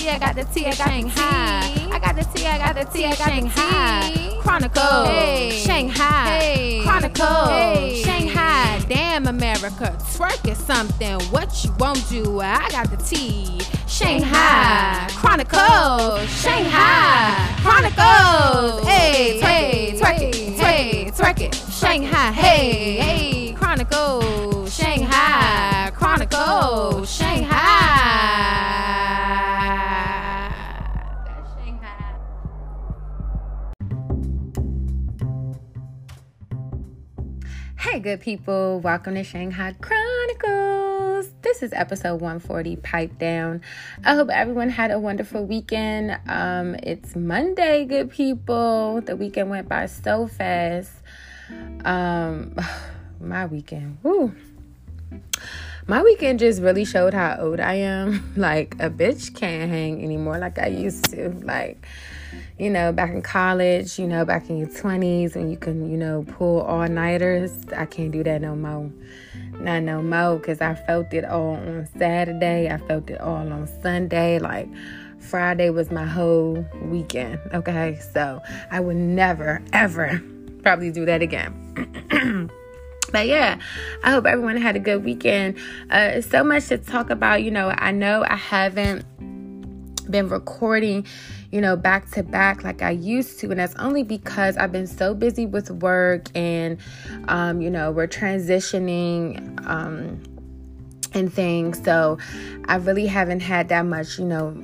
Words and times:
tea, 0.00 0.08
I 0.08 0.18
got 0.18 0.34
the 0.34 0.44
tea, 0.44 0.66
I 0.66 0.74
got 0.74 0.88
Shanghai. 0.88 1.88
I 1.92 1.98
got 1.98 2.16
the 2.16 2.24
tea, 2.34 2.46
I 2.46 2.58
got 2.58 2.74
the 2.74 2.84
tea, 2.90 3.04
I 3.04 3.16
got 3.16 3.28
Shanghai. 3.28 4.38
Chronicles, 4.40 5.06
hey. 5.06 5.50
Shanghai. 5.64 6.26
Hey. 6.26 6.82
Chronicles, 6.82 7.48
hey. 7.48 8.02
Shanghai. 8.04 8.80
Damn 8.88 9.26
America, 9.26 9.96
twerk 10.14 10.50
is 10.50 10.58
something. 10.58 11.20
What 11.30 11.64
you 11.64 11.72
won't 11.78 12.08
do, 12.08 12.40
I 12.40 12.68
got 12.70 12.90
the 12.90 12.96
tea. 12.96 13.60
Shanghai. 13.86 15.08
Chronicles, 15.10 16.28
Shanghai. 16.40 17.56
Chronicles. 17.62 18.86
Hey, 18.86 19.38
hey, 19.40 19.94
twerk 19.98 20.20
it, 20.20 20.34
hey, 20.58 21.10
twerk 21.10 21.40
it. 21.40 21.54
Shanghai, 21.54 22.32
hey, 22.32 22.96
hey. 22.96 23.52
Chronicles, 23.52 24.74
Shanghai. 24.74 25.90
Chronicles, 25.94 27.14
Shanghai. 27.14 27.69
Hey, 37.90 37.98
good 37.98 38.20
people, 38.20 38.78
welcome 38.78 39.16
to 39.16 39.24
Shanghai 39.24 39.74
Chronicles. 39.80 41.28
This 41.42 41.60
is 41.60 41.72
episode 41.72 42.20
140, 42.20 42.76
Pipe 42.76 43.18
Down. 43.18 43.62
I 44.04 44.14
hope 44.14 44.28
everyone 44.30 44.68
had 44.68 44.92
a 44.92 45.00
wonderful 45.00 45.44
weekend. 45.44 46.16
Um, 46.28 46.76
it's 46.84 47.16
Monday, 47.16 47.84
good 47.86 48.08
people. 48.12 49.00
The 49.00 49.16
weekend 49.16 49.50
went 49.50 49.68
by 49.68 49.86
so 49.86 50.28
fast. 50.28 50.92
Um, 51.84 52.54
my 53.20 53.46
weekend, 53.46 53.98
woo. 54.04 54.36
My 55.88 56.00
weekend 56.04 56.38
just 56.38 56.62
really 56.62 56.84
showed 56.84 57.12
how 57.12 57.38
old 57.40 57.58
I 57.58 57.74
am. 57.74 58.32
Like, 58.36 58.76
a 58.78 58.88
bitch 58.88 59.34
can't 59.34 59.68
hang 59.68 60.00
anymore 60.00 60.38
like 60.38 60.60
I 60.60 60.68
used 60.68 61.06
to. 61.06 61.30
Like, 61.42 61.84
you 62.60 62.68
know, 62.68 62.92
back 62.92 63.10
in 63.10 63.22
college, 63.22 63.98
you 63.98 64.06
know, 64.06 64.26
back 64.26 64.50
in 64.50 64.58
your 64.58 64.68
20s 64.68 65.34
when 65.34 65.50
you 65.50 65.56
can, 65.56 65.90
you 65.90 65.96
know, 65.96 66.26
pull 66.28 66.60
all 66.60 66.86
nighters. 66.86 67.50
I 67.74 67.86
can't 67.86 68.12
do 68.12 68.22
that 68.24 68.42
no 68.42 68.54
more. 68.54 68.90
Not 69.60 69.82
no 69.82 70.02
more 70.02 70.36
because 70.36 70.60
I 70.60 70.74
felt 70.74 71.14
it 71.14 71.24
all 71.24 71.54
on 71.54 71.88
Saturday. 71.96 72.68
I 72.70 72.76
felt 72.76 73.08
it 73.08 73.18
all 73.18 73.50
on 73.50 73.66
Sunday. 73.80 74.38
Like, 74.38 74.68
Friday 75.18 75.70
was 75.70 75.90
my 75.90 76.04
whole 76.04 76.66
weekend. 76.82 77.40
Okay. 77.54 77.98
So 78.12 78.42
I 78.70 78.80
would 78.80 78.96
never, 78.96 79.62
ever 79.72 80.22
probably 80.62 80.90
do 80.90 81.06
that 81.06 81.22
again. 81.22 82.50
but 83.10 83.26
yeah, 83.26 83.58
I 84.04 84.10
hope 84.10 84.26
everyone 84.26 84.58
had 84.58 84.76
a 84.76 84.80
good 84.80 85.02
weekend. 85.02 85.56
Uh, 85.88 86.20
so 86.20 86.44
much 86.44 86.68
to 86.68 86.76
talk 86.76 87.08
about. 87.08 87.42
You 87.42 87.52
know, 87.52 87.70
I 87.70 87.90
know 87.90 88.22
I 88.28 88.36
haven't 88.36 89.06
been 90.10 90.28
recording 90.28 91.06
you 91.50 91.60
know, 91.60 91.76
back 91.76 92.08
to 92.12 92.22
back 92.22 92.62
like 92.62 92.80
I 92.80 92.90
used 92.90 93.40
to. 93.40 93.50
And 93.50 93.58
that's 93.58 93.74
only 93.74 94.02
because 94.02 94.56
I've 94.56 94.70
been 94.70 94.86
so 94.86 95.14
busy 95.14 95.46
with 95.46 95.70
work 95.70 96.28
and, 96.34 96.78
um, 97.26 97.60
you 97.60 97.70
know, 97.70 97.90
we're 97.90 98.06
transitioning. 98.06 99.66
Um, 99.66 100.22
and 101.12 101.32
things. 101.32 101.82
So 101.82 102.18
I 102.66 102.76
really 102.76 103.06
haven't 103.06 103.40
had 103.40 103.68
that 103.70 103.84
much, 103.84 104.16
you 104.16 104.24
know, 104.24 104.56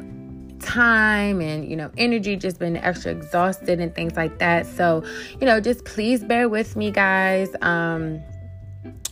time 0.61 1.41
and 1.41 1.69
you 1.69 1.77
know 1.77 1.91
energy 1.99 2.35
just 2.35 2.59
been 2.59 2.79
extra 2.79 3.13
exhausted 3.13 3.79
and 3.79 3.95
things 3.95 4.17
like 4.17 4.39
that 4.39 4.67
so 4.67 5.05
you 5.39 5.47
know 5.47 5.61
just 5.61 5.85
please 5.85 6.25
bear 6.25 6.49
with 6.49 6.75
me 6.77 6.91
guys 6.91 7.51
um 7.61 8.19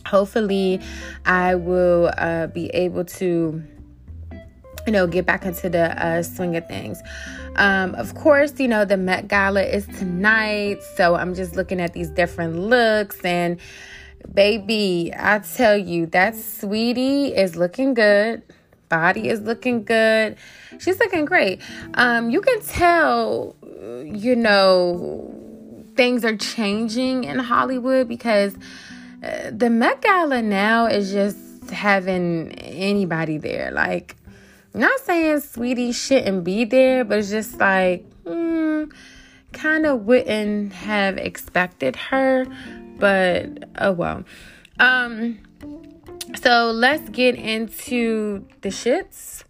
hopefully 0.07 0.81
i 1.25 1.53
will 1.53 2.11
uh 2.17 2.47
be 2.47 2.67
able 2.69 3.05
to 3.05 3.63
you 4.85 4.91
know 4.91 5.07
get 5.07 5.25
back 5.25 5.45
into 5.45 5.69
the 5.69 6.05
uh 6.05 6.21
swing 6.23 6.55
of 6.55 6.67
things 6.67 7.01
um, 7.55 7.95
of 7.95 8.15
course, 8.15 8.59
you 8.59 8.67
know, 8.67 8.85
the 8.85 8.97
Met 8.97 9.27
Gala 9.27 9.63
is 9.63 9.87
tonight. 9.87 10.83
So 10.95 11.15
I'm 11.15 11.33
just 11.33 11.55
looking 11.55 11.79
at 11.79 11.93
these 11.93 12.09
different 12.09 12.59
looks. 12.59 13.23
And 13.23 13.59
baby, 14.33 15.13
I 15.17 15.39
tell 15.39 15.77
you, 15.77 16.05
that 16.07 16.35
sweetie 16.35 17.27
is 17.27 17.55
looking 17.55 17.93
good. 17.93 18.41
Body 18.89 19.29
is 19.29 19.41
looking 19.41 19.83
good. 19.83 20.37
She's 20.79 20.99
looking 20.99 21.25
great. 21.25 21.61
Um, 21.95 22.29
you 22.29 22.41
can 22.41 22.61
tell, 22.61 23.55
you 24.03 24.35
know, 24.35 25.33
things 25.95 26.25
are 26.25 26.35
changing 26.35 27.23
in 27.23 27.39
Hollywood 27.39 28.09
because 28.09 28.55
uh, 29.23 29.51
the 29.51 29.69
Met 29.69 30.01
Gala 30.01 30.41
now 30.41 30.87
is 30.87 31.11
just 31.11 31.69
having 31.71 32.51
anybody 32.51 33.37
there. 33.37 33.71
Like, 33.71 34.17
not 34.75 34.99
saying 34.99 35.39
sweetie 35.39 35.91
shouldn't 35.91 36.43
be 36.43 36.65
there, 36.65 37.03
but 37.03 37.19
it's 37.19 37.29
just 37.29 37.57
like, 37.59 38.05
hmm, 38.23 38.85
kind 39.53 39.85
of 39.85 40.05
wouldn't 40.05 40.73
have 40.73 41.17
expected 41.17 41.95
her. 41.95 42.45
But 42.97 43.69
oh 43.79 43.93
well. 43.93 44.23
Um, 44.79 45.39
so 46.41 46.71
let's 46.71 47.09
get 47.09 47.35
into 47.35 48.45
the 48.61 48.69
shits. 48.69 49.43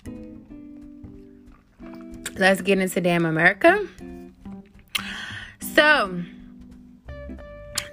Let's 2.38 2.62
get 2.62 2.80
into 2.80 3.02
damn 3.02 3.26
America. 3.26 3.88
So, 5.74 6.22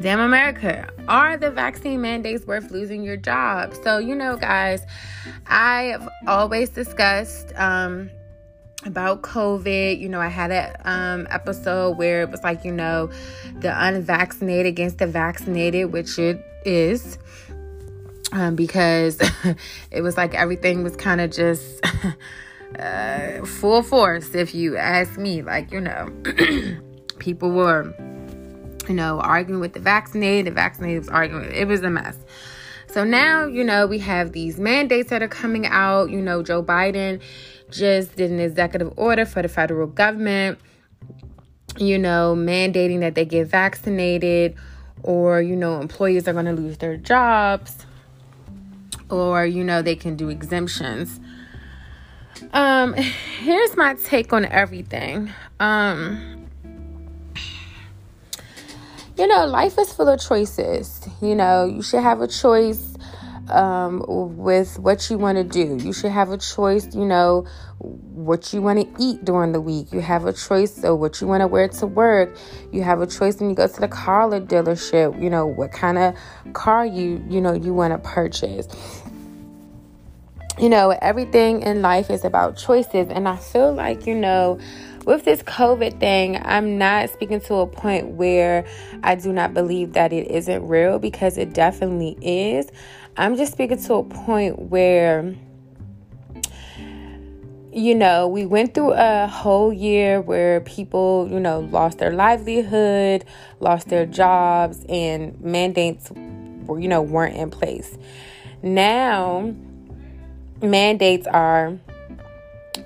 damn 0.03 0.21
America, 0.21 0.89
are 1.07 1.37
the 1.37 1.51
vaccine 1.51 2.01
mandates 2.01 2.45
worth 2.45 2.71
losing 2.73 3.05
your 3.05 3.17
job? 3.17 3.73
So, 3.85 3.99
you 3.99 4.17
know, 4.17 4.37
guys, 4.37 4.85
I've 5.47 6.07
always 6.27 6.71
discussed 6.71 7.53
um, 7.55 8.11
about 8.85 9.23
COVID. 9.23 10.01
You 10.01 10.09
know, 10.09 10.21
I 10.21 10.27
had 10.27 10.51
an 10.51 10.77
um, 10.85 11.29
episode 11.31 11.99
where 11.99 12.23
it 12.23 12.31
was 12.31 12.43
like, 12.43 12.65
you 12.65 12.73
know, 12.73 13.11
the 13.61 13.73
unvaccinated 13.75 14.67
against 14.67 14.99
the 14.99 15.07
vaccinated, 15.07 15.93
which 15.93 16.19
it 16.19 16.45
is. 16.67 17.19
Um, 18.33 18.57
because 18.57 19.21
it 19.91 20.01
was 20.01 20.17
like 20.17 20.35
everything 20.35 20.83
was 20.83 20.97
kind 20.97 21.21
of 21.21 21.31
just 21.31 21.81
uh, 22.79 23.45
full 23.45 23.83
force, 23.83 24.35
if 24.35 24.53
you 24.53 24.77
ask 24.77 25.17
me. 25.17 25.43
Like, 25.43 25.71
you 25.71 25.81
know, 25.81 26.11
people 27.19 27.53
were, 27.53 27.95
you 28.89 28.95
know, 28.95 29.21
arguing 29.21 29.61
with 29.61 29.73
the 29.73 29.81
vaccinated, 29.81 30.47
the 30.47 30.55
vaccinated 30.55 31.01
was 31.01 31.09
arguing. 31.09 31.51
It 31.53 31.67
was 31.67 31.83
a 31.83 31.91
mess. 31.91 32.17
So 32.89 33.05
now, 33.05 33.47
you 33.47 33.65
know, 33.65 33.87
we 33.87 33.99
have 34.01 34.33
these 34.33 34.59
mandates 34.59 35.11
that 35.11 35.23
are 35.23 35.29
coming 35.29 35.67
out. 35.67 36.11
You 36.11 36.21
know, 36.21 36.43
Joe 36.43 36.63
Biden 36.63 37.23
just 37.71 38.17
did 38.17 38.31
an 38.31 38.39
executive 38.39 38.93
order 38.97 39.25
for 39.25 39.43
the 39.43 39.49
federal 39.49 39.87
government, 39.87 40.59
you 41.79 41.99
know, 41.99 42.35
mandating 42.37 43.01
that 43.01 43.15
they 43.15 43.25
get 43.25 43.49
vaccinated, 43.49 44.57
or, 45.03 45.41
you 45.41 45.57
know, 45.57 45.81
employees 45.81 46.29
are 46.29 46.33
going 46.33 46.45
to 46.45 46.53
lose 46.53 46.79
their 46.79 46.97
jobs, 46.97 47.87
or, 49.09 49.47
you 49.47 49.65
know, 49.65 49.83
they 49.83 49.97
can 49.97 50.15
do 50.17 50.29
exemptions. 50.29 51.19
Um, 52.53 52.93
here's 53.41 53.77
my 53.77 53.95
take 53.95 54.33
on 54.33 54.45
everything. 54.45 55.31
Um, 55.59 56.42
you 59.23 59.29
know, 59.29 59.47
life 59.47 59.79
is 59.79 59.93
full 59.93 60.09
of 60.09 60.21
choices. 60.21 61.09
You 61.21 61.37
know, 61.37 61.65
you 61.65 61.81
should 61.81 62.03
have 62.03 62.21
a 62.21 62.27
choice 62.27 62.97
um, 63.51 64.05
with 64.09 64.81
what 64.81 65.09
you 65.11 65.17
want 65.17 65.39
to 65.39 65.45
do. 65.45 65.79
You 65.81 65.93
should 65.93 66.11
have 66.11 66.31
a 66.31 66.39
choice, 66.39 66.93
you 66.93 67.05
know, 67.05 67.47
what 67.79 68.53
you 68.53 68.61
want 68.61 68.81
to 68.81 69.01
eat 69.01 69.25
during 69.25 69.53
the 69.53 69.61
week. 69.61 69.93
You 69.93 70.01
have 70.01 70.27
a 70.27 70.33
choice 70.33 70.83
of 70.83 70.99
what 70.99 71.21
you 71.21 71.29
want 71.29 71.43
to 71.43 71.47
wear 71.47 71.69
to 71.69 71.87
work. 71.87 72.37
You 72.73 72.83
have 72.83 73.01
a 73.01 73.07
choice 73.07 73.39
when 73.39 73.51
you 73.51 73.55
go 73.55 73.69
to 73.69 73.81
the 73.81 73.87
car 73.87 74.29
dealership, 74.29 75.23
you 75.23 75.31
know, 75.31 75.47
what 75.47 75.71
kind 75.71 75.99
of 75.99 76.17
car 76.53 76.85
you, 76.85 77.25
you 77.31 77.41
know, 77.41 77.53
you 77.53 77.73
want 77.73 77.93
to 77.93 77.99
purchase. 77.99 78.67
You 80.59 80.69
know, 80.69 80.99
everything 81.01 81.63
in 81.63 81.81
life 81.81 82.11
is 82.11 82.25
about 82.25 82.57
choices. 82.57 83.09
And 83.09 83.29
I 83.29 83.37
feel 83.37 83.73
like, 83.73 84.05
you 84.05 84.17
know, 84.17 84.59
with 85.05 85.25
this 85.25 85.43
COVID 85.43 85.99
thing, 86.01 86.41
I'm 86.43 86.79
not 86.79 87.11
speaking 87.11 87.41
to 87.43 87.55
a 87.57 87.67
point 87.67 88.09
where 88.09 88.65
I 89.03 89.15
do 89.15 89.33
not 89.33 89.55
believe 89.55 89.95
that 89.95 90.13
it 90.13 90.31
isn't 90.31 90.67
real 90.67 90.99
because 90.99 91.39
it 91.39 91.53
definitely 91.53 92.17
is. 92.21 92.71
I'm 93.17 93.37
just 93.37 93.53
speaking 93.53 93.83
to 93.83 93.95
a 93.95 94.05
point 94.05 94.59
where 94.59 95.35
you 97.75 97.95
know, 97.95 98.29
we 98.29 98.45
went 98.45 98.75
through 98.75 98.93
a 98.93 99.27
whole 99.27 99.73
year 99.73 100.21
where 100.21 100.61
people, 100.61 101.27
you 101.31 101.41
know, 101.41 101.61
lost 101.61 101.99
their 101.99 102.13
livelihood, 102.13 103.25
lost 103.61 103.89
their 103.89 104.05
jobs, 104.05 104.85
and 104.91 105.41
mandates, 105.41 106.11
were, 106.67 106.79
you 106.79 106.87
know, 106.87 107.01
weren't 107.01 107.35
in 107.35 107.51
place. 107.51 107.97
now 108.63 109.55
mandates 110.61 111.27
are 111.27 111.77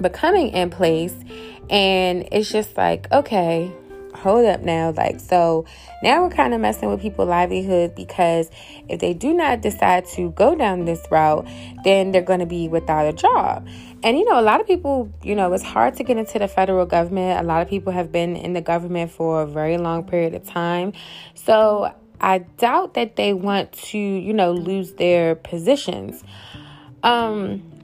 becoming 0.01 0.49
in 0.49 0.71
place 0.71 1.15
and 1.71 2.29
it's 2.33 2.51
just 2.51 2.77
like 2.77 3.11
okay 3.13 3.73
hold 4.17 4.47
up 4.47 4.63
now. 4.63 4.91
Like 4.91 5.21
so 5.21 5.65
now 6.03 6.23
we're 6.23 6.31
kind 6.31 6.55
of 6.55 6.61
messing 6.61 6.89
with 6.89 7.01
people's 7.01 7.29
livelihood 7.29 7.95
because 7.95 8.51
if 8.89 9.01
they 9.01 9.15
do 9.15 9.33
not 9.33 9.61
decide 9.61 10.07
to 10.09 10.31
go 10.31 10.55
down 10.55 10.85
this 10.85 11.07
route 11.11 11.47
then 11.85 12.13
they're 12.13 12.23
going 12.23 12.41
to 12.41 12.47
be 12.47 12.69
without 12.69 13.07
a 13.07 13.13
job. 13.13 13.67
And 14.03 14.19
you 14.19 14.25
know 14.25 14.41
a 14.41 14.43
lot 14.43 14.61
of 14.61 14.67
people 14.67 15.13
you 15.23 15.35
know 15.35 15.53
it's 15.53 15.63
hard 15.63 15.95
to 15.97 16.05
get 16.05 16.17
into 16.17 16.39
the 16.39 16.49
federal 16.49 16.87
government. 16.87 17.41
A 17.41 17.45
lot 17.45 17.63
of 17.63 17.69
people 17.69 17.93
have 17.93 18.11
been 18.11 18.37
in 18.37 18.53
the 18.53 18.63
government 18.63 19.11
for 19.11 19.43
a 19.43 19.47
very 19.47 19.79
long 19.79 20.05
period 20.05 20.35
of 20.35 20.45
time. 20.45 20.93
So 21.35 21.95
i 22.19 22.39
doubt 22.39 22.95
that 22.95 23.17
they 23.17 23.35
want 23.35 23.71
to 23.73 23.99
you 23.99 24.33
know 24.33 24.53
lose 24.53 24.95
their 24.95 25.35
positions. 25.35 26.25
Um 27.03 27.76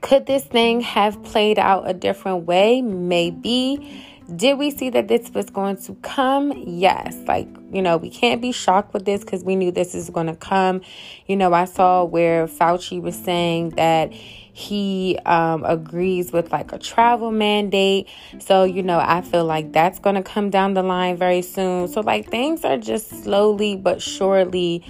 could 0.00 0.26
this 0.26 0.44
thing 0.44 0.80
have 0.80 1.22
played 1.22 1.58
out 1.58 1.88
a 1.88 1.94
different 1.94 2.44
way? 2.44 2.82
Maybe. 2.82 4.02
Did 4.34 4.58
we 4.58 4.72
see 4.72 4.90
that 4.90 5.06
this 5.06 5.30
was 5.30 5.50
going 5.50 5.76
to 5.84 5.94
come? 6.02 6.52
Yes. 6.66 7.16
Like, 7.28 7.46
you 7.70 7.80
know, 7.80 7.96
we 7.96 8.10
can't 8.10 8.42
be 8.42 8.50
shocked 8.50 8.92
with 8.92 9.04
this 9.04 9.20
because 9.20 9.44
we 9.44 9.54
knew 9.54 9.70
this 9.70 9.94
is 9.94 10.10
going 10.10 10.26
to 10.26 10.34
come. 10.34 10.80
You 11.26 11.36
know, 11.36 11.52
I 11.52 11.64
saw 11.64 12.02
where 12.02 12.48
Fauci 12.48 13.00
was 13.00 13.14
saying 13.16 13.70
that 13.70 14.12
he 14.12 15.16
um, 15.26 15.64
agrees 15.64 16.32
with 16.32 16.50
like 16.50 16.72
a 16.72 16.78
travel 16.78 17.30
mandate. 17.30 18.08
So, 18.40 18.64
you 18.64 18.82
know, 18.82 18.98
I 18.98 19.20
feel 19.20 19.44
like 19.44 19.72
that's 19.72 20.00
going 20.00 20.16
to 20.16 20.22
come 20.22 20.50
down 20.50 20.74
the 20.74 20.82
line 20.82 21.16
very 21.16 21.42
soon. 21.42 21.86
So, 21.86 22.00
like, 22.00 22.28
things 22.28 22.64
are 22.64 22.78
just 22.78 23.22
slowly 23.22 23.76
but 23.76 24.02
surely 24.02 24.84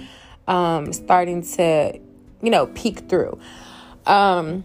um, 0.47 0.93
starting 0.93 1.43
to, 1.43 1.99
you 2.41 2.49
know, 2.49 2.67
peek 2.67 3.07
through. 3.07 3.37
Um, 4.07 4.63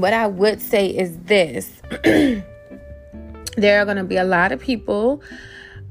what 0.00 0.12
I 0.12 0.26
would 0.26 0.60
say 0.60 0.86
is 0.86 1.18
this 1.18 1.82
there 3.56 3.80
are 3.80 3.84
going 3.84 3.96
to 3.96 4.04
be 4.04 4.16
a 4.16 4.24
lot 4.24 4.52
of 4.52 4.60
people 4.60 5.22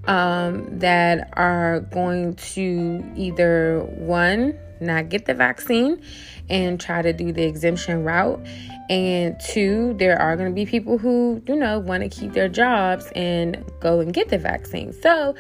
um, 0.06 0.80
that 0.80 1.30
are 1.34 1.82
going 1.92 2.36
to 2.36 3.04
either 3.16 3.82
one, 3.82 4.58
not 4.80 5.10
get 5.10 5.26
the 5.26 5.34
vaccine 5.34 6.02
and 6.50 6.80
try 6.80 7.02
to 7.02 7.14
do 7.14 7.32
the 7.32 7.44
exemption 7.44 8.04
route. 8.04 8.46
And 8.90 9.40
two, 9.40 9.94
there 9.98 10.20
are 10.20 10.36
going 10.36 10.50
to 10.50 10.56
be 10.56 10.66
people 10.66 10.98
who, 10.98 11.42
you 11.48 11.56
know, 11.56 11.80
want 11.80 12.04
to 12.04 12.10
keep 12.10 12.34
their 12.34 12.50
jobs 12.50 13.10
and 13.16 13.64
go 13.80 14.00
and 14.00 14.14
get 14.14 14.30
the 14.30 14.38
vaccine. 14.38 14.92
So 14.92 15.36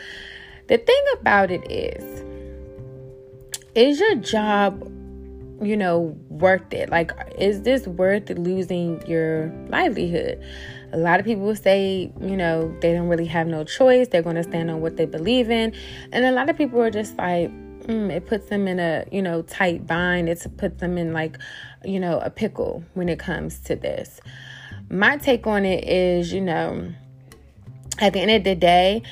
the 0.68 0.78
thing 0.78 1.04
about 1.20 1.52
it 1.52 1.70
is, 1.70 2.24
is 3.76 4.00
your 4.00 4.16
job 4.16 4.90
you 5.62 5.78
know, 5.78 6.18
worth 6.30 6.74
it? 6.74 6.90
Like, 6.90 7.12
is 7.38 7.62
this 7.62 7.88
worth 7.88 8.30
losing 8.32 9.06
your 9.08 9.54
livelihood? 9.70 10.44
A 10.92 10.98
lot 10.98 11.20
of 11.20 11.26
people 11.26 11.56
say, 11.56 12.12
you 12.20 12.36
know, 12.36 12.76
they 12.82 12.94
don't 12.94 13.08
really 13.08 13.28
have 13.28 13.48
no 13.48 13.64
choice. 13.64 14.08
They're 14.08 14.24
going 14.24 14.36
to 14.36 14.44
stand 14.44 14.70
on 14.72 14.82
what 14.82 14.98
they 14.98 15.06
believe 15.06 15.50
in. 15.50 15.74
And 16.12 16.26
a 16.26 16.32
lot 16.32 16.50
of 16.50 16.58
people 16.58 16.82
are 16.82 16.92
just 16.92 17.16
like, 17.18 17.50
mm, 17.86 18.12
it 18.12 18.26
puts 18.26 18.50
them 18.50 18.68
in 18.68 18.80
a, 18.80 19.06
you 19.12 19.22
know, 19.22 19.44
tight 19.44 19.88
bind. 19.88 20.30
It 20.30 20.46
puts 20.58 20.80
them 20.80 20.98
in 20.98 21.14
like, 21.14 21.38
you 21.86 22.00
know, 22.00 22.20
a 22.20 22.30
pickle 22.30 22.84
when 22.94 23.08
it 23.08 23.20
comes 23.20 23.60
to 23.62 23.76
this. 23.76 24.20
My 24.90 25.18
take 25.18 25.48
on 25.48 25.64
it 25.64 25.88
is, 25.88 26.34
you 26.34 26.42
know, 26.42 26.92
at 28.00 28.14
the 28.14 28.20
end 28.20 28.32
of 28.32 28.44
the 28.44 28.56
day, 28.56 29.04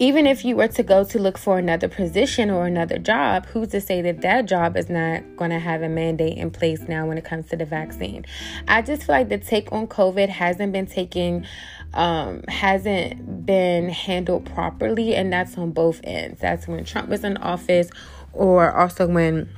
even 0.00 0.26
if 0.26 0.46
you 0.46 0.56
were 0.56 0.66
to 0.66 0.82
go 0.82 1.04
to 1.04 1.18
look 1.18 1.36
for 1.36 1.58
another 1.58 1.86
position 1.86 2.50
or 2.50 2.66
another 2.66 2.96
job, 2.96 3.44
who's 3.44 3.68
to 3.68 3.82
say 3.82 4.00
that 4.00 4.22
that 4.22 4.46
job 4.46 4.74
is 4.74 4.88
not 4.88 5.22
going 5.36 5.50
to 5.50 5.58
have 5.58 5.82
a 5.82 5.90
mandate 5.90 6.38
in 6.38 6.50
place 6.50 6.80
now 6.88 7.06
when 7.06 7.18
it 7.18 7.24
comes 7.24 7.46
to 7.50 7.56
the 7.56 7.66
vaccine? 7.66 8.24
I 8.66 8.80
just 8.80 9.04
feel 9.04 9.14
like 9.14 9.28
the 9.28 9.36
take 9.36 9.70
on 9.72 9.86
COVID 9.86 10.30
hasn't 10.30 10.72
been 10.72 10.86
taken 10.86 11.46
um, 11.92 12.44
hasn't 12.48 13.44
been 13.44 13.90
handled 13.90 14.46
properly, 14.46 15.14
and 15.14 15.30
that's 15.30 15.58
on 15.58 15.72
both 15.72 16.00
ends. 16.02 16.40
That's 16.40 16.66
when 16.66 16.82
Trump 16.86 17.10
was 17.10 17.22
in 17.22 17.36
office, 17.36 17.90
or 18.32 18.72
also 18.74 19.06
when 19.06 19.50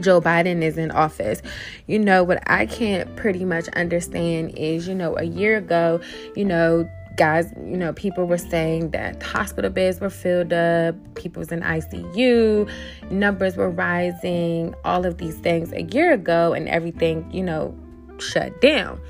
Joe 0.00 0.20
Biden 0.20 0.62
is 0.62 0.76
in 0.76 0.90
office. 0.90 1.40
You 1.86 1.98
know, 1.98 2.24
what 2.24 2.42
I 2.46 2.66
can't 2.66 3.16
pretty 3.16 3.46
much 3.46 3.68
understand 3.68 4.58
is, 4.58 4.86
you 4.86 4.94
know, 4.94 5.16
a 5.16 5.22
year 5.22 5.56
ago, 5.56 6.00
you 6.34 6.44
know, 6.44 6.90
guys, 7.16 7.52
you 7.56 7.76
know, 7.76 7.92
people 7.92 8.26
were 8.26 8.38
saying 8.38 8.90
that 8.90 9.22
hospital 9.22 9.70
beds 9.70 10.00
were 10.00 10.10
filled 10.10 10.52
up, 10.52 10.94
people 11.14 11.40
was 11.40 11.50
in 11.50 11.60
ICU, 11.60 12.70
numbers 13.10 13.56
were 13.56 13.70
rising, 13.70 14.74
all 14.84 15.06
of 15.06 15.18
these 15.18 15.36
things 15.38 15.72
a 15.72 15.82
year 15.82 16.12
ago, 16.12 16.52
and 16.52 16.68
everything, 16.68 17.28
you 17.32 17.42
know, 17.42 17.74
shut 18.18 18.60
down. 18.60 19.00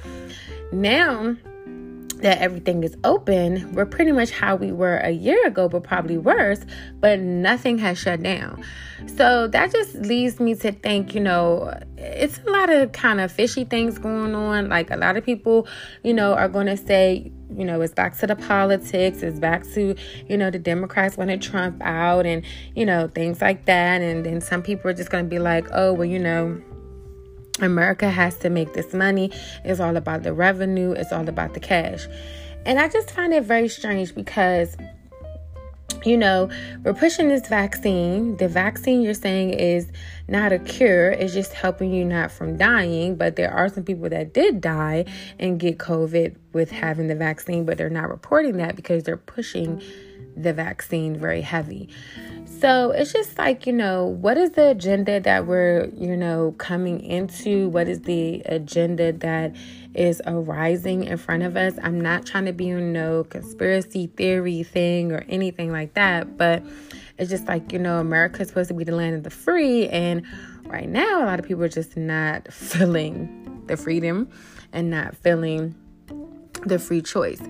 Now 0.72 1.36
that 2.26 2.38
everything 2.38 2.82
is 2.82 2.96
open, 3.04 3.72
we're 3.72 3.86
pretty 3.86 4.10
much 4.10 4.32
how 4.32 4.56
we 4.56 4.72
were 4.72 4.96
a 4.98 5.12
year 5.12 5.46
ago, 5.46 5.68
but 5.68 5.84
probably 5.84 6.18
worse, 6.18 6.60
but 6.98 7.20
nothing 7.20 7.78
has 7.78 7.96
shut 7.96 8.20
down. 8.20 8.64
So 9.14 9.46
that 9.46 9.70
just 9.70 9.94
leads 9.94 10.40
me 10.40 10.56
to 10.56 10.72
think, 10.72 11.14
you 11.14 11.20
know, 11.20 11.72
it's 11.96 12.40
a 12.44 12.50
lot 12.50 12.68
of 12.68 12.90
kind 12.90 13.20
of 13.20 13.30
fishy 13.30 13.62
things 13.62 13.98
going 13.98 14.34
on. 14.34 14.68
Like 14.68 14.90
a 14.90 14.96
lot 14.96 15.16
of 15.16 15.24
people, 15.24 15.68
you 16.02 16.12
know, 16.12 16.34
are 16.34 16.48
going 16.48 16.66
to 16.66 16.76
say, 16.76 17.30
you 17.54 17.64
know, 17.64 17.80
it's 17.80 17.94
back 17.94 18.18
to 18.18 18.26
the 18.26 18.34
politics, 18.34 19.22
it's 19.22 19.38
back 19.38 19.62
to, 19.74 19.94
you 20.28 20.36
know, 20.36 20.50
the 20.50 20.58
Democrats 20.58 21.16
wanted 21.16 21.40
Trump 21.40 21.80
out 21.80 22.26
and, 22.26 22.44
you 22.74 22.84
know, 22.84 23.08
things 23.14 23.40
like 23.40 23.66
that. 23.66 24.00
And 24.02 24.26
then 24.26 24.40
some 24.40 24.62
people 24.62 24.90
are 24.90 24.94
just 24.94 25.10
going 25.10 25.24
to 25.24 25.30
be 25.30 25.38
like, 25.38 25.68
oh, 25.72 25.92
well, 25.92 26.06
you 26.06 26.18
know, 26.18 26.60
America 27.60 28.10
has 28.10 28.36
to 28.38 28.50
make 28.50 28.74
this 28.74 28.92
money. 28.92 29.30
It's 29.64 29.80
all 29.80 29.96
about 29.96 30.22
the 30.22 30.32
revenue, 30.32 30.92
it's 30.92 31.12
all 31.12 31.28
about 31.28 31.54
the 31.54 31.60
cash. 31.60 32.06
And 32.64 32.78
I 32.78 32.88
just 32.88 33.10
find 33.10 33.32
it 33.32 33.44
very 33.44 33.68
strange 33.68 34.14
because 34.14 34.76
you 36.04 36.16
know, 36.16 36.48
we're 36.84 36.94
pushing 36.94 37.28
this 37.28 37.48
vaccine. 37.48 38.36
The 38.36 38.46
vaccine 38.46 39.02
you're 39.02 39.14
saying 39.14 39.50
is 39.50 39.90
not 40.28 40.52
a 40.52 40.58
cure, 40.58 41.10
it's 41.10 41.32
just 41.32 41.52
helping 41.52 41.92
you 41.92 42.04
not 42.04 42.30
from 42.30 42.56
dying. 42.56 43.16
But 43.16 43.36
there 43.36 43.52
are 43.52 43.68
some 43.68 43.84
people 43.84 44.08
that 44.10 44.32
did 44.32 44.60
die 44.60 45.06
and 45.38 45.58
get 45.58 45.78
COVID 45.78 46.36
with 46.52 46.70
having 46.70 47.08
the 47.08 47.16
vaccine, 47.16 47.64
but 47.64 47.76
they're 47.76 47.90
not 47.90 48.08
reporting 48.08 48.58
that 48.58 48.76
because 48.76 49.02
they're 49.02 49.16
pushing 49.16 49.82
the 50.36 50.52
vaccine 50.52 51.16
very 51.16 51.40
heavy. 51.40 51.88
So 52.60 52.90
it's 52.90 53.12
just 53.12 53.36
like, 53.36 53.66
you 53.66 53.72
know, 53.72 54.06
what 54.06 54.38
is 54.38 54.52
the 54.52 54.70
agenda 54.70 55.20
that 55.20 55.46
we're, 55.46 55.90
you 55.94 56.16
know, 56.16 56.54
coming 56.56 57.00
into? 57.00 57.68
What 57.68 57.86
is 57.86 58.00
the 58.02 58.40
agenda 58.46 59.12
that 59.12 59.54
is 59.94 60.22
arising 60.26 61.04
in 61.04 61.18
front 61.18 61.42
of 61.42 61.56
us? 61.56 61.74
I'm 61.82 62.00
not 62.00 62.24
trying 62.24 62.46
to 62.46 62.54
be 62.54 62.70
no 62.70 63.24
conspiracy 63.24 64.06
theory 64.06 64.62
thing 64.62 65.12
or 65.12 65.24
anything 65.28 65.70
like 65.70 65.94
that, 65.94 66.38
but 66.38 66.62
it's 67.18 67.28
just 67.28 67.46
like, 67.46 67.72
you 67.72 67.78
know, 67.78 67.98
America's 67.98 68.48
supposed 68.48 68.68
to 68.68 68.74
be 68.74 68.84
the 68.84 68.96
land 68.96 69.16
of 69.16 69.22
the 69.22 69.30
free. 69.30 69.88
And 69.88 70.22
right 70.64 70.88
now, 70.88 71.22
a 71.22 71.26
lot 71.26 71.38
of 71.38 71.44
people 71.44 71.62
are 71.62 71.68
just 71.68 71.96
not 71.96 72.50
feeling 72.52 73.64
the 73.66 73.76
freedom 73.76 74.30
and 74.72 74.90
not 74.90 75.14
feeling 75.16 75.74
the 76.68 76.78
free 76.78 77.02
choice. 77.02 77.40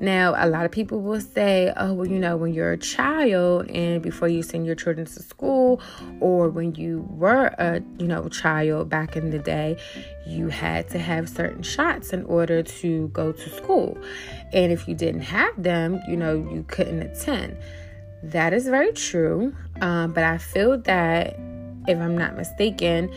Now, 0.00 0.34
a 0.36 0.48
lot 0.48 0.64
of 0.64 0.70
people 0.70 1.00
will 1.00 1.20
say, 1.20 1.72
oh, 1.76 1.94
well, 1.94 2.06
you 2.06 2.18
know, 2.18 2.36
when 2.36 2.52
you're 2.52 2.72
a 2.72 2.78
child 2.78 3.70
and 3.70 4.02
before 4.02 4.28
you 4.28 4.42
send 4.42 4.66
your 4.66 4.74
children 4.74 5.06
to 5.06 5.22
school, 5.22 5.80
or 6.20 6.48
when 6.48 6.74
you 6.74 7.06
were 7.10 7.46
a, 7.58 7.80
you 7.98 8.06
know, 8.06 8.28
child 8.28 8.88
back 8.88 9.16
in 9.16 9.30
the 9.30 9.38
day, 9.38 9.78
you 10.26 10.48
had 10.48 10.88
to 10.90 10.98
have 10.98 11.28
certain 11.28 11.62
shots 11.62 12.12
in 12.12 12.24
order 12.24 12.62
to 12.62 13.08
go 13.08 13.32
to 13.32 13.50
school. 13.50 13.98
And 14.52 14.72
if 14.72 14.86
you 14.86 14.94
didn't 14.94 15.22
have 15.22 15.62
them, 15.62 16.00
you 16.08 16.16
know, 16.16 16.34
you 16.34 16.64
couldn't 16.68 17.02
attend. 17.02 17.56
That 18.22 18.52
is 18.52 18.66
very 18.66 18.92
true. 18.92 19.54
Um, 19.80 20.12
but 20.12 20.24
I 20.24 20.38
feel 20.38 20.78
that, 20.82 21.38
if 21.86 21.98
I'm 21.98 22.18
not 22.18 22.36
mistaken, 22.36 23.10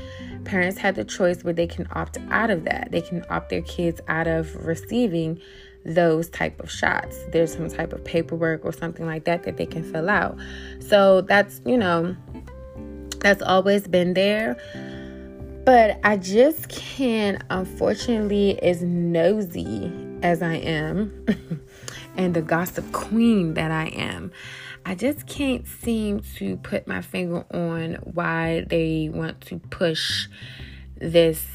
parents 0.46 0.78
have 0.80 0.96
the 0.96 1.04
choice 1.04 1.44
where 1.44 1.54
they 1.54 1.68
can 1.68 1.88
opt 1.92 2.18
out 2.30 2.50
of 2.50 2.66
that. 2.66 2.90
They 2.92 3.02
can 3.02 3.26
opt 3.30 3.50
their 3.50 3.62
kids 3.62 4.02
out 4.08 4.28
of 4.28 4.56
receiving 4.66 5.40
those 5.86 6.30
type 6.30 6.60
of 6.60 6.72
shots. 6.72 7.18
There's 7.32 7.54
some 7.54 7.70
type 7.70 7.94
of 7.94 8.04
paperwork 8.04 8.66
or 8.66 8.72
something 8.72 9.06
like 9.06 9.26
that 9.26 9.44
that 9.44 9.58
they 9.58 9.66
can 9.66 9.84
fill 9.92 10.10
out. 10.10 10.38
So 10.80 11.22
that's, 11.22 11.62
you 11.66 11.78
know, 11.78 12.16
that's 13.20 13.42
always 13.42 13.88
been 13.88 14.14
there. 14.14 14.58
But 15.66 16.00
I 16.04 16.18
just 16.18 16.70
can't, 16.70 17.42
unfortunately, 17.50 18.62
as 18.64 18.82
nosy 18.82 19.92
as 20.24 20.42
I 20.42 20.56
am 20.56 21.26
and 22.18 22.34
the 22.34 22.42
gossip 22.42 22.92
queen 22.92 23.54
that 23.54 23.72
I 23.72 23.88
am, 23.88 24.32
I 24.86 24.96
just 24.96 25.28
can't 25.28 25.68
seem 25.68 26.22
to 26.38 26.58
put 26.58 26.88
my 26.88 27.02
finger 27.02 27.46
on 27.54 27.96
why 28.04 28.66
they 28.68 29.10
want 29.14 29.42
to 29.42 29.60
push 29.60 30.28
this 30.96 31.46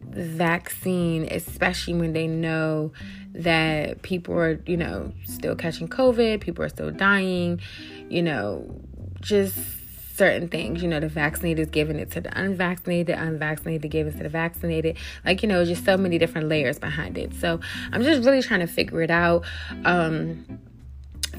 vaccine, 0.00 1.28
especially 1.30 1.94
when 1.94 2.12
they 2.12 2.26
know 2.26 2.92
that 3.34 4.02
people 4.02 4.34
are, 4.34 4.60
you 4.66 4.76
know, 4.76 5.12
still 5.24 5.54
catching 5.54 5.88
COVID, 5.88 6.40
people 6.40 6.64
are 6.64 6.68
still 6.68 6.90
dying, 6.90 7.60
you 8.08 8.22
know, 8.22 8.80
just 9.20 9.56
certain 10.16 10.48
things. 10.48 10.82
You 10.82 10.88
know, 10.88 11.00
the 11.00 11.08
vaccinated 11.08 11.60
is 11.60 11.70
giving 11.70 11.98
it 11.98 12.10
to 12.12 12.20
the 12.20 12.38
unvaccinated, 12.38 13.16
unvaccinated 13.16 13.90
giving 13.90 14.12
it 14.12 14.16
to 14.16 14.24
the 14.24 14.28
vaccinated. 14.28 14.96
Like, 15.24 15.42
you 15.42 15.48
know, 15.48 15.64
just 15.64 15.84
so 15.84 15.96
many 15.96 16.18
different 16.18 16.48
layers 16.48 16.78
behind 16.78 17.16
it. 17.16 17.34
So 17.34 17.60
I'm 17.92 18.02
just 18.02 18.24
really 18.24 18.42
trying 18.42 18.60
to 18.60 18.66
figure 18.66 19.02
it 19.02 19.10
out. 19.10 19.44
Um, 19.84 20.58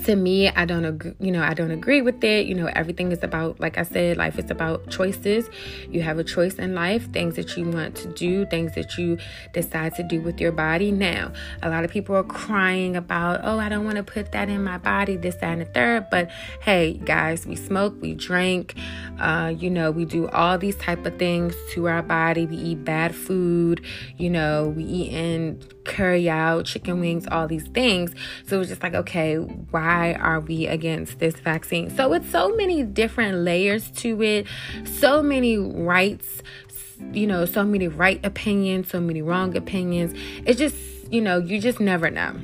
to 0.06 0.16
me 0.16 0.50
i 0.50 0.66
don't 0.66 0.86
agree 0.86 1.14
you 1.20 1.32
know 1.32 1.44
i 1.44 1.54
don't 1.54 1.72
agree 1.72 2.02
with 2.02 2.24
it. 2.24 2.46
You 2.46 2.56
know 2.56 2.68
everything 2.68 3.12
is 3.12 3.24
about 3.24 3.60
like 3.60 3.78
i 3.78 3.84
said 3.84 4.18
life 4.18 4.38
is 4.40 4.50
about 4.52 4.90
choices. 4.90 5.50
You 5.90 6.02
have 6.02 6.18
a 6.20 6.24
choice 6.24 6.56
in 6.56 6.76
life 6.76 7.12
things 7.12 7.36
that 7.36 7.58
you 7.58 7.70
want 7.70 7.96
to 7.96 8.08
do 8.14 8.46
things 8.46 8.76
that 8.76 8.98
you 8.98 9.18
decide 9.54 9.96
to 9.96 10.04
do 10.04 10.22
with 10.22 10.40
your 10.40 10.52
body. 10.52 10.92
Now 10.92 11.34
a 11.62 11.70
lot 11.70 11.84
of 11.84 11.92
people 11.92 12.16
are 12.16 12.24
crying 12.24 12.96
about 12.96 13.42
oh 13.44 13.60
i 13.60 13.70
don't 13.70 13.86
want 13.86 13.98
to 13.98 14.04
put 14.04 14.32
that 14.32 14.50
in 14.50 14.64
my 14.64 14.78
body 14.78 15.16
this 15.16 15.36
that 15.36 15.52
and 15.52 15.62
the 15.62 15.66
third. 15.66 16.10
But 16.10 16.30
hey 16.62 16.94
guys 16.94 17.46
we 17.46 17.56
smoke 17.56 17.96
we 18.02 18.14
drink 18.14 18.76
uh, 19.20 19.54
you 19.58 19.70
know 19.70 19.92
we 19.92 20.06
do 20.06 20.28
all 20.30 20.58
these 20.58 20.76
type 20.78 21.06
of 21.06 21.18
things 21.18 21.56
to 21.72 21.88
our 21.88 22.02
body. 22.02 22.46
We 22.46 22.58
eat 22.58 22.84
bad 22.84 23.16
food 23.16 23.86
you 24.18 24.30
know 24.30 24.70
we 24.76 24.84
eat 24.84 25.14
in 25.14 25.62
curry 25.90 26.30
out 26.30 26.66
chicken 26.66 27.00
wings 27.00 27.28
all 27.32 27.48
these 27.48 27.68
things 27.70 28.14
so 28.46 28.60
it's 28.62 28.70
just 28.70 28.84
like 28.84 28.94
okay 28.94 29.36
why 29.72 30.14
are 30.14 30.40
we 30.40 30.68
against 30.68 31.20
this 31.20 31.36
vaccine? 31.36 31.90
So 31.96 32.14
it's 32.14 32.30
so 32.30 32.56
many 32.56 32.84
different 32.84 33.40
layers 33.40 33.90
to 33.92 34.22
it, 34.22 34.48
so 34.86 35.22
many 35.22 35.58
rights, 35.58 36.42
you 37.14 37.28
know, 37.28 37.46
so 37.46 37.64
many 37.64 37.88
right 37.88 38.24
opinions, 38.26 38.90
so 38.90 39.00
many 39.00 39.22
wrong 39.22 39.56
opinions. 39.56 40.14
It's 40.46 40.60
just, 40.60 40.76
you 41.12 41.22
know, 41.22 41.38
you 41.40 41.60
just 41.60 41.80
never 41.80 42.10
know. 42.10 42.36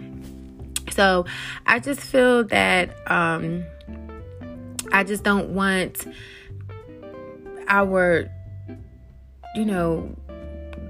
So 0.91 1.25
I 1.65 1.79
just 1.79 1.99
feel 1.99 2.43
that 2.45 2.95
um 3.09 3.65
I 4.91 5.03
just 5.03 5.23
don't 5.23 5.49
want 5.49 6.05
our 7.67 8.29
you 9.55 9.65
know 9.65 10.15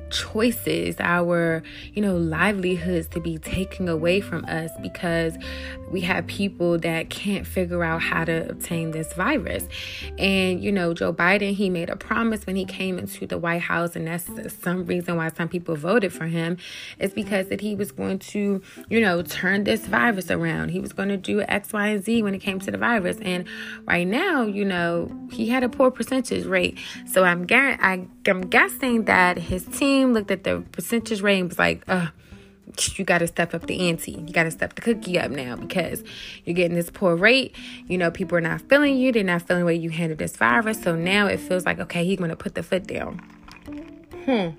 choices, 0.09 0.95
our, 0.99 1.63
you 1.93 2.01
know, 2.01 2.17
livelihoods 2.17 3.07
to 3.09 3.19
be 3.19 3.37
taken 3.37 3.87
away 3.87 4.21
from 4.21 4.45
us 4.45 4.71
because 4.81 5.37
we 5.91 6.01
have 6.01 6.25
people 6.27 6.77
that 6.79 7.09
can't 7.09 7.45
figure 7.45 7.83
out 7.83 8.01
how 8.01 8.25
to 8.25 8.49
obtain 8.49 8.91
this 8.91 9.13
virus. 9.13 9.67
And, 10.17 10.63
you 10.63 10.71
know, 10.71 10.93
Joe 10.93 11.13
Biden, 11.13 11.53
he 11.53 11.69
made 11.69 11.89
a 11.89 11.95
promise 11.95 12.45
when 12.45 12.55
he 12.55 12.65
came 12.65 12.97
into 12.97 13.27
the 13.27 13.37
White 13.37 13.61
House, 13.61 13.95
and 13.95 14.07
that's 14.07 14.25
some 14.61 14.85
reason 14.85 15.15
why 15.15 15.29
some 15.29 15.47
people 15.47 15.75
voted 15.75 16.11
for 16.11 16.25
him, 16.25 16.57
is 16.99 17.13
because 17.13 17.47
that 17.49 17.61
he 17.61 17.75
was 17.75 17.91
going 17.91 18.19
to, 18.19 18.61
you 18.89 19.01
know, 19.01 19.21
turn 19.21 19.63
this 19.63 19.85
virus 19.85 20.31
around. 20.31 20.69
He 20.69 20.79
was 20.79 20.93
going 20.93 21.09
to 21.09 21.17
do 21.17 21.41
X, 21.41 21.71
Y, 21.73 21.87
and 21.87 22.03
Z 22.03 22.23
when 22.23 22.33
it 22.33 22.39
came 22.39 22.59
to 22.59 22.71
the 22.71 22.77
virus. 22.77 23.17
And 23.21 23.45
right 23.85 24.07
now, 24.07 24.43
you 24.43 24.65
know, 24.65 25.11
he 25.31 25.49
had 25.49 25.63
a 25.63 25.69
poor 25.69 25.91
percentage 25.91 26.45
rate. 26.45 26.77
So 27.05 27.23
I'm, 27.23 27.45
I, 27.51 28.07
I'm 28.27 28.41
guessing 28.41 29.05
that 29.05 29.37
his 29.37 29.65
team 29.65 30.13
looked 30.13 30.31
at 30.31 30.43
the 30.43 30.63
percentage 30.71 31.21
rate 31.21 31.39
and 31.39 31.49
was 31.49 31.59
like, 31.59 31.83
uh, 31.87 32.07
you 32.95 33.05
got 33.05 33.19
to 33.19 33.27
step 33.27 33.53
up 33.53 33.67
the 33.67 33.89
ante. 33.89 34.11
You 34.11 34.33
got 34.33 34.43
to 34.43 34.51
step 34.51 34.75
the 34.75 34.81
cookie 34.81 35.19
up 35.19 35.31
now 35.31 35.55
because 35.55 36.03
you're 36.43 36.55
getting 36.55 36.75
this 36.75 36.89
poor 36.89 37.15
rate. 37.15 37.55
You 37.87 37.97
know, 37.97 38.11
people 38.11 38.37
are 38.37 38.41
not 38.41 38.61
feeling 38.61 38.97
you. 38.97 39.11
They're 39.11 39.23
not 39.23 39.43
feeling 39.43 39.61
the 39.61 39.67
way 39.67 39.75
you 39.75 39.89
handle 39.89 40.17
this 40.17 40.35
virus. 40.35 40.81
So 40.81 40.95
now 40.95 41.27
it 41.27 41.39
feels 41.39 41.65
like, 41.65 41.79
okay, 41.79 42.05
he's 42.05 42.17
going 42.17 42.29
to 42.29 42.35
put 42.35 42.55
the 42.55 42.63
foot 42.63 42.87
down. 42.87 43.19
Hmm. 44.25 44.49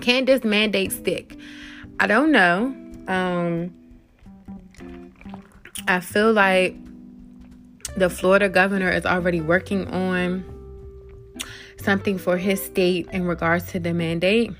Can 0.00 0.24
this 0.24 0.44
mandate 0.44 0.92
stick? 0.92 1.36
I 1.98 2.06
don't 2.06 2.32
know. 2.32 2.74
Um, 3.08 3.74
I 5.86 6.00
feel 6.00 6.32
like 6.32 6.76
the 7.96 8.08
Florida 8.08 8.48
governor 8.48 8.90
is 8.90 9.04
already 9.04 9.40
working 9.40 9.86
on 9.88 10.44
something 11.82 12.18
for 12.18 12.36
his 12.36 12.62
state 12.62 13.08
in 13.12 13.26
regards 13.26 13.66
to 13.72 13.80
the 13.80 13.92
mandate 13.92 14.52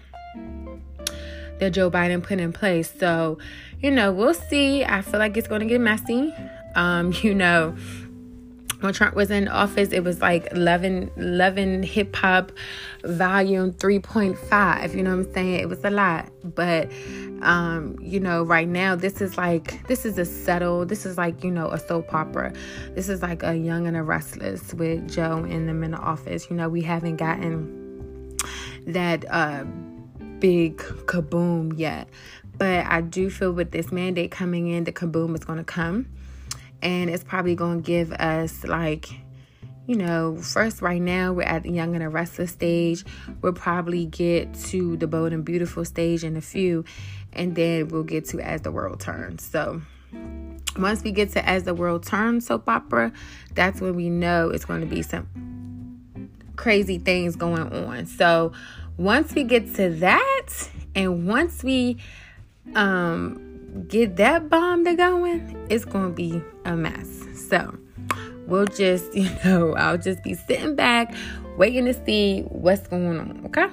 that 1.61 1.71
Joe 1.71 1.91
Biden 1.91 2.23
put 2.23 2.41
in 2.41 2.53
place. 2.53 2.93
So, 2.99 3.39
you 3.81 3.91
know, 3.91 4.13
we'll 4.13 4.35
see. 4.35 4.85
I 4.85 5.03
feel 5.03 5.21
like 5.21 5.37
it's 5.37 5.49
going 5.49 5.61
to 5.61 5.67
get 5.67 5.81
messy. 5.81 6.35
Um, 6.75 7.13
you 7.23 7.35
know, 7.35 7.77
when 8.81 8.95
Trump 8.95 9.15
was 9.15 9.31
in 9.31 9.47
office, 9.49 9.91
it 9.93 10.05
was 10.05 10.21
like 10.21 10.51
11, 10.53 11.11
11 11.17 11.83
hip 11.83 12.17
hop 12.17 12.53
volume 13.05 13.73
3.5. 13.73 14.95
You 14.95 15.03
know 15.03 15.17
what 15.17 15.27
I'm 15.27 15.33
saying? 15.35 15.61
It 15.61 15.69
was 15.69 15.85
a 15.85 15.91
lot. 15.91 16.31
But, 16.43 16.91
um, 17.43 17.97
you 18.01 18.21
know, 18.21 18.43
right 18.43 18.69
now, 18.69 18.97
this 18.97 19.21
is 19.21 19.37
like, 19.37 19.87
this 19.87 20.05
is 20.05 20.19
a 20.19 20.25
settle. 20.25 20.87
This 20.87 21.05
is 21.05 21.19
like, 21.19 21.45
you 21.45 21.51
know, 21.51 21.69
a 21.71 21.79
soap 21.79 22.13
opera. 22.15 22.53
This 22.95 23.09
is 23.09 23.23
like 23.23 23.43
a 23.43 23.55
young 23.55 23.87
and 23.87 23.97
a 23.97 24.03
restless 24.03 24.73
with 24.75 25.09
Joe 25.11 25.43
them 25.43 25.83
in 25.83 25.91
the 25.91 25.99
office. 25.99 26.49
You 26.49 26.57
know, 26.57 26.69
we 26.69 26.81
haven't 26.81 27.17
gotten 27.17 28.37
that, 28.87 29.25
uh, 29.31 29.65
big 30.41 30.79
kaboom 30.79 31.79
yet. 31.79 32.09
But 32.59 32.87
I 32.87 33.01
do 33.01 33.31
feel 33.31 33.53
with 33.53 33.71
this 33.71 33.91
mandate 33.91 34.31
coming 34.31 34.69
in, 34.69 34.85
the 34.85 34.93
kaboom 34.93 35.35
is 35.35 35.45
going 35.45 35.59
to 35.59 35.65
come. 35.65 36.07
And 36.83 37.11
it's 37.11 37.25
probably 37.25 37.55
going 37.55 37.83
to 37.83 37.87
give 37.87 38.13
us, 38.13 38.65
like, 38.65 39.11
you 39.87 39.97
know, 39.97 40.37
first, 40.37 40.83
right 40.83 41.01
now, 41.01 41.33
we're 41.33 41.43
at 41.43 41.63
the 41.63 41.71
young 41.71 41.95
and 41.95 42.05
the 42.05 42.09
restless 42.09 42.51
stage. 42.51 43.05
We'll 43.43 43.53
probably 43.53 44.07
get 44.07 44.55
to 44.67 44.97
the 44.97 45.07
bold 45.07 45.33
and 45.33 45.45
beautiful 45.45 45.85
stage 45.85 46.23
in 46.23 46.37
a 46.37 46.41
few. 46.41 46.85
And 47.33 47.55
then 47.55 47.89
we'll 47.89 48.03
get 48.03 48.27
to 48.27 48.41
As 48.41 48.63
the 48.63 48.71
World 48.71 49.01
Turns. 49.01 49.45
So, 49.45 49.83
once 50.79 51.03
we 51.03 51.13
get 51.13 51.33
to 51.33 51.49
As 51.49 51.65
the 51.65 51.75
World 51.75 52.05
Turns 52.05 52.47
soap 52.47 52.69
opera, 52.69 53.13
that's 53.55 53.81
when 53.81 53.97
we 53.97 54.09
know 54.09 54.51
it's 54.51 54.65
going 54.65 54.81
to 54.81 54.87
be 54.87 55.03
some 55.03 55.29
crazy 56.57 56.99
things 56.99 57.37
going 57.37 57.73
on. 57.73 58.07
So, 58.07 58.53
once 59.01 59.35
we 59.35 59.43
get 59.43 59.75
to 59.75 59.89
that 59.89 60.49
and 60.95 61.27
once 61.27 61.65
we 61.65 61.97
um 62.75 63.41
get 63.89 64.17
that 64.17 64.51
bomb 64.51 64.85
to 64.85 64.95
going, 64.95 65.57
it's 65.71 65.87
gonna 65.87 66.11
be 66.11 66.43
a 66.67 66.77
mess. 66.77 67.25
So 67.49 67.79
we'll 68.47 68.67
just, 68.67 69.15
you 69.15 69.31
know, 69.43 69.75
I'll 69.75 69.97
just 69.97 70.23
be 70.23 70.35
sitting 70.35 70.77
back 70.77 71.15
waiting 71.57 71.87
to 71.87 72.05
see 72.05 72.43
what's 72.43 72.87
going 72.89 73.19
on, 73.19 73.43
okay? 73.47 73.69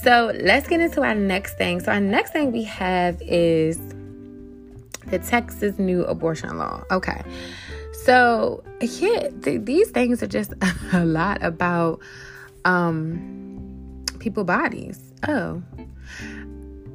So 0.00 0.32
let's 0.40 0.68
get 0.68 0.80
into 0.80 1.02
our 1.02 1.14
next 1.16 1.58
thing. 1.58 1.80
So 1.80 1.90
our 1.90 2.00
next 2.00 2.32
thing 2.32 2.52
we 2.52 2.62
have 2.64 3.20
is 3.22 3.78
the 5.08 5.18
Texas 5.18 5.76
new 5.76 6.04
abortion 6.04 6.56
law. 6.56 6.84
Okay. 6.92 7.20
So 8.04 8.62
yeah, 8.80 9.28
th- 9.42 9.64
these 9.64 9.90
things 9.90 10.22
are 10.22 10.28
just 10.28 10.54
a 10.92 11.04
lot 11.04 11.42
about 11.42 11.98
um 12.64 13.39
people 14.20 14.44
bodies. 14.44 15.00
Oh. 15.26 15.62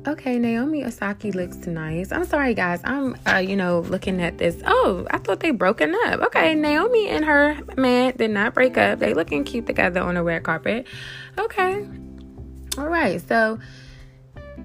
Okay, 0.07 0.37
Naomi 0.37 0.85
Osaka 0.85 1.29
looks 1.29 1.65
nice. 1.65 2.11
I'm 2.11 2.25
sorry, 2.25 2.53
guys. 2.53 2.79
I'm, 2.83 3.17
uh, 3.27 3.37
you 3.37 3.55
know, 3.55 3.79
looking 3.79 4.21
at 4.21 4.37
this. 4.37 4.61
Oh, 4.63 5.07
I 5.09 5.17
thought 5.17 5.39
they 5.39 5.49
broken 5.49 5.95
up. 6.05 6.21
Okay, 6.21 6.53
Naomi 6.53 7.07
and 7.07 7.25
her 7.25 7.57
man 7.75 8.13
did 8.15 8.29
not 8.29 8.53
break 8.53 8.77
up. 8.77 8.99
They 8.99 9.15
looking 9.15 9.43
cute 9.43 9.65
together 9.65 10.01
on 10.01 10.13
the 10.13 10.21
red 10.21 10.43
carpet. 10.43 10.85
Okay. 11.39 11.87
All 12.77 12.87
right. 12.87 13.19
So 13.27 13.57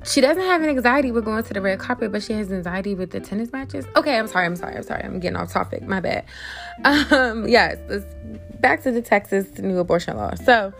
she 0.04 0.20
doesn't 0.20 0.42
have 0.42 0.62
an 0.62 0.68
anxiety 0.68 1.10
with 1.10 1.24
going 1.24 1.42
to 1.42 1.54
the 1.54 1.62
red 1.62 1.78
carpet, 1.78 2.12
but 2.12 2.22
she 2.22 2.34
has 2.34 2.52
anxiety 2.52 2.94
with 2.94 3.10
the 3.10 3.20
tennis 3.20 3.50
matches. 3.50 3.86
Okay, 3.96 4.18
I'm 4.18 4.26
sorry. 4.26 4.44
I'm 4.44 4.56
sorry. 4.56 4.76
I'm 4.76 4.82
sorry. 4.82 5.02
I'm 5.04 5.20
getting 5.20 5.36
off 5.36 5.52
topic. 5.52 5.82
My 5.82 6.00
bad. 6.00 6.24
Um, 6.84 7.46
yes. 7.46 7.78
Back 8.60 8.82
to 8.84 8.90
the 8.90 9.02
Texas 9.02 9.58
new 9.58 9.78
abortion 9.78 10.16
law. 10.16 10.34
So 10.34 10.72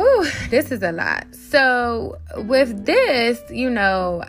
Whew, 0.00 0.30
this 0.48 0.72
is 0.72 0.82
a 0.82 0.92
lot. 0.92 1.26
So, 1.34 2.16
with 2.34 2.86
this, 2.86 3.38
you 3.50 3.68
know, 3.68 4.24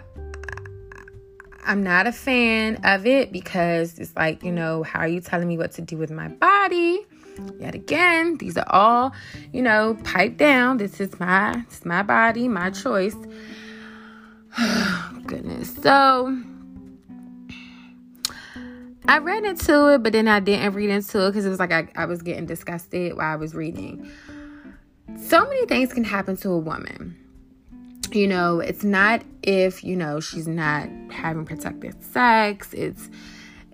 I'm 1.63 1.81
not 1.81 2.07
a 2.07 2.11
fan 2.11 2.81
of 2.83 3.07
it 3.07 3.31
because 3.31 3.97
it's 3.97 4.13
like, 4.17 4.43
you 4.43 4.51
know, 4.51 4.83
how 4.83 4.99
are 4.99 5.07
you 5.07 5.21
telling 5.21 5.47
me 5.47 5.57
what 5.57 5.71
to 5.73 5.81
do 5.81 5.95
with 5.95 6.11
my 6.11 6.27
body? 6.27 6.99
Yet 7.57 7.73
again, 7.73 8.35
these 8.35 8.57
are 8.57 8.65
all, 8.67 9.13
you 9.53 9.61
know, 9.61 9.97
pipe 10.03 10.35
down. 10.35 10.75
This 10.75 10.99
is 10.99 11.17
my, 11.21 11.63
it's 11.67 11.85
my 11.85 12.03
body, 12.03 12.49
my 12.49 12.69
choice. 12.71 13.15
Goodness. 15.25 15.73
So, 15.75 16.37
I 19.07 19.19
read 19.19 19.45
into 19.45 19.93
it, 19.93 20.03
but 20.03 20.11
then 20.11 20.27
I 20.27 20.41
didn't 20.41 20.73
read 20.73 20.89
into 20.89 21.27
it 21.27 21.29
because 21.29 21.45
it 21.45 21.49
was 21.49 21.59
like 21.59 21.71
I, 21.71 21.87
I 21.95 22.03
was 22.07 22.21
getting 22.21 22.45
disgusted 22.45 23.15
while 23.15 23.31
I 23.31 23.37
was 23.37 23.55
reading 23.55 24.11
so 25.17 25.45
many 25.45 25.65
things 25.65 25.93
can 25.93 26.03
happen 26.03 26.37
to 26.37 26.49
a 26.49 26.57
woman. 26.57 27.17
You 28.11 28.27
know, 28.27 28.59
it's 28.59 28.83
not 28.83 29.23
if, 29.41 29.83
you 29.83 29.95
know, 29.95 30.19
she's 30.19 30.47
not 30.47 30.89
having 31.11 31.45
protected 31.45 32.03
sex. 32.03 32.73
It's 32.73 33.09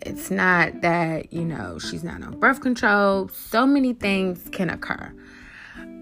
it's 0.01 0.29
not 0.29 0.81
that, 0.81 1.33
you 1.33 1.43
know, 1.43 1.79
she's 1.79 2.03
not 2.03 2.21
on 2.21 2.39
birth 2.39 2.61
control. 2.61 3.29
So 3.29 3.65
many 3.65 3.93
things 3.93 4.47
can 4.51 4.69
occur. 4.69 5.11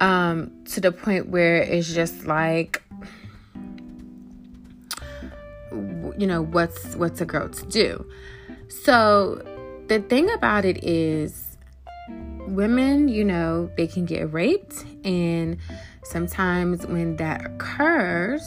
Um 0.01 0.51
to 0.65 0.81
the 0.81 0.91
point 0.91 1.29
where 1.29 1.61
it's 1.61 1.93
just 1.93 2.25
like 2.25 2.81
you 6.17 6.27
know, 6.27 6.41
what's 6.41 6.95
what's 6.95 7.21
a 7.21 7.25
girl 7.25 7.49
to 7.49 7.65
do? 7.67 8.05
So 8.67 9.41
the 9.87 9.99
thing 9.99 10.29
about 10.31 10.65
it 10.65 10.83
is, 10.83 11.44
women, 12.47 13.07
you 13.07 13.23
know, 13.23 13.69
they 13.77 13.87
can 13.87 14.05
get 14.05 14.31
raped, 14.31 14.85
and 15.03 15.57
sometimes 16.03 16.85
when 16.85 17.15
that 17.17 17.45
occurs, 17.45 18.43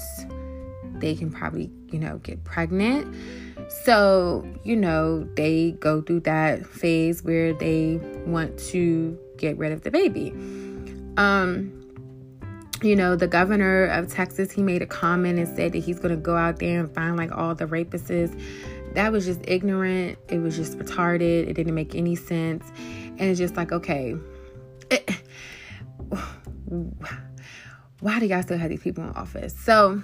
they 0.94 1.14
can 1.14 1.30
probably, 1.30 1.70
you 1.90 1.98
know, 1.98 2.18
get 2.18 2.42
pregnant. 2.44 3.14
So, 3.84 4.46
you 4.64 4.76
know, 4.76 5.24
they 5.34 5.72
go 5.72 6.00
through 6.00 6.20
that 6.20 6.66
phase 6.66 7.22
where 7.22 7.52
they 7.52 8.00
want 8.26 8.58
to 8.70 9.18
get 9.36 9.58
rid 9.58 9.72
of 9.72 9.82
the 9.82 9.90
baby. 9.90 10.30
Um, 11.16 11.74
you 12.82 12.94
know, 12.94 13.16
the 13.16 13.26
governor 13.26 13.86
of 13.86 14.08
Texas, 14.08 14.52
he 14.52 14.62
made 14.62 14.82
a 14.82 14.86
comment 14.86 15.38
and 15.38 15.48
said 15.56 15.72
that 15.72 15.78
he's 15.78 15.98
going 15.98 16.14
to 16.14 16.20
go 16.20 16.36
out 16.36 16.60
there 16.60 16.80
and 16.80 16.94
find 16.94 17.16
like 17.16 17.32
all 17.32 17.54
the 17.54 17.66
rapists. 17.66 18.40
That 18.94 19.12
was 19.12 19.26
just 19.26 19.40
ignorant. 19.44 20.18
It 20.28 20.38
was 20.38 20.56
just 20.56 20.78
retarded. 20.78 21.48
It 21.48 21.54
didn't 21.54 21.74
make 21.74 21.94
any 21.94 22.14
sense. 22.14 22.64
And 23.18 23.30
it's 23.30 23.38
just 23.38 23.56
like, 23.56 23.72
okay, 23.72 24.16
it, 24.90 25.10
why 28.00 28.20
do 28.20 28.26
y'all 28.26 28.42
still 28.42 28.58
have 28.58 28.70
these 28.70 28.82
people 28.82 29.04
in 29.04 29.10
office? 29.10 29.54
So, 29.58 30.02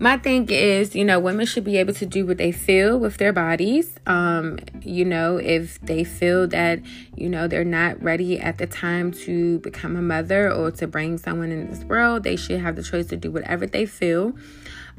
my 0.00 0.16
thing 0.16 0.48
is, 0.48 0.94
you 0.94 1.04
know, 1.04 1.18
women 1.18 1.44
should 1.44 1.64
be 1.64 1.76
able 1.76 1.92
to 1.94 2.06
do 2.06 2.24
what 2.24 2.38
they 2.38 2.52
feel 2.52 2.98
with 2.98 3.16
their 3.16 3.32
bodies. 3.32 3.96
Um, 4.06 4.60
you 4.80 5.04
know, 5.04 5.38
if 5.38 5.80
they 5.80 6.04
feel 6.04 6.46
that, 6.48 6.80
you 7.16 7.28
know, 7.28 7.48
they're 7.48 7.64
not 7.64 8.00
ready 8.00 8.38
at 8.38 8.58
the 8.58 8.66
time 8.66 9.10
to 9.12 9.58
become 9.58 9.96
a 9.96 10.02
mother 10.02 10.52
or 10.52 10.70
to 10.72 10.86
bring 10.86 11.18
someone 11.18 11.50
in 11.50 11.68
this 11.68 11.82
world, 11.84 12.22
they 12.22 12.36
should 12.36 12.60
have 12.60 12.76
the 12.76 12.82
choice 12.84 13.06
to 13.06 13.16
do 13.16 13.32
whatever 13.32 13.66
they 13.66 13.86
feel. 13.86 14.34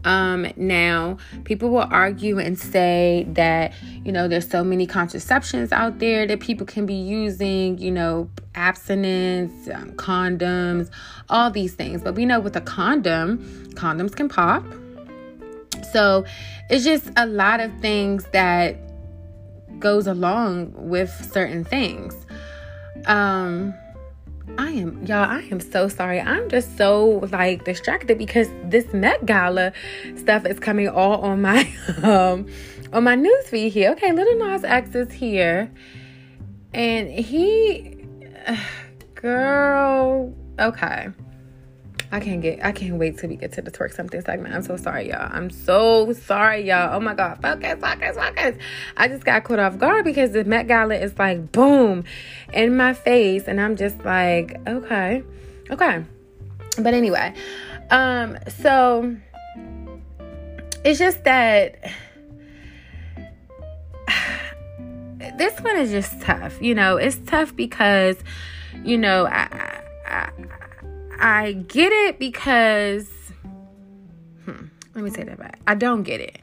Um, 0.05 0.51
now, 0.55 1.17
people 1.43 1.69
will 1.69 1.87
argue 1.89 2.39
and 2.39 2.57
say 2.57 3.25
that, 3.29 3.73
you 4.03 4.11
know, 4.11 4.27
there's 4.27 4.49
so 4.49 4.63
many 4.63 4.85
contraceptions 4.87 5.71
out 5.71 5.99
there 5.99 6.25
that 6.27 6.39
people 6.39 6.65
can 6.65 6.85
be 6.85 6.93
using, 6.93 7.77
you 7.77 7.91
know, 7.91 8.29
abstinence, 8.55 9.69
um, 9.69 9.91
condoms, 9.91 10.89
all 11.29 11.51
these 11.51 11.73
things. 11.73 12.01
But 12.01 12.15
we 12.15 12.25
know 12.25 12.39
with 12.39 12.55
a 12.55 12.61
condom, 12.61 13.39
condoms 13.75 14.15
can 14.15 14.29
pop. 14.29 14.63
So 15.91 16.25
it's 16.69 16.83
just 16.83 17.09
a 17.17 17.25
lot 17.25 17.59
of 17.59 17.71
things 17.79 18.25
that 18.31 18.77
goes 19.79 20.07
along 20.07 20.73
with 20.75 21.09
certain 21.31 21.63
things. 21.63 22.13
Um 23.05 23.73
I 24.57 24.71
am 24.71 25.05
y'all, 25.05 25.29
I 25.29 25.41
am 25.51 25.59
so 25.59 25.87
sorry. 25.87 26.19
I'm 26.19 26.49
just 26.49 26.77
so 26.77 27.27
like 27.31 27.65
distracted 27.65 28.17
because 28.17 28.49
this 28.63 28.93
Met 28.93 29.25
Gala 29.25 29.73
stuff 30.15 30.45
is 30.45 30.59
coming 30.59 30.89
all 30.89 31.21
on 31.21 31.41
my 31.41 31.69
um 32.03 32.47
on 32.93 33.03
my 33.03 33.15
newsfeed 33.15 33.71
here. 33.71 33.91
Okay, 33.91 34.11
Lil 34.11 34.37
Nas 34.37 34.63
X 34.63 34.95
is 34.95 35.11
here. 35.11 35.71
And 36.73 37.09
he 37.09 37.97
uh, 38.47 38.57
girl, 39.15 40.33
okay. 40.59 41.09
I 42.11 42.19
can't 42.19 42.41
get 42.41 42.65
I 42.65 42.71
can't 42.71 42.95
wait 42.95 43.19
till 43.19 43.29
we 43.29 43.35
get 43.35 43.51
to 43.53 43.61
the 43.61 43.69
twerk 43.69 43.93
something 43.93 44.21
segment. 44.21 44.55
I'm 44.55 44.63
so 44.63 44.77
sorry, 44.77 45.09
y'all. 45.09 45.29
I'm 45.31 45.49
so 45.51 46.11
sorry, 46.13 46.67
y'all. 46.67 46.95
Oh 46.95 46.99
my 46.99 47.13
god, 47.13 47.39
focus, 47.41 47.77
focus, 47.79 48.17
focus. 48.17 48.57
I 48.97 49.07
just 49.07 49.23
got 49.25 49.43
caught 49.43 49.59
off 49.59 49.77
guard 49.77 50.05
because 50.05 50.31
the 50.31 50.43
Met 50.43 50.67
Gala 50.67 50.95
is 50.95 51.17
like 51.19 51.51
boom 51.51 52.03
in 52.51 52.75
my 52.75 52.93
face, 52.93 53.47
and 53.47 53.61
I'm 53.61 53.75
just 53.75 54.03
like, 54.03 54.57
okay, 54.67 55.23
okay. 55.69 56.03
But 56.79 56.93
anyway, 56.95 57.33
um, 57.91 58.37
so 58.47 59.15
it's 60.83 60.97
just 60.97 61.23
that 61.25 61.79
this 65.37 65.59
one 65.61 65.77
is 65.77 65.91
just 65.91 66.19
tough. 66.21 66.59
You 66.59 66.73
know, 66.73 66.97
it's 66.97 67.17
tough 67.27 67.55
because, 67.55 68.17
you 68.83 68.97
know, 68.97 69.27
I, 69.27 69.81
I 70.07 70.31
I 71.19 71.51
get 71.53 71.91
it 71.91 72.19
because 72.19 73.09
hmm, 74.45 74.65
let 74.95 75.03
me 75.03 75.09
say 75.09 75.23
that 75.23 75.37
back. 75.37 75.59
I 75.67 75.75
don't 75.75 76.03
get 76.03 76.21
it. 76.21 76.39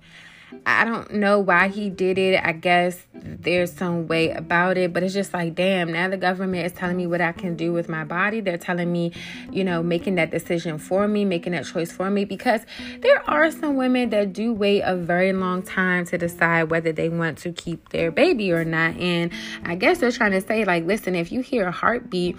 I 0.65 0.85
don't 0.85 1.15
know 1.15 1.39
why 1.39 1.69
he 1.69 1.91
did 1.91 2.19
it. 2.19 2.41
I 2.43 2.53
guess 2.53 3.01
there's 3.15 3.73
some 3.73 4.09
way 4.09 4.31
about 4.31 4.77
it, 4.77 4.93
but 4.93 5.03
it's 5.05 5.15
just 5.15 5.33
like, 5.33 5.55
damn, 5.55 5.93
now 5.93 6.09
the 6.09 6.17
government 6.17 6.67
is 6.67 6.73
telling 6.73 6.97
me 6.97 7.07
what 7.07 7.21
I 7.21 7.33
can 7.33 7.57
do 7.57 7.73
with 7.73 7.89
my 7.89 8.03
body. 8.05 8.41
They're 8.41 8.59
telling 8.59 8.91
me, 8.91 9.13
you 9.53 9.63
know, 9.63 9.83
making 9.83 10.17
that 10.17 10.31
decision 10.31 10.79
for 10.79 11.07
me, 11.07 11.25
making 11.25 11.53
that 11.53 11.67
choice 11.67 11.93
for 11.93 12.11
me, 12.11 12.25
because 12.25 12.63
there 13.01 13.29
are 13.31 13.51
some 13.53 13.77
women 13.77 14.11
that 14.11 14.33
do 14.33 14.53
wait 14.53 14.83
a 14.83 14.97
very 14.97 15.33
long 15.33 15.63
time 15.63 16.05
to 16.07 16.19
decide 16.19 16.65
whether 16.65 16.91
they 16.91 17.09
want 17.09 17.39
to 17.39 17.53
keep 17.53 17.91
their 17.91 18.11
baby 18.11 18.51
or 18.51 18.65
not. 18.65 18.97
And 18.97 19.33
I 19.65 19.77
guess 19.77 19.99
they're 19.99 20.13
trying 20.13 20.33
to 20.33 20.41
say, 20.41 20.65
like, 20.65 20.85
listen, 20.85 21.15
if 21.15 21.31
you 21.31 21.41
hear 21.41 21.69
a 21.69 21.73
heartbeat, 21.73 22.37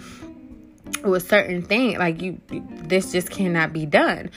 with 1.04 1.28
certain 1.28 1.62
thing 1.62 1.98
like 1.98 2.22
you 2.22 2.40
this 2.48 3.12
just 3.12 3.30
cannot 3.30 3.72
be 3.72 3.86
done. 3.86 4.30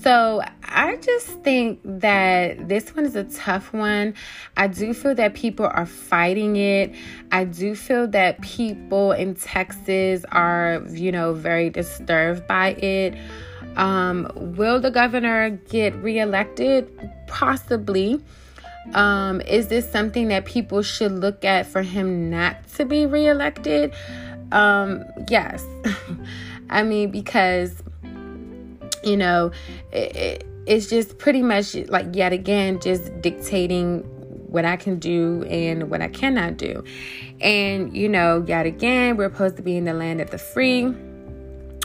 So 0.00 0.42
i 0.64 0.96
just 0.96 1.28
think 1.42 1.78
that 1.84 2.68
this 2.68 2.94
one 2.94 3.04
is 3.04 3.14
a 3.14 3.24
tough 3.24 3.72
one. 3.72 4.14
I 4.56 4.66
do 4.66 4.92
feel 4.92 5.14
that 5.14 5.34
people 5.34 5.66
are 5.66 5.86
fighting 5.86 6.56
it. 6.56 6.94
I 7.30 7.44
do 7.44 7.74
feel 7.74 8.08
that 8.08 8.40
people 8.40 9.12
in 9.12 9.34
texas 9.34 10.24
are 10.32 10.82
you 10.90 11.12
know 11.12 11.32
very 11.32 11.70
disturbed 11.70 12.46
by 12.46 12.70
it. 12.72 13.16
Um, 13.76 14.30
will 14.34 14.80
the 14.80 14.90
governor 14.90 15.50
get 15.50 15.94
reelected? 15.96 16.90
Possibly. 17.26 18.22
Um, 18.92 19.40
is 19.40 19.68
this 19.68 19.90
something 19.90 20.28
that 20.28 20.44
people 20.44 20.82
should 20.82 21.12
look 21.12 21.44
at 21.44 21.66
for 21.66 21.82
him 21.82 22.28
not 22.30 22.68
to 22.74 22.84
be 22.84 23.06
reelected 23.06 23.94
um, 24.54 25.04
yes. 25.28 25.66
I 26.70 26.82
mean, 26.82 27.10
because, 27.10 27.82
you 29.02 29.16
know, 29.16 29.50
it, 29.92 30.16
it, 30.16 30.46
it's 30.66 30.88
just 30.88 31.18
pretty 31.18 31.42
much 31.42 31.74
like, 31.88 32.14
yet 32.14 32.32
again, 32.32 32.80
just 32.80 33.20
dictating 33.20 34.00
what 34.48 34.64
I 34.64 34.76
can 34.76 34.98
do 34.98 35.42
and 35.50 35.90
what 35.90 36.00
I 36.00 36.08
cannot 36.08 36.56
do. 36.56 36.84
And, 37.40 37.94
you 37.94 38.08
know, 38.08 38.44
yet 38.46 38.64
again, 38.64 39.16
we're 39.16 39.30
supposed 39.30 39.56
to 39.56 39.62
be 39.62 39.76
in 39.76 39.84
the 39.84 39.92
land 39.92 40.20
of 40.20 40.30
the 40.30 40.38
free. 40.38 40.84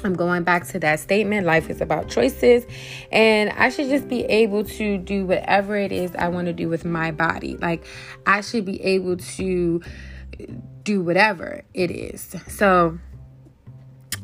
I'm 0.04 0.14
going 0.14 0.44
back 0.44 0.68
to 0.68 0.80
that 0.80 1.00
statement. 1.00 1.46
Life 1.46 1.70
is 1.70 1.82
about 1.82 2.08
choices. 2.08 2.66
And 3.12 3.50
I 3.50 3.70
should 3.70 3.90
just 3.90 4.08
be 4.08 4.24
able 4.26 4.64
to 4.64 4.98
do 4.98 5.26
whatever 5.26 5.76
it 5.76 5.92
is 5.92 6.16
I 6.16 6.30
want 6.30 6.46
to 6.46 6.54
do 6.54 6.70
with 6.70 6.86
my 6.86 7.12
body. 7.12 7.58
Like, 7.58 7.84
I 8.26 8.42
should 8.42 8.66
be 8.66 8.82
able 8.82 9.18
to 9.18 9.82
do 10.90 11.02
whatever 11.04 11.62
it 11.76 11.92
is. 11.92 12.36
So 12.48 12.98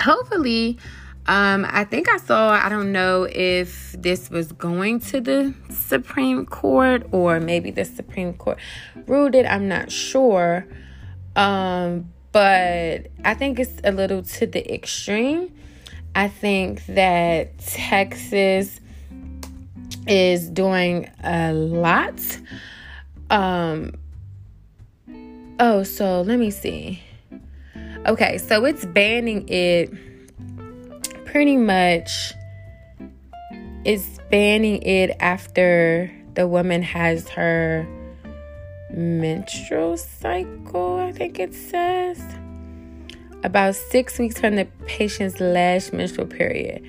hopefully, 0.01 0.80
um, 1.28 1.63
I 1.69 1.84
think 1.84 2.10
I 2.10 2.17
saw, 2.17 2.49
I 2.49 2.69
don't 2.69 2.91
know 2.91 3.28
if 3.30 3.95
this 3.99 4.32
was 4.32 4.51
going 4.51 4.99
to 5.12 5.21
the 5.21 5.54
Supreme 5.69 6.43
Court 6.47 7.06
or 7.12 7.39
maybe 7.39 7.69
the 7.69 7.86
Supreme 7.86 8.34
Court 8.34 8.58
ruled 9.06 9.36
it. 9.36 9.45
I'm 9.45 9.67
not 9.67 9.91
sure. 9.91 10.67
Um, 11.36 12.12
but 12.32 13.12
I 13.23 13.36
think 13.36 13.60
it's 13.60 13.80
a 13.84 13.91
little 13.91 14.23
to 14.23 14.47
the 14.47 14.73
extreme. 14.73 15.54
I 16.15 16.30
think 16.30 16.84
that 16.88 17.60
Texas 17.60 18.82
is 20.08 20.49
doing 20.49 21.12
a 21.23 21.54
lot. 21.54 22.19
Um, 23.30 23.93
Oh, 25.60 25.84
so 25.84 26.22
let 26.22 26.38
me 26.38 26.52
see. 26.52 27.02
Okay, 28.06 28.38
so 28.38 28.65
it's 28.65 28.86
banning 28.86 29.48
it 29.48 29.89
pretty 31.26 31.58
much 31.58 32.34
it's 33.86 34.20
banning 34.30 34.82
it 34.82 35.15
after 35.20 36.12
the 36.34 36.48
woman 36.48 36.82
has 36.82 37.30
her 37.30 37.88
menstrual 38.89 39.96
cycle, 39.96 40.98
I 40.98 41.12
think 41.12 41.39
it 41.39 41.54
says. 41.54 42.22
About 43.44 43.76
six 43.76 44.18
weeks 44.18 44.39
from 44.39 44.56
the 44.56 44.65
patient's 44.88 45.39
last 45.39 45.94
menstrual 45.94 46.28
period. 46.28 46.84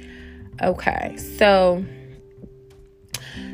Okay, 0.62 1.16
so 1.16 1.84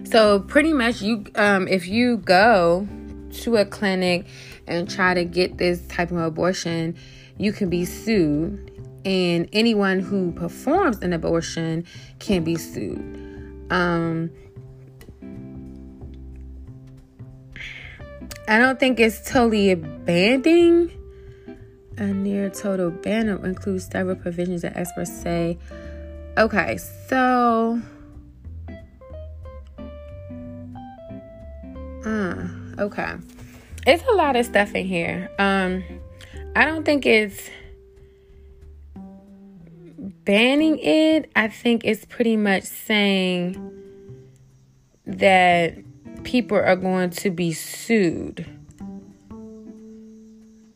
so 0.04 0.40
pretty 0.40 0.72
much 0.72 1.02
you 1.02 1.24
um 1.34 1.68
if 1.68 1.86
you 1.86 2.18
go 2.18 2.86
to 3.32 3.56
a 3.56 3.64
clinic 3.64 4.26
and 4.72 4.90
try 4.90 5.14
to 5.14 5.24
get 5.24 5.58
this 5.58 5.86
type 5.86 6.10
of 6.10 6.18
abortion, 6.18 6.96
you 7.38 7.52
can 7.52 7.68
be 7.68 7.84
sued. 7.84 8.70
And 9.04 9.48
anyone 9.52 9.98
who 10.00 10.32
performs 10.32 10.98
an 10.98 11.12
abortion 11.12 11.84
can 12.20 12.44
be 12.44 12.56
sued. 12.56 12.98
Um, 13.70 14.30
I 18.48 18.58
don't 18.58 18.78
think 18.78 19.00
it's 19.00 19.28
totally 19.28 19.70
abandoning. 19.70 20.92
A 21.98 22.06
near 22.06 22.48
total 22.48 22.90
ban 22.90 23.28
includes 23.28 23.86
several 23.86 24.16
provisions 24.16 24.62
that 24.62 24.76
experts 24.76 25.12
say. 25.12 25.58
Okay, 26.38 26.78
so. 27.08 27.80
Uh, 32.04 32.48
okay. 32.78 33.14
It's 33.86 34.04
a 34.04 34.14
lot 34.14 34.36
of 34.36 34.46
stuff 34.46 34.74
in 34.74 34.86
here. 34.86 35.30
Um, 35.38 35.84
I 36.54 36.64
don't 36.64 36.84
think 36.84 37.06
it's 37.06 37.50
banning 40.24 40.78
it. 40.78 41.30
I 41.34 41.48
think 41.48 41.84
it's 41.84 42.04
pretty 42.04 42.36
much 42.36 42.64
saying 42.64 43.56
that 45.06 45.74
people 46.24 46.56
are 46.56 46.76
going 46.76 47.10
to 47.10 47.30
be 47.30 47.52
sued. 47.52 48.46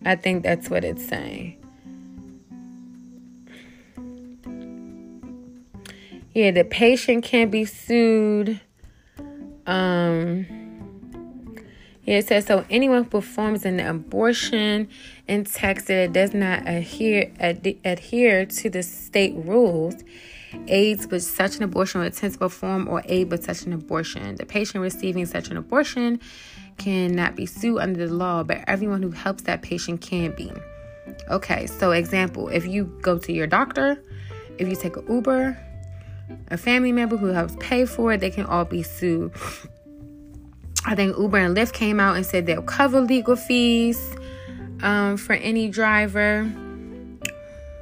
I 0.05 0.17
think 0.17 0.43
that's 0.43 0.71
what 0.71 0.85
it's 0.85 1.07
saying. 1.07 1.57
Yeah, 6.35 6.51
the 6.51 6.65
patient 6.65 7.25
can 7.25 7.51
be 7.51 7.65
sued. 7.65 8.61
Um, 9.67 10.66
it 12.07 12.27
says 12.27 12.47
so 12.47 12.65
anyone 12.71 13.05
who 13.05 13.11
performs 13.11 13.65
an 13.65 13.81
abortion 13.81 14.89
in 15.27 15.45
Texas 15.45 15.87
that 15.87 16.13
does 16.13 16.33
not 16.33 16.67
adhere 16.67 17.33
ad- 17.41 17.77
adhere 17.85 18.47
to 18.47 18.71
the 18.71 18.83
state 18.83 19.35
rules 19.35 19.97
aids 20.69 21.07
with 21.09 21.23
such 21.23 21.57
an 21.57 21.63
abortion 21.63 22.01
or 22.01 22.05
attempts 22.05 22.37
to 22.37 22.39
perform 22.39 22.89
or 22.89 23.03
aid 23.07 23.31
with 23.31 23.45
such 23.45 23.63
an 23.63 23.73
abortion. 23.73 24.37
The 24.37 24.47
patient 24.47 24.83
receiving 24.83 25.27
such 25.27 25.51
an 25.51 25.57
abortion 25.57 26.21
cannot 26.79 27.37
be 27.37 27.47
sued 27.47 27.79
under 27.79 28.07
the 28.07 28.13
law, 28.13 28.43
but 28.43 28.61
everyone 28.67 29.03
who 29.03 29.11
helps 29.11 29.43
that 29.45 29.63
patient 29.63 30.01
can 30.01 30.35
be. 30.35 30.53
Okay, 31.31 31.67
so 31.67 31.93
example, 31.93 32.49
if 32.49 32.67
you 32.67 32.85
go 33.03 33.19
to 33.19 33.33
your 33.33 33.47
doctor, 33.47 34.03
if 34.59 34.69
you 34.69 34.77
take 34.77 34.97
an 34.97 35.05
Uber, 35.09 35.59
a 36.49 36.57
family 36.57 36.93
member 36.93 37.17
who 37.17 37.27
helps 37.27 37.57
pay 37.61 37.85
for 37.85 38.13
it, 38.13 38.21
they 38.21 38.31
can 38.31 38.47
all 38.47 38.65
be 38.65 38.83
sued. 38.83 39.33
I 40.87 40.95
think 40.95 41.19
Uber 41.19 41.39
and 41.39 41.57
Lyft 41.57 41.73
came 41.73 41.99
out 41.99 42.17
and 42.17 42.25
said 42.25 42.47
they'll 42.47 42.63
cover 42.63 43.01
legal 43.01 43.35
fees 43.35 44.17
um, 44.83 45.17
for 45.17 45.33
any 45.33 45.69
driver. 45.69 46.51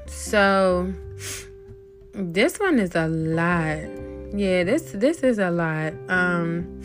So 0.07 0.93
this 2.13 2.59
one 2.59 2.79
is 2.79 2.95
a 2.95 3.09
lot. 3.09 3.79
Yeah, 4.35 4.65
this 4.65 4.93
this 4.93 5.23
is 5.23 5.39
a 5.39 5.51
lot. 5.51 5.93
Um, 6.09 6.81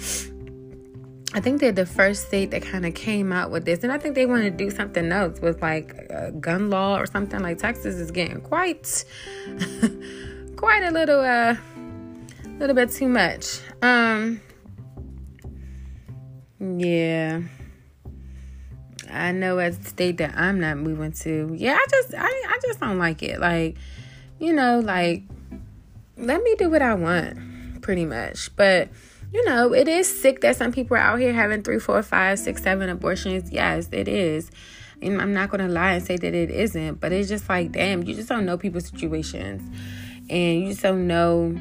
I 1.34 1.40
think 1.40 1.62
they're 1.62 1.72
the 1.72 1.86
first 1.86 2.28
state 2.28 2.52
that 2.52 2.64
kind 2.64 2.86
of 2.86 2.96
came 2.96 3.32
out 3.32 3.50
with 3.50 3.64
this, 3.64 3.84
and 3.84 3.92
I 3.92 3.98
think 3.98 4.16
they 4.16 4.26
want 4.26 4.44
to 4.44 4.52
do 4.52 4.70
something 4.70 5.12
else 5.12 5.40
with 5.40 5.62
like 5.62 5.94
a 6.10 6.32
gun 6.32 6.70
law 6.70 7.00
or 7.00 7.06
something. 7.06 7.40
Like 7.40 7.60
Texas 7.60 7.96
is 7.96 8.12
getting 8.12 8.42
quite, 8.42 9.06
quite 10.58 10.84
a 10.84 10.92
little, 10.92 11.22
uh, 11.22 11.56
little 12.58 12.76
bit 12.76 12.92
too 12.92 13.08
much. 13.08 13.62
Um, 13.82 14.42
yeah. 16.60 17.42
I 19.10 19.32
know 19.32 19.58
as 19.58 19.80
a 19.80 19.84
state 19.84 20.18
that 20.18 20.38
I'm 20.38 20.60
not 20.60 20.78
moving 20.78 21.12
to. 21.12 21.54
Yeah, 21.58 21.74
I 21.74 21.86
just 21.90 22.14
I 22.16 22.26
I 22.26 22.60
just 22.62 22.80
don't 22.80 23.00
like 23.00 23.24
it. 23.24 23.40
Like, 23.40 23.78
you 24.40 24.54
know, 24.54 24.80
like 24.80 25.24
let 26.18 26.44
me 26.44 26.56
do 26.56 26.70
what 26.70 26.82
I 26.82 26.94
want, 26.94 27.82
pretty 27.82 28.06
much. 28.06 28.56
But 28.56 28.90
you 29.34 29.46
know, 29.46 29.74
it 29.74 29.88
is 29.88 30.08
sick 30.08 30.42
that 30.42 30.56
some 30.56 30.72
people 30.72 30.98
are 30.98 31.02
out 31.02 31.20
here 31.20 31.34
having 31.34 31.64
three, 31.64 31.80
four, 31.80 32.02
five, 32.04 32.40
six, 32.40 32.64
seven 32.64 32.90
abortions. 32.90 33.52
Yes, 33.52 33.90
it 33.92 34.08
is. 34.08 34.52
And 35.02 35.22
I'm 35.22 35.34
not 35.34 35.50
gonna 35.50 35.70
lie 35.70 35.94
and 35.94 36.06
say 36.06 36.18
that 36.18 36.34
it 36.34 36.52
isn't, 36.52 37.00
but 37.00 37.12
it's 37.12 37.30
just 37.30 37.48
like, 37.48 37.72
damn, 37.72 38.04
you 38.04 38.16
just 38.16 38.30
don't 38.30 38.46
know 38.46 38.58
people's 38.58 38.88
situations. 38.88 39.62
And 40.30 40.62
you 40.62 40.70
just 40.70 40.82
don't 40.82 41.08
know 41.08 41.52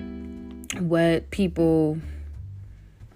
what 0.80 1.30
people 1.30 1.98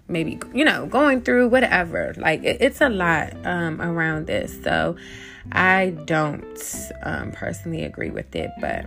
maybe 0.07 0.39
you 0.53 0.65
know 0.65 0.85
going 0.85 1.21
through 1.21 1.49
whatever. 1.49 2.13
Like 2.17 2.43
it, 2.43 2.57
it's 2.61 2.81
a 2.81 2.89
lot 2.89 3.33
um, 3.45 3.81
around 3.81 4.27
this. 4.27 4.61
So 4.63 4.95
i 5.51 5.89
don't 6.05 6.91
um, 7.03 7.33
personally 7.33 7.83
agree 7.83 8.09
with 8.09 8.33
it 8.33 8.49
but 8.61 8.85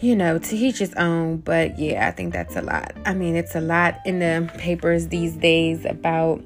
you 0.00 0.14
know 0.14 0.38
to 0.38 0.56
each 0.56 0.78
his 0.78 0.94
own. 0.94 1.38
But 1.38 1.78
yeah 1.78 2.08
i 2.08 2.10
think 2.10 2.32
that's 2.32 2.56
a 2.56 2.62
lot. 2.62 2.92
I 3.06 3.14
mean 3.14 3.34
it's 3.34 3.54
a 3.54 3.60
lot 3.60 3.98
in 4.04 4.18
the 4.18 4.50
papers 4.58 5.08
these 5.08 5.34
days 5.34 5.84
about 5.84 6.42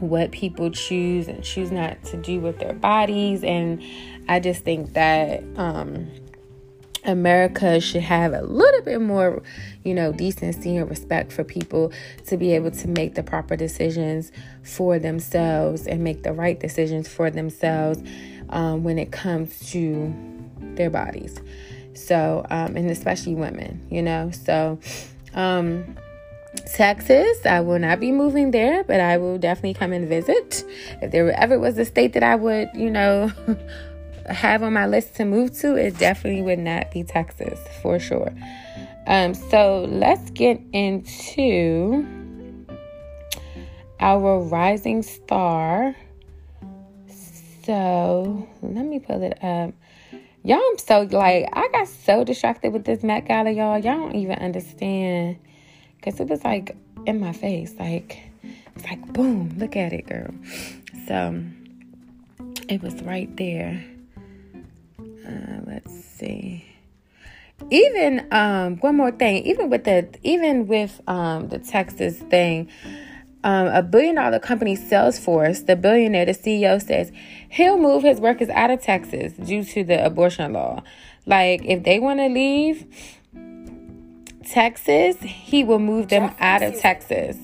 what 0.00 0.30
people 0.30 0.70
choose 0.70 1.28
and 1.28 1.44
choose 1.44 1.70
not 1.70 2.02
to 2.04 2.16
do 2.16 2.40
with 2.40 2.58
their 2.58 2.72
bodies. 2.72 3.44
And 3.44 3.82
i 4.28 4.40
just 4.40 4.64
think 4.64 4.94
that 4.94 5.42
um 5.56 6.10
America 7.04 7.80
should 7.80 8.02
have 8.02 8.32
a 8.32 8.42
little 8.42 8.82
bit 8.82 9.00
more, 9.00 9.42
you 9.84 9.94
know, 9.94 10.12
decency 10.12 10.76
and 10.76 10.88
respect 10.88 11.32
for 11.32 11.44
people 11.44 11.92
to 12.26 12.36
be 12.36 12.54
able 12.54 12.70
to 12.70 12.88
make 12.88 13.14
the 13.14 13.22
proper 13.22 13.56
decisions 13.56 14.32
for 14.62 14.98
themselves 14.98 15.86
and 15.86 16.04
make 16.04 16.22
the 16.22 16.32
right 16.32 16.60
decisions 16.60 17.08
for 17.08 17.30
themselves 17.30 18.02
um, 18.50 18.84
when 18.84 18.98
it 18.98 19.12
comes 19.12 19.70
to 19.70 20.14
their 20.74 20.90
bodies. 20.90 21.40
So, 21.94 22.46
um, 22.50 22.76
and 22.76 22.90
especially 22.90 23.34
women, 23.34 23.86
you 23.90 24.02
know. 24.02 24.30
So, 24.30 24.78
um, 25.34 25.96
Texas, 26.66 27.46
I 27.46 27.60
will 27.60 27.78
not 27.78 28.00
be 28.00 28.10
moving 28.10 28.50
there, 28.50 28.82
but 28.84 29.00
I 29.00 29.18
will 29.18 29.38
definitely 29.38 29.74
come 29.74 29.92
and 29.92 30.08
visit. 30.08 30.64
If 31.00 31.12
there 31.12 31.30
ever 31.32 31.58
was 31.58 31.78
a 31.78 31.84
state 31.84 32.12
that 32.14 32.22
I 32.22 32.34
would, 32.34 32.70
you 32.74 32.90
know, 32.90 33.30
have 34.26 34.62
on 34.62 34.72
my 34.72 34.86
list 34.86 35.16
to 35.16 35.24
move 35.24 35.58
to, 35.60 35.76
it 35.76 35.98
definitely 35.98 36.42
would 36.42 36.58
not 36.58 36.90
be 36.90 37.02
Texas 37.04 37.58
for 37.82 37.98
sure. 37.98 38.32
Um, 39.06 39.34
so 39.34 39.86
let's 39.88 40.30
get 40.30 40.60
into 40.72 42.06
our 43.98 44.40
rising 44.40 45.02
star. 45.02 45.94
So 47.64 48.48
let 48.62 48.84
me 48.84 48.98
pull 48.98 49.22
it 49.22 49.42
up. 49.42 49.72
Y'all, 50.42 50.58
I'm 50.58 50.78
so 50.78 51.02
like, 51.02 51.48
I 51.52 51.68
got 51.72 51.86
so 51.86 52.24
distracted 52.24 52.72
with 52.72 52.84
this 52.84 53.02
Met 53.02 53.26
Gala, 53.26 53.50
y'all. 53.50 53.78
Y'all 53.78 53.98
don't 53.98 54.14
even 54.14 54.38
understand. 54.38 55.36
Because 55.96 56.18
it 56.18 56.28
was 56.28 56.42
like 56.44 56.76
in 57.04 57.20
my 57.20 57.32
face. 57.32 57.74
Like, 57.78 58.20
it's 58.74 58.84
like, 58.84 59.12
boom, 59.12 59.54
look 59.58 59.76
at 59.76 59.92
it, 59.92 60.06
girl. 60.06 60.32
So 61.06 61.44
it 62.68 62.82
was 62.82 63.02
right 63.02 63.34
there. 63.36 63.84
Uh, 65.30 65.60
let's 65.66 65.92
see. 65.92 66.64
Even 67.70 68.26
um, 68.32 68.76
one 68.78 68.96
more 68.96 69.10
thing, 69.10 69.44
even 69.44 69.68
with 69.68 69.84
the 69.84 70.08
even 70.22 70.66
with 70.66 71.00
um, 71.06 71.48
the 71.48 71.58
Texas 71.58 72.16
thing, 72.18 72.68
um, 73.44 73.66
a 73.68 73.82
billion 73.82 74.14
dollar 74.14 74.38
company 74.38 74.76
Salesforce, 74.76 75.66
the 75.66 75.76
billionaire, 75.76 76.24
the 76.24 76.32
CEO 76.32 76.82
says 76.82 77.12
he'll 77.50 77.78
move 77.78 78.02
his 78.02 78.18
workers 78.18 78.48
out 78.48 78.70
of 78.70 78.80
Texas 78.80 79.34
due 79.34 79.62
to 79.64 79.84
the 79.84 80.04
abortion 80.04 80.54
law. 80.54 80.82
Like 81.26 81.64
if 81.64 81.84
they 81.84 82.00
want 82.00 82.20
to 82.20 82.28
leave 82.28 82.86
Texas, 84.44 85.16
he 85.20 85.62
will 85.62 85.78
move 85.78 86.08
them 86.08 86.34
out 86.40 86.62
of 86.62 86.78
Texas 86.80 87.36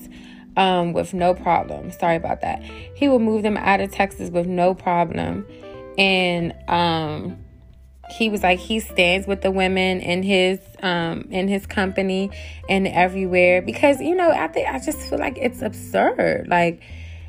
um, 0.57 0.93
with 0.93 1.13
no 1.13 1.35
problem. 1.35 1.91
Sorry 1.91 2.15
about 2.15 2.41
that. 2.41 2.61
He 2.95 3.07
will 3.07 3.19
move 3.19 3.43
them 3.43 3.55
out 3.55 3.79
of 3.81 3.91
Texas 3.91 4.31
with 4.31 4.47
no 4.47 4.73
problem, 4.73 5.45
and 5.97 6.53
um, 6.67 7.37
he 8.09 8.29
was 8.29 8.43
like 8.43 8.59
he 8.59 8.79
stands 8.79 9.27
with 9.27 9.41
the 9.41 9.51
women 9.51 9.99
in 9.99 10.23
his 10.23 10.59
um 10.81 11.27
in 11.29 11.47
his 11.47 11.65
company 11.65 12.31
and 12.69 12.87
everywhere 12.87 13.61
because 13.61 13.99
you 13.99 14.15
know 14.15 14.31
I 14.31 14.47
think 14.47 14.67
I 14.67 14.79
just 14.79 14.99
feel 14.99 15.19
like 15.19 15.37
it's 15.37 15.61
absurd. 15.61 16.47
Like 16.47 16.81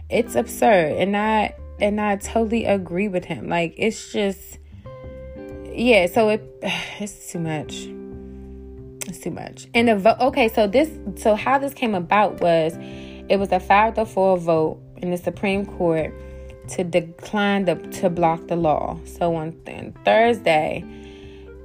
it's 0.08 0.34
absurd. 0.34 0.96
And 0.98 1.16
I 1.16 1.54
and 1.80 2.00
I 2.00 2.16
totally 2.16 2.64
agree 2.64 3.08
with 3.08 3.24
him. 3.24 3.48
Like 3.48 3.74
it's 3.76 4.12
just 4.12 4.58
yeah 5.72 6.06
so 6.06 6.28
it 6.28 6.42
it's 7.00 7.32
too 7.32 7.40
much. 7.40 7.88
It's 9.08 9.18
too 9.18 9.30
much. 9.30 9.66
And 9.74 9.88
the 9.88 9.96
vote 9.96 10.20
okay 10.20 10.48
so 10.48 10.66
this 10.66 10.90
so 11.20 11.34
how 11.34 11.58
this 11.58 11.74
came 11.74 11.94
about 11.94 12.40
was 12.40 12.76
it 13.28 13.38
was 13.38 13.50
a 13.52 13.60
five 13.60 13.94
to 13.94 14.06
four 14.06 14.38
vote 14.38 14.80
in 14.98 15.10
the 15.10 15.16
Supreme 15.16 15.66
Court 15.66 16.14
to 16.68 16.84
decline 16.84 17.64
the, 17.64 17.74
to 17.74 18.10
block 18.10 18.46
the 18.48 18.56
law. 18.56 18.98
So 19.04 19.34
on 19.34 19.52
th- 19.64 19.94
Thursday, 20.04 20.84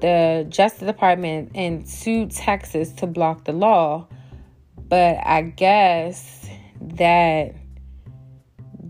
the 0.01 0.45
Justice 0.49 0.85
Department 0.85 1.51
in 1.53 1.85
sued 1.85 2.31
Texas 2.31 2.91
to 2.93 3.07
block 3.07 3.45
the 3.45 3.53
law, 3.53 4.07
but 4.89 5.17
I 5.25 5.41
guess 5.43 6.47
that 6.81 7.55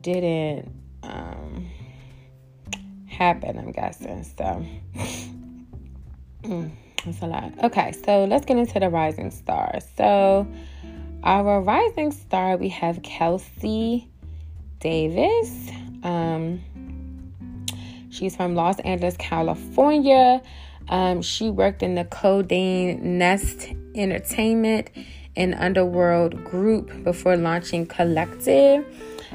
didn't 0.01 0.71
um, 1.03 1.69
happen. 3.05 3.57
I'm 3.57 3.71
guessing 3.71 4.23
so. 4.23 4.65
Mm, 6.43 6.71
that's 7.05 7.21
a 7.21 7.27
lot. 7.27 7.53
Okay, 7.63 7.93
so 8.05 8.25
let's 8.25 8.45
get 8.45 8.57
into 8.57 8.79
the 8.79 8.89
rising 8.89 9.31
stars. 9.31 9.85
So, 9.95 10.47
our 11.23 11.61
rising 11.61 12.11
star, 12.11 12.57
we 12.57 12.69
have 12.69 13.01
Kelsey 13.03 14.09
Davis. 14.79 15.69
Um, 16.03 16.61
she's 18.09 18.35
from 18.35 18.55
Los 18.55 18.79
Angeles, 18.81 19.15
California. 19.17 20.41
Um, 20.89 21.21
she 21.21 21.49
worked 21.49 21.81
in 21.81 21.95
the 21.95 22.05
Condé 22.05 22.99
Nast 23.01 23.73
Entertainment 23.95 24.89
and 25.35 25.55
Underworld 25.55 26.43
Group 26.43 27.03
before 27.03 27.37
launching 27.37 27.85
Collective. 27.85 28.85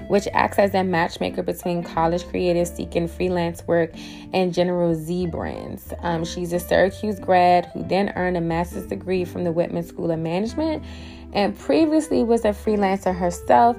which 0.06 0.28
acts 0.32 0.58
as 0.58 0.74
a 0.74 0.84
matchmaker 0.84 1.42
between 1.42 1.82
college 1.82 2.22
creatives 2.24 2.74
seeking 2.74 3.08
freelance 3.08 3.66
work 3.66 3.90
and 4.32 4.54
General 4.54 4.94
Z 4.94 5.26
brands. 5.26 5.92
Um, 6.00 6.24
she's 6.24 6.52
a 6.52 6.60
Syracuse 6.60 7.18
grad 7.18 7.66
who 7.66 7.82
then 7.82 8.12
earned 8.16 8.36
a 8.36 8.40
master's 8.40 8.86
degree 8.86 9.24
from 9.24 9.44
the 9.44 9.52
Whitman 9.52 9.82
School 9.82 10.10
of 10.10 10.18
Management 10.18 10.84
and 11.32 11.58
previously 11.58 12.24
was 12.24 12.44
a 12.44 12.48
freelancer 12.48 13.14
herself, 13.14 13.76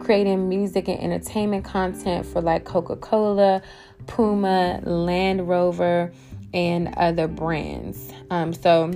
creating 0.00 0.48
music 0.48 0.88
and 0.88 1.00
entertainment 1.00 1.64
content 1.64 2.26
for 2.26 2.40
like 2.40 2.64
Coca 2.64 2.96
Cola, 2.96 3.62
Puma, 4.06 4.80
Land 4.84 5.48
Rover, 5.48 6.12
and 6.54 6.94
other 6.96 7.28
brands. 7.28 8.12
Um, 8.30 8.52
so, 8.52 8.92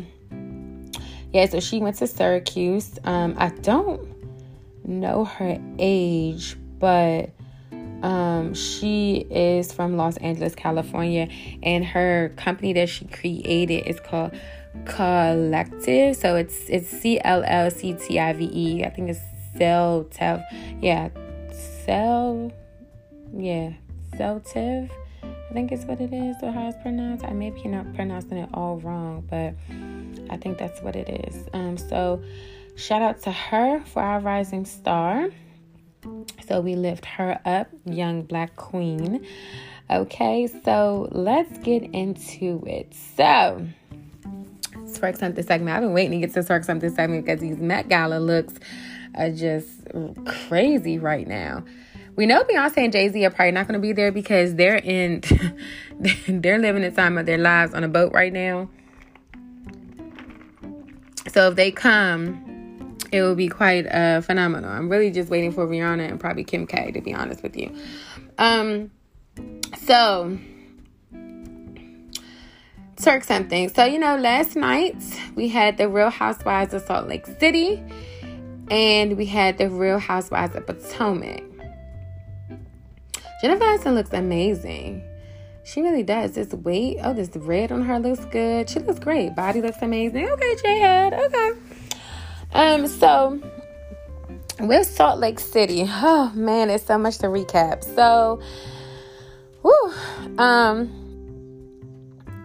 yeah, 1.33 1.47
so 1.47 1.61
she 1.61 1.79
went 1.79 1.97
to 1.97 2.07
Syracuse. 2.07 2.99
Um, 3.05 3.35
I 3.39 3.49
don't 3.49 4.09
know 4.85 5.25
her 5.25 5.61
age, 5.79 6.57
but 6.79 7.31
um, 8.03 8.55
she 8.55 9.27
is 9.31 9.73
from 9.73 9.97
Los 9.97 10.17
Angeles, 10.19 10.55
California, 10.55 11.29
and 11.63 11.85
her 11.85 12.33
company 12.37 12.73
that 12.75 12.89
she 12.89 13.05
created 13.07 13.87
is 13.87 14.01
called 14.01 14.33
Collective. 14.85 16.17
So 16.17 16.37
it's 16.37 16.69
it's 16.69 16.89
C 16.89 17.21
L 17.23 17.43
L 17.47 17.71
C 17.71 17.95
T 17.95 18.19
I 18.19 18.33
V 18.33 18.51
E. 18.53 18.85
I 18.85 18.91
think 18.91 19.11
it's 19.11 19.21
Cell 19.57 20.07
Tev. 20.11 20.45
Yeah, 20.81 21.09
Cell. 21.85 22.53
Yeah, 23.33 23.73
Celtiv. 24.17 24.91
I 25.23 25.53
think 25.53 25.73
it's 25.73 25.85
what 25.85 26.01
it 26.01 26.13
is, 26.13 26.37
or 26.43 26.53
how 26.53 26.69
it's 26.69 26.81
pronounced. 26.81 27.25
I 27.25 27.33
may 27.33 27.51
be 27.51 27.65
not 27.65 27.93
pronouncing 27.95 28.39
it 28.39 28.49
all 28.55 28.77
wrong, 28.79 29.27
but 29.29 29.55
I 30.33 30.37
think 30.37 30.59
that's 30.59 30.81
what 30.81 30.95
it 30.95 31.09
is. 31.27 31.49
Um, 31.53 31.77
so 31.77 32.23
shout 32.77 33.03
out 33.03 33.21
to 33.23 33.33
her 33.33 33.81
for 33.87 34.01
our 34.01 34.21
rising 34.21 34.65
star. 34.65 35.31
So 36.47 36.61
we 36.61 36.77
lift 36.77 37.05
her 37.05 37.41
up, 37.45 37.69
young 37.85 38.23
black 38.23 38.55
queen. 38.57 39.27
Okay, 39.91 40.49
so 40.65 41.09
let's 41.11 41.59
get 41.59 41.83
into 41.83 42.63
it. 42.67 42.95
So 43.17 43.67
twerk 44.87 45.17
something 45.19 45.45
segment. 45.45 45.77
I've 45.77 45.83
been 45.83 45.93
waiting 45.93 46.21
to 46.21 46.27
get 46.27 46.35
to 46.35 46.41
twerk 46.41 46.65
something 46.65 46.91
segment 46.95 47.25
because 47.25 47.41
these 47.41 47.59
Met 47.59 47.89
Gala 47.89 48.19
looks 48.19 48.55
are 49.15 49.31
just 49.31 49.69
crazy 50.25 50.99
right 50.99 51.27
now. 51.27 51.65
We 52.17 52.27
know 52.27 52.43
Beyonce 52.43 52.79
and 52.79 52.93
Jay 52.93 53.09
Z 53.09 53.25
are 53.25 53.31
probably 53.31 53.53
not 53.53 53.67
going 53.67 53.81
to 53.81 53.81
be 53.81 53.93
there 53.93 54.13
because 54.13 54.55
they're 54.55 54.77
in, 54.77 55.23
they're 56.29 56.59
living 56.59 56.83
the 56.83 56.91
time 56.91 57.17
of 57.17 57.27
their 57.27 57.39
lives 57.39 57.73
on 57.73 57.85
a 57.85 57.89
boat 57.89 58.13
right 58.13 58.33
now. 58.33 58.69
So 61.29 61.49
if 61.49 61.57
they 61.57 61.71
come, 61.71 62.97
it 63.13 63.23
will 63.23 63.35
be 63.35 63.49
quite 63.49 63.87
uh, 63.87 64.21
phenomenal. 64.21 64.71
I'm 64.71 64.89
really 64.89 65.11
just 65.11 65.31
waiting 65.31 65.53
for 65.53 65.67
Rihanna 65.67 66.09
and 66.09 66.21
probably 66.21 66.45
Kim 66.45 66.67
K 66.67 66.93
to 66.93 67.01
be 67.01 67.15
honest 67.15 67.43
with 67.43 67.57
you. 67.57 67.75
Um, 68.39 68.91
so 69.79 70.39
twerk 73.01 73.25
something. 73.25 73.69
So, 73.71 73.85
you 73.85 73.99
know, 73.99 74.17
last 74.17 74.57
night 74.57 74.97
we 75.35 75.49
had 75.49 75.79
the 75.79 75.89
Real 75.89 76.11
Housewives 76.11 76.75
of 76.75 76.83
Salt 76.83 77.09
Lake 77.09 77.27
City 77.39 77.83
and 78.71 79.17
we 79.17 79.27
had 79.27 79.59
the 79.59 79.69
Real 79.69 79.99
Housewives 79.99 80.55
of 80.55 80.67
Potomac. 80.67 81.43
Jennifer 83.41 83.65
Aniston 83.65 83.95
looks 83.95 84.13
amazing. 84.13 85.03
She 85.65 85.83
really 85.83 86.03
does. 86.03 86.33
This 86.33 86.53
weight, 86.53 86.99
oh, 87.03 87.15
this 87.15 87.35
red 87.37 87.73
on 87.73 87.83
her 87.83 87.99
looks 87.99 88.25
good. 88.27 88.69
She 88.69 88.81
looks 88.81 88.99
great. 88.99 89.35
Body 89.35 89.63
looks 89.63 89.79
amazing. 89.81 90.29
Okay, 90.29 90.57
J 90.63 90.79
Head. 90.79 91.15
Okay. 91.15 91.51
Um, 92.53 92.87
so 92.87 93.41
with 94.61 94.87
Salt 94.87 95.21
Lake 95.21 95.41
City, 95.41 95.85
oh 95.87 96.33
man, 96.35 96.69
it's 96.71 96.85
so 96.85 96.99
much 96.99 97.19
to 97.19 97.27
recap. 97.27 97.83
So, 97.83 98.41
whoo, 99.63 99.93
um, 100.39 101.00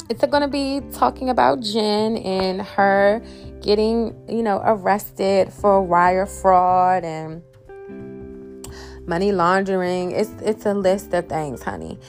it's 0.10 0.24
going 0.26 0.42
to 0.42 0.48
be 0.48 0.82
talking 0.94 1.30
about 1.30 1.62
Jen 1.62 2.18
and 2.18 2.62
her 2.62 3.24
getting, 3.62 4.16
you 4.30 4.44
know, 4.44 4.62
arrested 4.64 5.52
for 5.52 5.82
wire 5.82 6.26
fraud 6.26 7.04
and 7.04 7.42
money 9.08 9.32
laundering. 9.32 10.12
It's 10.12 10.32
it's 10.42 10.66
a 10.66 10.74
list 10.74 11.14
of 11.14 11.28
things, 11.28 11.64
honey. 11.64 12.00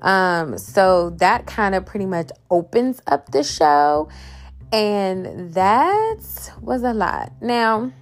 Um, 0.00 0.58
so 0.58 1.10
that 1.18 1.46
kind 1.46 1.74
of 1.74 1.86
pretty 1.86 2.06
much 2.06 2.30
opens 2.50 3.00
up 3.06 3.30
the 3.30 3.44
show, 3.44 4.08
and 4.72 5.52
that 5.54 6.50
was 6.60 6.82
a 6.82 6.92
lot. 6.92 7.32
Now, 7.40 7.92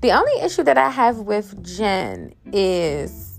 the 0.00 0.12
only 0.12 0.40
issue 0.40 0.62
that 0.62 0.78
I 0.78 0.90
have 0.90 1.18
with 1.18 1.62
Jen 1.62 2.34
is 2.52 3.38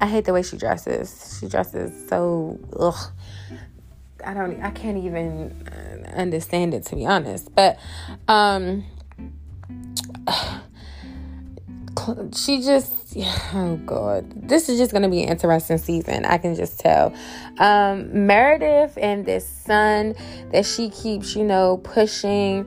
I 0.00 0.06
hate 0.06 0.26
the 0.26 0.32
way 0.32 0.42
she 0.42 0.58
dresses. 0.58 1.38
She 1.40 1.48
dresses 1.48 2.08
so 2.08 2.58
ugh. 2.78 3.12
I 4.24 4.34
don't 4.34 4.62
I 4.62 4.70
can't 4.70 4.98
even 4.98 5.66
uh, 5.68 6.16
understand 6.16 6.74
it 6.74 6.84
to 6.86 6.96
be 6.96 7.06
honest. 7.06 7.54
But 7.54 7.78
um 8.28 8.84
she 12.34 12.62
just 12.62 13.16
oh 13.54 13.78
god 13.84 14.48
this 14.48 14.68
is 14.68 14.78
just 14.78 14.92
gonna 14.92 15.08
be 15.08 15.22
an 15.22 15.28
interesting 15.28 15.78
season 15.78 16.24
i 16.24 16.38
can 16.38 16.54
just 16.54 16.80
tell 16.80 17.14
um 17.58 18.26
meredith 18.26 18.96
and 19.00 19.26
this 19.26 19.46
son 19.46 20.14
that 20.50 20.64
she 20.64 20.88
keeps 20.90 21.36
you 21.36 21.44
know 21.44 21.76
pushing 21.78 22.66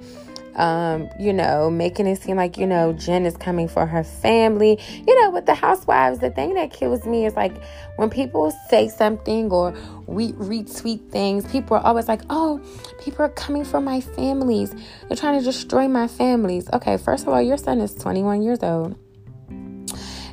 um, 0.56 1.10
you 1.20 1.34
know, 1.34 1.70
making 1.70 2.08
it 2.08 2.22
seem 2.22 2.38
like, 2.38 2.58
you 2.58 2.65
know, 2.65 2.94
Jen 2.94 3.26
is 3.26 3.36
coming 3.36 3.68
for 3.68 3.86
her 3.86 4.04
family. 4.04 4.80
You 5.08 5.22
know, 5.22 5.32
with 5.32 5.46
the 5.46 5.54
housewives, 5.54 6.20
the 6.20 6.30
thing 6.30 6.54
that 6.54 6.72
kills 6.72 7.06
me 7.06 7.26
is 7.26 7.36
like 7.36 7.54
when 7.98 8.10
people 8.10 8.52
say 8.70 8.88
something 8.88 9.52
or 9.52 9.74
we 10.06 10.32
retweet 10.34 11.10
things, 11.10 11.46
people 11.52 11.78
are 11.78 11.86
always 11.86 12.08
like, 12.08 12.22
oh, 12.30 12.62
people 13.04 13.26
are 13.26 13.30
coming 13.30 13.65
for 13.65 13.82
my 13.82 14.00
families. 14.02 14.74
They're 15.08 15.18
trying 15.18 15.39
to 15.39 15.46
destroy 15.46 15.88
my 15.88 16.08
families. 16.08 16.70
Okay, 16.74 16.98
first 16.98 17.28
of 17.28 17.34
all, 17.34 17.41
your 17.41 17.58
son 17.58 17.82
is 17.82 17.94
21 17.96 18.41
years 18.41 18.63
old. 18.63 18.96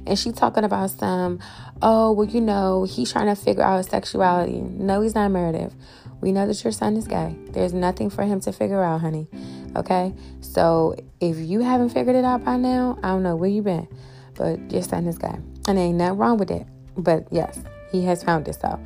And 0.05 0.19
she 0.19 0.33
talking 0.33 0.65
about 0.65 0.91
some, 0.91 1.39
oh, 1.81 2.13
well, 2.13 2.27
you 2.27 2.41
know, 2.41 2.85
he's 2.85 3.13
trying 3.13 3.27
to 3.27 3.41
figure 3.41 3.63
out 3.63 3.79
his 3.79 3.87
sexuality. 3.87 4.61
No, 4.61 5.01
he's 5.01 5.15
not 5.15 5.31
Meredith. 5.31 5.75
We 6.23 6.31
know 6.31 6.47
that 6.47 6.63
your 6.63 6.73
son 6.73 6.97
is 6.97 7.07
gay. 7.09 7.37
There's 7.51 7.75
nothing 7.75 8.09
for 8.09 8.23
him 8.23 8.41
to 8.41 8.53
figure 8.53 8.83
out, 8.83 9.01
honey. 9.01 9.29
Okay? 9.75 10.15
So 10.41 10.95
if 11.21 11.37
you 11.37 11.61
haven't 11.61 11.91
figured 11.91 12.15
it 12.15 12.25
out 12.25 12.45
by 12.45 12.57
now, 12.57 12.97
I 13.03 13.09
don't 13.09 13.25
know 13.25 13.37
where 13.37 13.51
you 13.51 13.61
been. 13.61 13.89
But 14.37 14.73
your 14.73 14.83
son 14.83 15.07
is 15.09 15.19
gay. 15.19 15.37
And 15.67 15.79
ain't 15.79 15.99
nothing 15.99 16.19
wrong 16.19 16.39
with 16.39 16.53
it. 16.53 16.65
But 16.97 17.27
yes, 17.33 17.61
he 17.91 18.05
has 18.05 18.23
found 18.23 18.47
so. 18.47 18.81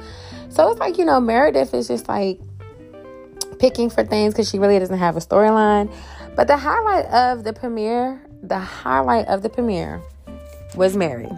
So 0.48 0.70
it's 0.70 0.80
like, 0.80 0.96
you 0.96 1.04
know, 1.04 1.20
Meredith 1.20 1.74
is 1.74 1.88
just 1.88 2.08
like 2.08 2.40
picking 3.58 3.90
for 3.90 4.02
things 4.02 4.32
because 4.32 4.48
she 4.48 4.58
really 4.58 4.78
doesn't 4.78 4.98
have 4.98 5.16
a 5.16 5.20
storyline. 5.20 5.92
But 6.34 6.46
the 6.46 6.56
highlight 6.56 7.04
of 7.06 7.44
the 7.44 7.52
premiere, 7.52 8.20
the 8.42 8.58
highlight 8.58 9.26
of 9.28 9.42
the 9.42 9.50
premiere 9.50 10.02
was 10.74 10.96
Mary. 10.96 11.30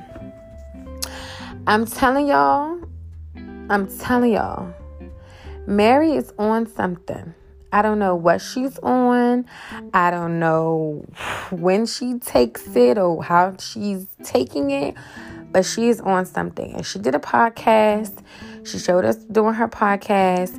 I'm 1.67 1.87
telling 1.87 2.29
y'all, 2.29 2.81
I'm 3.69 3.89
telling 3.99 4.33
y'all, 4.33 4.73
Mary 5.69 6.13
is 6.13 6.33
on 6.39 6.67
something. 6.67 7.35
I 7.75 7.83
don't 7.83 7.99
know 7.99 8.17
what 8.17 8.41
she's 8.41 8.79
on. 8.79 9.45
I 9.93 10.11
don't 10.11 10.39
know 10.39 11.05
when 11.51 11.85
she 11.85 12.19
takes 12.21 12.75
it 12.75 12.97
or 12.97 13.23
how 13.23 13.55
she's 13.61 14.07
taking 14.25 14.71
it, 14.71 14.95
but 15.53 15.67
she's 15.67 16.01
on 16.01 16.25
something. 16.25 16.73
And 16.73 16.87
she 16.87 16.99
did 16.99 17.15
a 17.15 17.19
podcast. 17.19 18.25
She 18.65 18.79
showed 18.79 19.05
us 19.05 19.17
doing 19.17 19.53
her 19.53 19.69
podcast, 19.69 20.59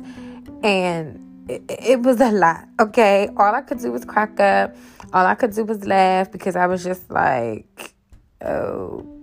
and 0.64 1.50
it, 1.50 1.64
it 1.68 2.02
was 2.02 2.20
a 2.20 2.30
lot. 2.30 2.68
Okay. 2.78 3.28
All 3.36 3.52
I 3.52 3.62
could 3.62 3.80
do 3.80 3.90
was 3.90 4.04
crack 4.04 4.38
up. 4.38 4.76
All 5.12 5.26
I 5.26 5.34
could 5.34 5.52
do 5.52 5.64
was 5.64 5.84
laugh 5.84 6.30
because 6.30 6.54
I 6.54 6.68
was 6.68 6.84
just 6.84 7.10
like, 7.10 7.94
oh. 8.44 9.19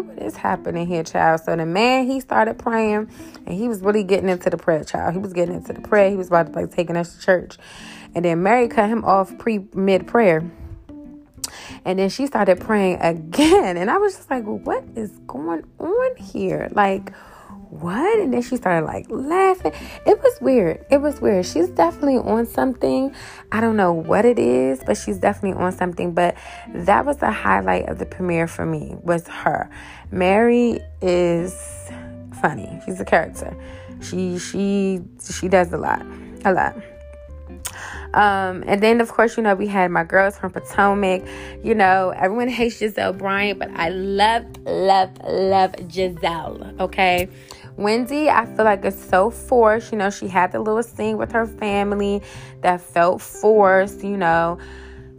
What 0.00 0.18
is 0.22 0.36
happening 0.36 0.86
here, 0.86 1.02
child? 1.02 1.42
So 1.44 1.54
the 1.56 1.66
man, 1.66 2.06
he 2.06 2.20
started 2.20 2.58
praying 2.58 3.10
and 3.46 3.54
he 3.54 3.68
was 3.68 3.80
really 3.80 4.02
getting 4.02 4.28
into 4.28 4.50
the 4.50 4.56
prayer, 4.56 4.84
child. 4.84 5.14
He 5.14 5.18
was 5.18 5.32
getting 5.32 5.54
into 5.54 5.72
the 5.72 5.80
prayer. 5.80 6.10
He 6.10 6.16
was 6.16 6.28
about 6.28 6.52
to 6.52 6.52
like 6.52 6.72
taking 6.72 6.96
us 6.96 7.14
to 7.14 7.20
church. 7.20 7.58
And 8.14 8.24
then 8.24 8.42
Mary 8.42 8.68
cut 8.68 8.88
him 8.88 9.04
off 9.04 9.36
pre 9.38 9.66
mid 9.74 10.06
prayer. 10.06 10.50
And 11.84 11.98
then 11.98 12.08
she 12.08 12.26
started 12.26 12.60
praying 12.60 12.98
again. 13.00 13.76
And 13.76 13.90
I 13.90 13.98
was 13.98 14.16
just 14.16 14.30
like, 14.30 14.44
what 14.44 14.84
is 14.96 15.10
going 15.26 15.64
on 15.78 16.16
here? 16.16 16.68
Like, 16.72 17.12
what? 17.72 18.18
And 18.20 18.34
then 18.34 18.42
she 18.42 18.56
started 18.56 18.84
like 18.84 19.06
laughing. 19.08 19.72
It 20.04 20.22
was 20.22 20.38
weird. 20.42 20.84
It 20.90 20.98
was 20.98 21.22
weird. 21.22 21.46
She's 21.46 21.70
definitely 21.70 22.18
on 22.18 22.44
something. 22.44 23.14
I 23.50 23.62
don't 23.62 23.78
know 23.78 23.94
what 23.94 24.26
it 24.26 24.38
is, 24.38 24.82
but 24.84 24.98
she's 24.98 25.18
definitely 25.18 25.58
on 25.58 25.72
something. 25.72 26.12
But 26.12 26.36
that 26.74 27.06
was 27.06 27.16
the 27.16 27.30
highlight 27.30 27.88
of 27.88 27.98
the 27.98 28.04
premiere 28.04 28.46
for 28.46 28.66
me 28.66 28.94
was 29.02 29.26
her. 29.26 29.70
Mary 30.10 30.80
is 31.00 31.54
funny. 32.42 32.78
She's 32.84 33.00
a 33.00 33.06
character. 33.06 33.56
She 34.02 34.38
she 34.38 35.00
she 35.32 35.48
does 35.48 35.72
a 35.72 35.78
lot. 35.78 36.04
A 36.44 36.52
lot. 36.52 36.76
Um, 38.14 38.62
and 38.66 38.82
then, 38.82 39.00
of 39.00 39.10
course, 39.10 39.36
you 39.36 39.42
know, 39.42 39.54
we 39.54 39.66
had 39.66 39.90
my 39.90 40.04
girls 40.04 40.36
from 40.36 40.52
Potomac. 40.52 41.22
You 41.62 41.74
know, 41.74 42.10
everyone 42.10 42.48
hates 42.48 42.80
Gizelle 42.80 43.16
Bryant, 43.16 43.58
but 43.58 43.70
I 43.74 43.88
love, 43.88 44.44
love, 44.64 45.10
love 45.24 45.72
Gizelle. 45.88 46.78
okay? 46.80 47.28
Wendy, 47.76 48.28
I 48.28 48.46
feel 48.46 48.64
like 48.64 48.84
it's 48.84 49.02
so 49.02 49.30
forced. 49.30 49.92
You 49.92 49.98
know, 49.98 50.10
she 50.10 50.28
had 50.28 50.52
the 50.52 50.60
little 50.60 50.82
scene 50.82 51.16
with 51.16 51.32
her 51.32 51.46
family 51.46 52.22
that 52.60 52.80
felt 52.80 53.20
forced, 53.20 54.04
you 54.04 54.16
know, 54.16 54.58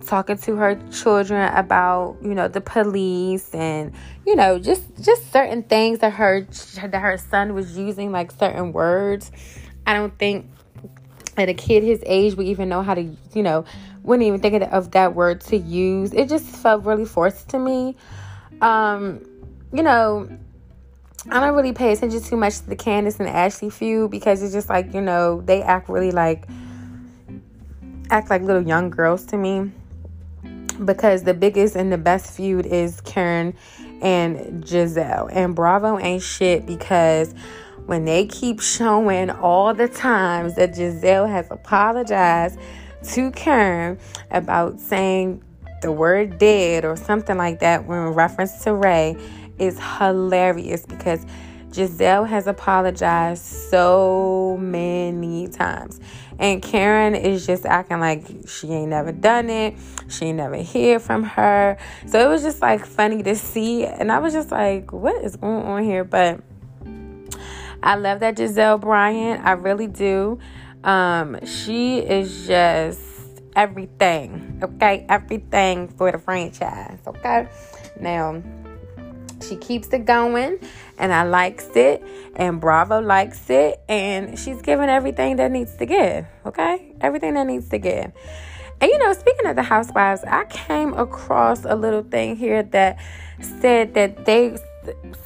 talking 0.05 0.37
to 0.37 0.55
her 0.57 0.75
children 0.91 1.51
about, 1.53 2.17
you 2.21 2.35
know, 2.35 2.47
the 2.47 2.61
police 2.61 3.53
and, 3.53 3.93
you 4.25 4.35
know, 4.35 4.59
just 4.59 4.83
just 5.01 5.31
certain 5.31 5.63
things 5.63 5.99
that 5.99 6.13
her 6.13 6.47
that 6.81 6.99
her 6.99 7.17
son 7.17 7.53
was 7.53 7.77
using 7.77 8.11
like 8.11 8.31
certain 8.31 8.71
words. 8.71 9.31
I 9.85 9.93
don't 9.93 10.17
think 10.17 10.49
that 11.35 11.49
a 11.49 11.53
kid 11.53 11.83
his 11.83 12.03
age 12.05 12.35
would 12.35 12.45
even 12.47 12.69
know 12.69 12.83
how 12.83 12.93
to, 12.93 13.01
you 13.33 13.43
know, 13.43 13.65
wouldn't 14.03 14.27
even 14.27 14.39
think 14.39 14.61
of 14.63 14.91
that 14.91 15.15
word 15.15 15.41
to 15.41 15.57
use. 15.57 16.13
It 16.13 16.29
just 16.29 16.45
felt 16.45 16.85
really 16.85 17.05
forced 17.05 17.49
to 17.49 17.59
me. 17.59 17.95
Um, 18.61 19.25
you 19.73 19.81
know, 19.81 20.29
I 21.29 21.39
don't 21.39 21.55
really 21.55 21.71
pay 21.71 21.93
attention 21.93 22.21
too 22.21 22.35
much 22.35 22.59
to 22.59 22.69
the 22.69 22.75
Candace 22.75 23.19
and 23.19 23.29
Ashley 23.29 23.69
feud 23.69 24.11
because 24.11 24.43
it's 24.43 24.53
just 24.53 24.69
like, 24.69 24.93
you 24.93 25.01
know, 25.01 25.41
they 25.41 25.61
act 25.61 25.87
really 25.87 26.11
like 26.11 26.47
act 28.09 28.29
like 28.29 28.41
little 28.41 28.61
young 28.61 28.89
girls 28.89 29.25
to 29.27 29.37
me. 29.37 29.71
Because 30.83 31.23
the 31.23 31.33
biggest 31.33 31.75
and 31.75 31.91
the 31.91 31.97
best 31.97 32.35
feud 32.35 32.65
is 32.65 32.99
Karen 33.01 33.55
and 34.01 34.63
Gizelle. 34.63 35.29
And 35.31 35.55
Bravo 35.55 35.97
ain't 35.97 36.23
shit 36.23 36.65
because 36.65 37.33
when 37.85 38.05
they 38.05 38.25
keep 38.25 38.59
showing 38.59 39.29
all 39.29 39.73
the 39.73 39.87
times 39.87 40.55
that 40.55 40.73
Gizelle 40.73 41.29
has 41.29 41.47
apologized 41.51 42.59
to 43.03 43.31
Karen 43.31 43.97
about 44.31 44.79
saying 44.79 45.43
the 45.81 45.91
word 45.91 46.37
dead 46.37 46.85
or 46.85 46.95
something 46.95 47.37
like 47.37 47.59
that 47.59 47.85
when 47.85 47.99
reference 48.07 48.63
to 48.63 48.73
Ray 48.73 49.17
is 49.59 49.79
hilarious 49.97 50.85
because 50.85 51.25
Gizelle 51.73 52.27
has 52.27 52.45
apologized 52.45 53.43
so 53.43 54.57
many 54.59 55.47
times. 55.47 55.99
And 56.37 56.61
Karen 56.61 57.15
is 57.15 57.45
just 57.47 57.65
acting 57.65 57.99
like 57.99 58.25
she 58.47 58.67
ain't 58.71 58.89
never 58.89 59.11
done 59.11 59.49
it. 59.49 59.75
She 60.07 60.31
never 60.33 60.57
hear 60.57 60.99
from 60.99 61.23
her. 61.23 61.77
So 62.05 62.19
it 62.19 62.29
was 62.29 62.43
just 62.43 62.61
like 62.61 62.85
funny 62.85 63.23
to 63.23 63.35
see. 63.35 63.85
And 63.85 64.11
I 64.11 64.19
was 64.19 64.33
just 64.33 64.51
like, 64.51 64.93
what 64.93 65.23
is 65.23 65.35
going 65.35 65.63
on 65.63 65.83
here? 65.83 66.03
But 66.03 66.41
I 67.81 67.95
love 67.95 68.19
that 68.19 68.37
Gizelle 68.37 68.79
Bryant. 68.79 69.43
I 69.43 69.53
really 69.53 69.87
do. 69.87 70.39
Um, 70.83 71.43
she 71.45 71.99
is 71.99 72.45
just 72.45 73.01
everything. 73.55 74.59
Okay? 74.63 75.05
Everything 75.09 75.87
for 75.87 76.11
the 76.11 76.19
franchise. 76.19 76.99
Okay? 77.07 77.47
Now, 77.99 78.43
she 79.43 79.55
keeps 79.57 79.89
it 79.89 80.05
going 80.05 80.59
and 80.97 81.13
I 81.13 81.23
likes 81.23 81.67
it 81.75 82.03
and 82.35 82.59
Bravo 82.59 83.01
likes 83.01 83.49
it 83.49 83.81
and 83.89 84.37
she's 84.37 84.61
giving 84.61 84.89
everything 84.89 85.35
that 85.37 85.51
needs 85.51 85.75
to 85.77 85.85
give. 85.85 86.25
Okay? 86.45 86.93
Everything 87.01 87.33
that 87.35 87.47
needs 87.47 87.69
to 87.69 87.77
give. 87.77 88.11
And 88.81 88.91
you 88.91 88.97
know, 88.97 89.13
speaking 89.13 89.45
of 89.45 89.55
the 89.55 89.63
housewives, 89.63 90.23
I 90.25 90.45
came 90.45 90.93
across 90.93 91.63
a 91.65 91.75
little 91.75 92.03
thing 92.03 92.35
here 92.35 92.63
that 92.63 92.99
said 93.39 93.93
that 93.93 94.25
they 94.25 94.57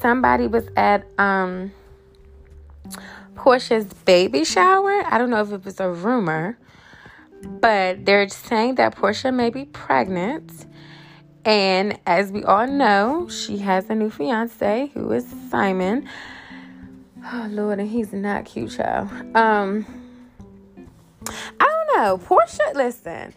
somebody 0.00 0.46
was 0.46 0.68
at 0.76 1.04
um 1.18 1.72
Porsha's 3.34 3.92
baby 4.04 4.44
shower. 4.44 5.02
I 5.06 5.18
don't 5.18 5.30
know 5.30 5.40
if 5.40 5.52
it 5.52 5.64
was 5.64 5.80
a 5.80 5.90
rumor, 5.90 6.58
but 7.42 8.04
they're 8.04 8.28
saying 8.28 8.76
that 8.76 8.96
Porsha 8.96 9.32
may 9.34 9.50
be 9.50 9.64
pregnant 9.64 10.66
and 11.44 11.98
as 12.06 12.32
we 12.32 12.44
all 12.44 12.66
know, 12.66 13.28
she 13.28 13.58
has 13.58 13.88
a 13.90 13.94
new 13.94 14.10
fiance 14.10 14.90
who 14.94 15.12
is 15.12 15.26
Simon. 15.50 16.08
Oh 17.24 17.48
Lord, 17.50 17.80
and 17.80 17.88
he's 17.88 18.12
not 18.12 18.44
cute, 18.44 18.70
child. 18.72 19.08
Um, 19.36 19.86
I 21.60 21.64
don't 21.64 21.96
know. 21.96 22.18
Porsha, 22.18 22.74
listen. 22.74 23.34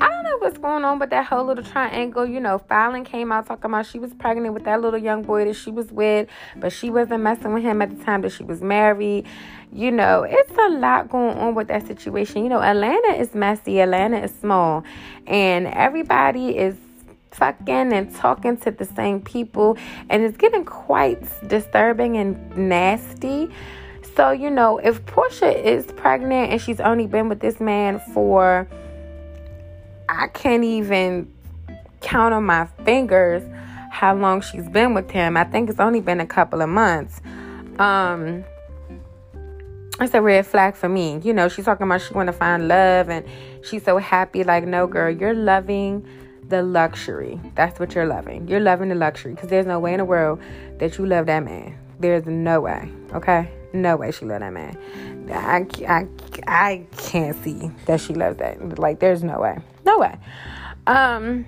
I 0.00 0.08
don't 0.08 0.24
know 0.24 0.38
what's 0.38 0.58
going 0.58 0.84
on 0.84 0.98
with 0.98 1.10
that 1.10 1.26
whole 1.26 1.44
little 1.44 1.62
triangle. 1.62 2.26
You 2.26 2.40
know, 2.40 2.58
Fallon 2.58 3.04
came 3.04 3.30
out 3.30 3.46
talking 3.46 3.66
about 3.66 3.86
she 3.86 3.98
was 4.00 4.12
pregnant 4.14 4.52
with 4.52 4.64
that 4.64 4.80
little 4.80 4.98
young 4.98 5.22
boy 5.22 5.44
that 5.44 5.54
she 5.54 5.70
was 5.70 5.92
with, 5.92 6.28
but 6.56 6.72
she 6.72 6.90
wasn't 6.90 7.22
messing 7.22 7.54
with 7.54 7.62
him 7.62 7.80
at 7.80 7.96
the 7.96 8.04
time 8.04 8.22
that 8.22 8.32
she 8.32 8.42
was 8.42 8.60
married. 8.60 9.26
You 9.72 9.92
know, 9.92 10.24
it's 10.28 10.52
a 10.58 10.68
lot 10.68 11.08
going 11.10 11.38
on 11.38 11.54
with 11.54 11.68
that 11.68 11.86
situation. 11.86 12.42
You 12.42 12.48
know, 12.48 12.62
Atlanta 12.62 13.14
is 13.14 13.34
messy, 13.34 13.80
Atlanta 13.80 14.18
is 14.18 14.34
small, 14.34 14.82
and 15.26 15.68
everybody 15.68 16.56
is 16.58 16.76
fucking 17.34 17.92
and 17.92 18.14
talking 18.14 18.56
to 18.58 18.70
the 18.70 18.84
same 18.84 19.20
people, 19.20 19.76
and 20.08 20.22
it's 20.22 20.36
getting 20.36 20.64
quite 20.64 21.22
disturbing 21.48 22.16
and 22.16 22.56
nasty. 22.56 23.50
So, 24.16 24.30
you 24.30 24.50
know, 24.50 24.78
if 24.78 25.04
Porsha 25.06 25.54
is 25.54 25.86
pregnant 25.86 26.52
and 26.52 26.60
she's 26.60 26.80
only 26.80 27.06
been 27.06 27.28
with 27.28 27.40
this 27.40 27.58
man 27.60 28.00
for, 28.12 28.68
I 30.08 30.28
can't 30.28 30.62
even 30.62 31.32
count 32.00 32.32
on 32.34 32.44
my 32.44 32.66
fingers 32.84 33.42
how 33.90 34.14
long 34.14 34.40
she's 34.40 34.68
been 34.68 34.94
with 34.94 35.10
him. 35.10 35.36
I 35.36 35.44
think 35.44 35.68
it's 35.70 35.80
only 35.80 36.00
been 36.00 36.20
a 36.20 36.26
couple 36.26 36.62
of 36.62 36.68
months. 36.68 37.20
Um, 37.78 38.44
it's 40.00 40.14
a 40.14 40.20
red 40.20 40.46
flag 40.46 40.76
for 40.76 40.88
me. 40.88 41.20
You 41.22 41.32
know, 41.32 41.48
she's 41.48 41.64
talking 41.64 41.86
about 41.86 42.02
she 42.02 42.14
want 42.14 42.26
to 42.26 42.32
find 42.32 42.68
love 42.68 43.08
and 43.08 43.24
she's 43.64 43.84
so 43.84 43.98
happy. 43.98 44.44
Like, 44.44 44.64
no, 44.64 44.86
girl, 44.86 45.10
you're 45.10 45.34
loving 45.34 46.06
the 46.48 46.62
luxury. 46.62 47.40
That's 47.54 47.78
what 47.80 47.94
you're 47.94 48.06
loving. 48.06 48.48
You're 48.48 48.60
loving 48.60 48.88
the 48.88 48.94
luxury 48.94 49.34
because 49.34 49.50
there's 49.50 49.66
no 49.66 49.78
way 49.78 49.92
in 49.92 49.98
the 49.98 50.04
world 50.04 50.40
that 50.78 50.98
you 50.98 51.06
love 51.06 51.26
that 51.26 51.44
man. 51.44 51.78
There's 52.00 52.26
no 52.26 52.60
way. 52.60 52.90
Okay? 53.12 53.50
No 53.72 53.96
way 53.96 54.10
she 54.12 54.24
love 54.24 54.40
that 54.40 54.52
man. 54.52 54.78
I, 55.32 55.66
I, 55.88 56.06
I 56.46 56.86
can't 56.96 57.42
see 57.42 57.70
that 57.86 58.00
she 58.00 58.14
loves 58.14 58.38
that. 58.38 58.78
Like, 58.78 59.00
there's 59.00 59.24
no 59.24 59.40
way. 59.40 59.58
No 59.84 59.98
way. 59.98 60.16
Um, 60.86 61.46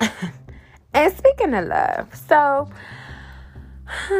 and 0.94 1.16
speaking 1.16 1.54
of 1.54 1.66
love, 1.66 2.14
so, 2.26 2.70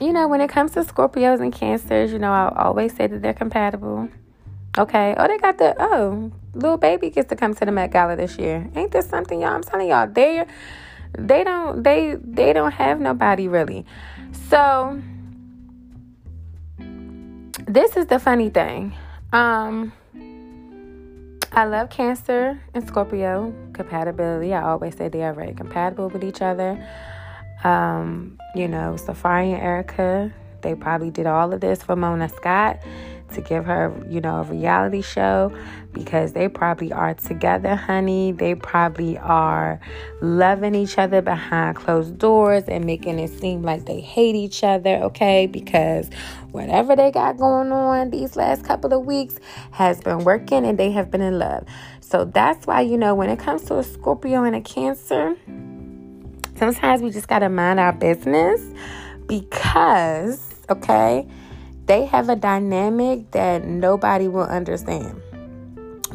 you 0.00 0.12
know, 0.12 0.28
when 0.28 0.40
it 0.40 0.50
comes 0.50 0.72
to 0.72 0.84
Scorpios 0.84 1.40
and 1.40 1.52
Cancers, 1.52 2.12
you 2.12 2.18
know, 2.18 2.32
I 2.32 2.52
always 2.56 2.94
say 2.94 3.06
that 3.06 3.22
they're 3.22 3.32
compatible. 3.32 4.08
Okay. 4.78 5.14
Oh, 5.16 5.26
they 5.26 5.38
got 5.38 5.58
the 5.58 5.74
oh, 5.78 6.30
little 6.54 6.76
baby 6.76 7.10
gets 7.10 7.28
to 7.30 7.36
come 7.36 7.54
to 7.54 7.64
the 7.64 7.72
Met 7.72 7.92
Gala 7.92 8.16
this 8.16 8.38
year. 8.38 8.70
Ain't 8.76 8.92
this 8.92 9.08
something, 9.08 9.40
y'all? 9.40 9.54
I'm 9.54 9.62
telling 9.62 9.88
y'all, 9.88 10.06
they 10.06 10.44
they 11.18 11.44
don't 11.44 11.82
they 11.82 12.16
they 12.22 12.52
don't 12.52 12.72
have 12.72 13.00
nobody 13.00 13.48
really. 13.48 13.84
So 14.48 15.02
this 17.66 17.96
is 17.96 18.06
the 18.06 18.18
funny 18.18 18.50
thing. 18.50 18.94
Um 19.32 19.92
I 21.52 21.64
love 21.64 21.90
Cancer 21.90 22.60
and 22.74 22.86
Scorpio 22.86 23.52
compatibility. 23.72 24.54
I 24.54 24.62
always 24.62 24.96
say 24.96 25.08
they 25.08 25.24
are 25.24 25.32
very 25.32 25.52
compatible 25.52 26.08
with 26.08 26.22
each 26.22 26.42
other. 26.42 26.78
Um, 27.64 28.38
you 28.54 28.68
know, 28.68 28.94
Safaree 28.96 29.52
and 29.52 29.60
Erica, 29.60 30.32
they 30.62 30.76
probably 30.76 31.10
did 31.10 31.26
all 31.26 31.52
of 31.52 31.60
this 31.60 31.82
for 31.82 31.96
Mona 31.96 32.28
Scott 32.28 32.78
to 33.34 33.40
give 33.40 33.64
her, 33.64 33.92
you 34.08 34.20
know, 34.20 34.36
a 34.36 34.42
reality 34.44 35.02
show 35.02 35.52
because 35.92 36.32
they 36.32 36.48
probably 36.48 36.92
are 36.92 37.14
together, 37.14 37.74
honey. 37.74 38.32
They 38.32 38.54
probably 38.54 39.18
are 39.18 39.80
loving 40.20 40.74
each 40.74 40.98
other 40.98 41.20
behind 41.22 41.76
closed 41.76 42.18
doors 42.18 42.64
and 42.68 42.84
making 42.84 43.18
it 43.18 43.30
seem 43.30 43.62
like 43.62 43.86
they 43.86 44.00
hate 44.00 44.34
each 44.34 44.62
other, 44.62 44.96
okay? 44.96 45.46
Because 45.46 46.10
whatever 46.52 46.94
they 46.94 47.10
got 47.10 47.36
going 47.36 47.72
on 47.72 48.10
these 48.10 48.36
last 48.36 48.64
couple 48.64 48.92
of 48.92 49.04
weeks 49.04 49.36
has 49.72 50.00
been 50.00 50.24
working 50.24 50.64
and 50.64 50.78
they 50.78 50.90
have 50.90 51.10
been 51.10 51.22
in 51.22 51.38
love. 51.38 51.64
So 52.00 52.24
that's 52.24 52.66
why, 52.66 52.80
you 52.82 52.96
know, 52.96 53.14
when 53.14 53.30
it 53.30 53.38
comes 53.38 53.62
to 53.64 53.78
a 53.78 53.84
Scorpio 53.84 54.44
and 54.44 54.56
a 54.56 54.60
Cancer, 54.60 55.36
sometimes 56.56 57.02
we 57.02 57.10
just 57.10 57.28
got 57.28 57.40
to 57.40 57.48
mind 57.48 57.80
our 57.80 57.92
business 57.92 58.60
because, 59.26 60.54
okay? 60.68 61.26
They 61.90 62.06
have 62.06 62.28
a 62.28 62.36
dynamic 62.36 63.28
that 63.32 63.64
nobody 63.64 64.28
will 64.28 64.44
understand 64.44 65.20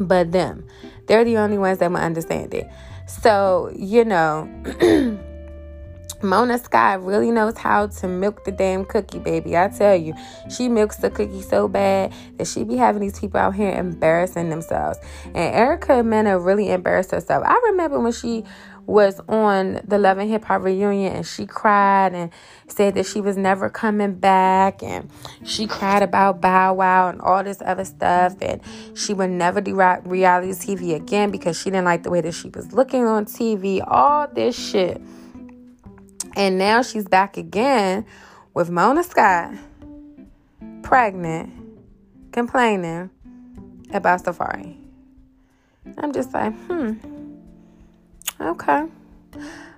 but 0.00 0.32
them. 0.32 0.66
They're 1.06 1.22
the 1.22 1.36
only 1.36 1.58
ones 1.58 1.80
that 1.80 1.90
will 1.90 1.98
understand 1.98 2.54
it. 2.54 2.66
So, 3.06 3.70
you 3.76 4.06
know, 4.06 4.48
Mona 6.22 6.58
Scott 6.58 7.04
really 7.04 7.30
knows 7.30 7.58
how 7.58 7.88
to 7.88 8.08
milk 8.08 8.44
the 8.44 8.52
damn 8.52 8.86
cookie, 8.86 9.18
baby. 9.18 9.54
I 9.54 9.68
tell 9.68 9.94
you, 9.94 10.14
she 10.48 10.70
milks 10.70 10.96
the 10.96 11.10
cookie 11.10 11.42
so 11.42 11.68
bad 11.68 12.10
that 12.38 12.46
she 12.46 12.64
be 12.64 12.76
having 12.76 13.02
these 13.02 13.20
people 13.20 13.38
out 13.38 13.54
here 13.54 13.70
embarrassing 13.70 14.48
themselves. 14.48 14.98
And 15.26 15.54
Erica 15.54 16.02
Mena 16.02 16.38
really 16.38 16.70
embarrassed 16.70 17.10
herself. 17.10 17.44
I 17.46 17.60
remember 17.66 18.00
when 18.00 18.12
she 18.12 18.44
was 18.86 19.20
on 19.28 19.80
the 19.84 19.98
Love 19.98 20.18
and 20.18 20.30
Hip 20.30 20.44
Hop 20.44 20.62
reunion 20.62 21.12
and 21.12 21.26
she 21.26 21.44
cried 21.44 22.14
and 22.14 22.30
said 22.68 22.94
that 22.94 23.06
she 23.06 23.20
was 23.20 23.36
never 23.36 23.68
coming 23.68 24.14
back 24.14 24.82
and 24.82 25.10
she 25.44 25.66
cried 25.66 26.02
about 26.02 26.40
Bow 26.40 26.74
Wow 26.74 27.08
and 27.08 27.20
all 27.20 27.42
this 27.42 27.60
other 27.64 27.84
stuff 27.84 28.36
and 28.40 28.60
she 28.94 29.12
would 29.12 29.30
never 29.30 29.60
do 29.60 29.74
reality 29.74 30.52
TV 30.52 30.94
again 30.94 31.30
because 31.30 31.58
she 31.58 31.64
didn't 31.70 31.84
like 31.84 32.04
the 32.04 32.10
way 32.10 32.20
that 32.20 32.32
she 32.32 32.48
was 32.50 32.72
looking 32.72 33.04
on 33.04 33.24
TV, 33.24 33.82
all 33.86 34.28
this 34.28 34.56
shit. 34.56 35.00
And 36.36 36.58
now 36.58 36.82
she's 36.82 37.08
back 37.08 37.36
again 37.36 38.06
with 38.54 38.70
Mona 38.70 39.02
Scott, 39.02 39.54
pregnant, 40.82 41.52
complaining 42.30 43.10
about 43.92 44.22
Safaree. 44.22 44.76
I'm 45.98 46.12
just 46.12 46.32
like, 46.34 46.54
hmm. 46.66 47.15
Okay. 48.40 48.86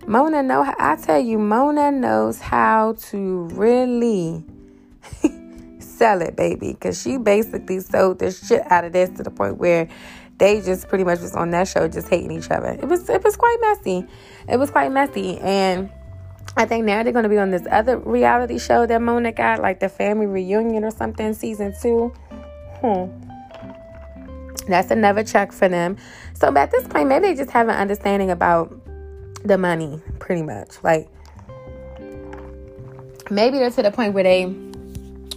Mona 0.07 0.43
know 0.43 0.65
I 0.79 0.97
tell 0.97 1.21
you, 1.21 1.39
Mona 1.39 1.91
knows 1.93 2.41
how 2.41 2.95
to 3.11 3.49
really 3.53 4.45
sell 5.79 6.23
it, 6.23 6.37
baby. 6.37 6.75
Cause 6.81 7.01
she 7.01 7.19
basically 7.19 7.81
sold 7.81 8.19
the 8.19 8.31
shit 8.31 8.63
out 8.71 8.85
of 8.85 8.93
this 8.93 9.11
to 9.11 9.23
the 9.23 9.31
point 9.31 9.59
where 9.59 9.89
they 10.39 10.61
just 10.61 10.89
pretty 10.89 11.05
much 11.05 11.21
was 11.21 11.35
on 11.35 11.51
that 11.51 11.69
show 11.69 11.89
just 11.89 12.09
hating 12.09 12.31
each 12.31 12.51
other. 12.51 12.69
It 12.69 12.87
was 12.87 13.09
it 13.09 13.23
was 13.23 13.37
quite 13.37 13.59
messy. 13.61 14.07
It 14.49 14.57
was 14.57 14.71
quite 14.71 14.93
messy. 14.93 15.39
And 15.39 15.91
I 16.57 16.65
think 16.65 16.85
now 16.85 17.03
they're 17.03 17.13
gonna 17.13 17.29
be 17.29 17.39
on 17.39 17.51
this 17.51 17.67
other 17.71 17.99
reality 17.99 18.59
show 18.59 18.87
that 18.87 19.03
Mona 19.03 19.33
got, 19.33 19.61
like 19.61 19.81
the 19.81 19.89
family 19.89 20.27
reunion 20.27 20.85
or 20.85 20.91
something, 20.91 21.35
season 21.35 21.75
two. 21.81 22.13
Hmm. 22.81 23.28
That's 24.69 24.91
another 24.91 25.25
check 25.25 25.53
for 25.53 25.69
them. 25.69 25.97
So 26.35 26.55
at 26.57 26.71
this 26.71 26.87
point, 26.87 27.09
maybe 27.09 27.29
they 27.29 27.35
just 27.35 27.51
have 27.51 27.69
an 27.69 27.77
understanding 27.77 28.31
about 28.31 28.73
the 29.45 29.59
money, 29.59 30.01
pretty 30.19 30.43
much. 30.43 30.83
Like 30.83 31.09
maybe 33.31 33.59
they're 33.59 33.71
to 33.71 33.83
the 33.83 33.91
point 33.91 34.15
where 34.15 34.25
they 34.25 34.55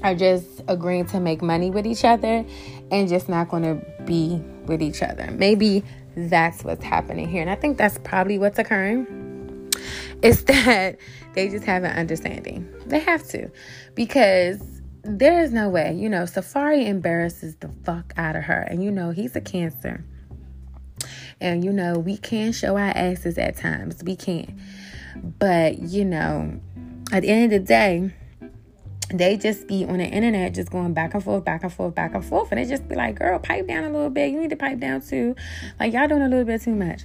are 0.03 0.15
just 0.15 0.61
agreeing 0.67 1.05
to 1.05 1.19
make 1.19 1.41
money 1.41 1.69
with 1.69 1.85
each 1.85 2.03
other 2.03 2.45
and 2.91 3.07
just 3.07 3.29
not 3.29 3.49
going 3.49 3.63
to 3.63 4.03
be 4.05 4.41
with 4.65 4.81
each 4.81 5.01
other. 5.01 5.29
Maybe 5.31 5.83
that's 6.15 6.63
what's 6.63 6.83
happening 6.83 7.29
here. 7.29 7.41
And 7.41 7.49
I 7.49 7.55
think 7.55 7.77
that's 7.77 7.97
probably 7.99 8.37
what's 8.37 8.59
occurring. 8.59 9.71
Is 10.21 10.43
that 10.45 10.97
they 11.33 11.49
just 11.49 11.65
have 11.65 11.83
an 11.83 11.95
understanding. 11.97 12.67
They 12.85 12.99
have 12.99 13.27
to. 13.29 13.49
Because 13.95 14.80
there 15.03 15.41
is 15.41 15.51
no 15.51 15.69
way, 15.69 15.93
you 15.93 16.09
know, 16.09 16.23
Safaree 16.23 16.85
embarrasses 16.87 17.55
the 17.55 17.69
fuck 17.83 18.13
out 18.17 18.35
of 18.35 18.43
her. 18.43 18.61
And 18.61 18.83
you 18.83 18.91
know, 18.91 19.11
he's 19.11 19.35
a 19.35 19.41
cancer. 19.41 20.03
And 21.39 21.65
you 21.65 21.73
know, 21.73 21.97
we 21.97 22.17
can 22.17 22.51
show 22.51 22.77
our 22.77 22.91
asses 22.95 23.37
at 23.37 23.57
times. 23.57 24.03
We 24.03 24.15
can. 24.15 24.61
But, 25.39 25.79
you 25.79 26.05
know, 26.05 26.59
at 27.11 27.21
the 27.21 27.29
end 27.29 27.51
of 27.51 27.61
the 27.61 27.65
day, 27.65 28.13
they 29.13 29.35
just 29.37 29.67
be 29.67 29.83
on 29.85 29.97
the 29.97 30.05
internet 30.05 30.53
just 30.53 30.71
going 30.71 30.93
back 30.93 31.13
and 31.13 31.23
forth, 31.23 31.43
back 31.43 31.63
and 31.63 31.73
forth, 31.73 31.93
back 31.95 32.13
and 32.13 32.23
forth. 32.23 32.51
And 32.51 32.59
they 32.59 32.65
just 32.65 32.87
be 32.87 32.95
like, 32.95 33.19
girl, 33.19 33.39
pipe 33.39 33.67
down 33.67 33.83
a 33.83 33.89
little 33.89 34.09
bit. 34.09 34.31
You 34.31 34.39
need 34.39 34.51
to 34.51 34.55
pipe 34.55 34.79
down 34.79 35.01
too. 35.01 35.35
Like, 35.79 35.93
y'all 35.93 36.07
doing 36.07 36.21
a 36.21 36.29
little 36.29 36.45
bit 36.45 36.61
too 36.61 36.75
much. 36.75 37.03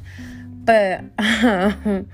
But 0.65 1.05
um, 1.19 2.09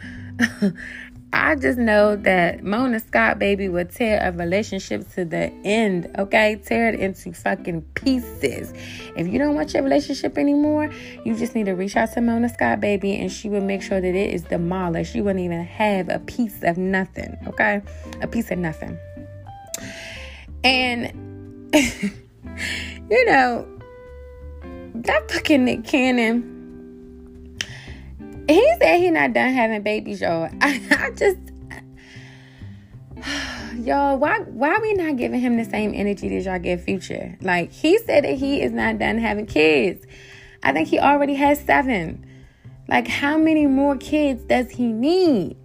I 1.35 1.55
just 1.55 1.79
know 1.79 2.15
that 2.17 2.63
Mona 2.63 3.01
Scott, 3.01 3.39
baby, 3.39 3.67
would 3.69 3.91
tear 3.91 4.21
a 4.23 4.33
relationship 4.33 5.11
to 5.15 5.25
the 5.25 5.51
end, 5.65 6.15
okay? 6.19 6.57
Tear 6.57 6.91
it 6.91 7.01
into 7.01 7.33
fucking 7.33 7.83
pieces. 7.95 8.75
If 9.17 9.29
you 9.29 9.39
don't 9.39 9.55
want 9.55 9.73
your 9.73 9.83
relationship 9.83 10.37
anymore, 10.37 10.91
you 11.25 11.35
just 11.35 11.55
need 11.55 11.67
to 11.67 11.73
reach 11.73 11.97
out 11.97 12.13
to 12.13 12.21
Mona 12.21 12.51
Scott, 12.51 12.81
baby, 12.81 13.17
and 13.17 13.33
she 13.33 13.49
will 13.49 13.63
make 13.63 13.81
sure 13.81 13.99
that 13.99 14.15
it 14.15 14.35
is 14.35 14.43
demolished. 14.43 15.15
You 15.15 15.25
wouldn't 15.25 15.43
even 15.43 15.65
have 15.65 16.11
a 16.11 16.19
piece 16.19 16.63
of 16.63 16.77
nothing, 16.77 17.35
okay? 17.47 17.81
A 18.21 18.27
piece 18.27 18.51
of 18.51 18.59
nothing. 18.59 18.99
And, 20.65 21.71
you 23.11 23.25
know, 23.25 23.67
that 24.97 25.31
fucking 25.31 25.65
Nick 25.65 25.85
Cannon 25.85 26.62
he 28.53 28.75
said 28.81 28.99
he 28.99 29.11
not 29.11 29.33
done 29.33 29.53
having 29.53 29.83
babies, 29.83 30.21
y'all. 30.21 30.49
I, 30.61 30.81
I 30.91 31.11
just 31.11 31.39
y'all, 33.77 34.19
why 34.19 34.41
why 34.41 34.79
we 34.81 34.95
not 34.95 35.17
giving 35.17 35.41
him 35.41 35.57
the 35.57 35.65
same 35.65 35.93
energy 35.95 36.29
that 36.29 36.45
y'all 36.45 36.59
give 36.59 36.83
Future? 36.83 37.37
Like 37.41 37.73
he 37.73 37.99
said 37.99 38.25
that 38.25 38.35
he 38.35 38.63
is 38.63 38.73
not 38.73 38.99
done 38.99 39.19
having 39.19 39.47
kids. 39.47 40.07
I 40.63 40.73
think 40.73 40.89
he 40.89 40.99
already 40.99 41.35
has 41.35 41.61
seven. 41.61 42.27
Like 42.89 43.09
how 43.09 43.39
many 43.39 43.67
more 43.67 43.97
kids 43.97 44.43
does 44.45 44.71
he 44.71 44.93
need? 44.93 45.57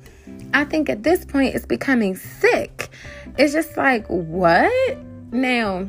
I 0.53 0.63
think 0.63 0.89
at 0.89 1.03
this 1.03 1.25
point 1.25 1.55
it's 1.55 1.65
becoming 1.65 2.15
sick. 2.15 2.89
It's 3.37 3.53
just 3.53 3.75
like 3.77 4.05
what? 4.07 4.97
Now, 5.31 5.87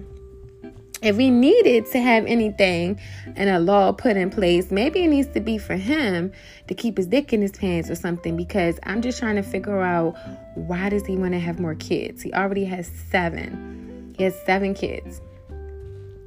if 1.01 1.17
we 1.17 1.31
needed 1.31 1.87
to 1.93 2.01
have 2.01 2.27
anything 2.27 2.99
and 3.37 3.49
a 3.49 3.59
law 3.59 3.93
put 3.93 4.17
in 4.17 4.31
place, 4.31 4.71
maybe 4.71 5.05
it 5.05 5.09
needs 5.09 5.29
to 5.29 5.41
be 5.41 5.59
for 5.59 5.77
him 5.77 6.33
to 6.67 6.75
keep 6.75 6.97
his 6.97 7.07
dick 7.07 7.33
in 7.33 7.41
his 7.41 7.53
pants 7.53 7.89
or 7.89 7.95
something 7.95 8.37
because 8.37 8.81
I'm 8.83 9.01
just 9.01 9.19
trying 9.19 9.37
to 9.37 9.43
figure 9.43 9.81
out 9.81 10.17
why 10.55 10.89
does 10.89 11.07
he 11.07 11.17
want 11.17 11.35
to 11.35 11.39
have 11.39 11.61
more 11.61 11.75
kids? 11.77 12.23
He 12.23 12.33
already 12.33 12.65
has 12.65 12.89
7. 13.11 14.15
He 14.17 14.25
has 14.25 14.35
7 14.45 14.75
kids. 14.75 15.21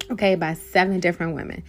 Okay, 0.10 0.36
by 0.36 0.54
7 0.54 1.00
different 1.00 1.36
women. 1.36 1.64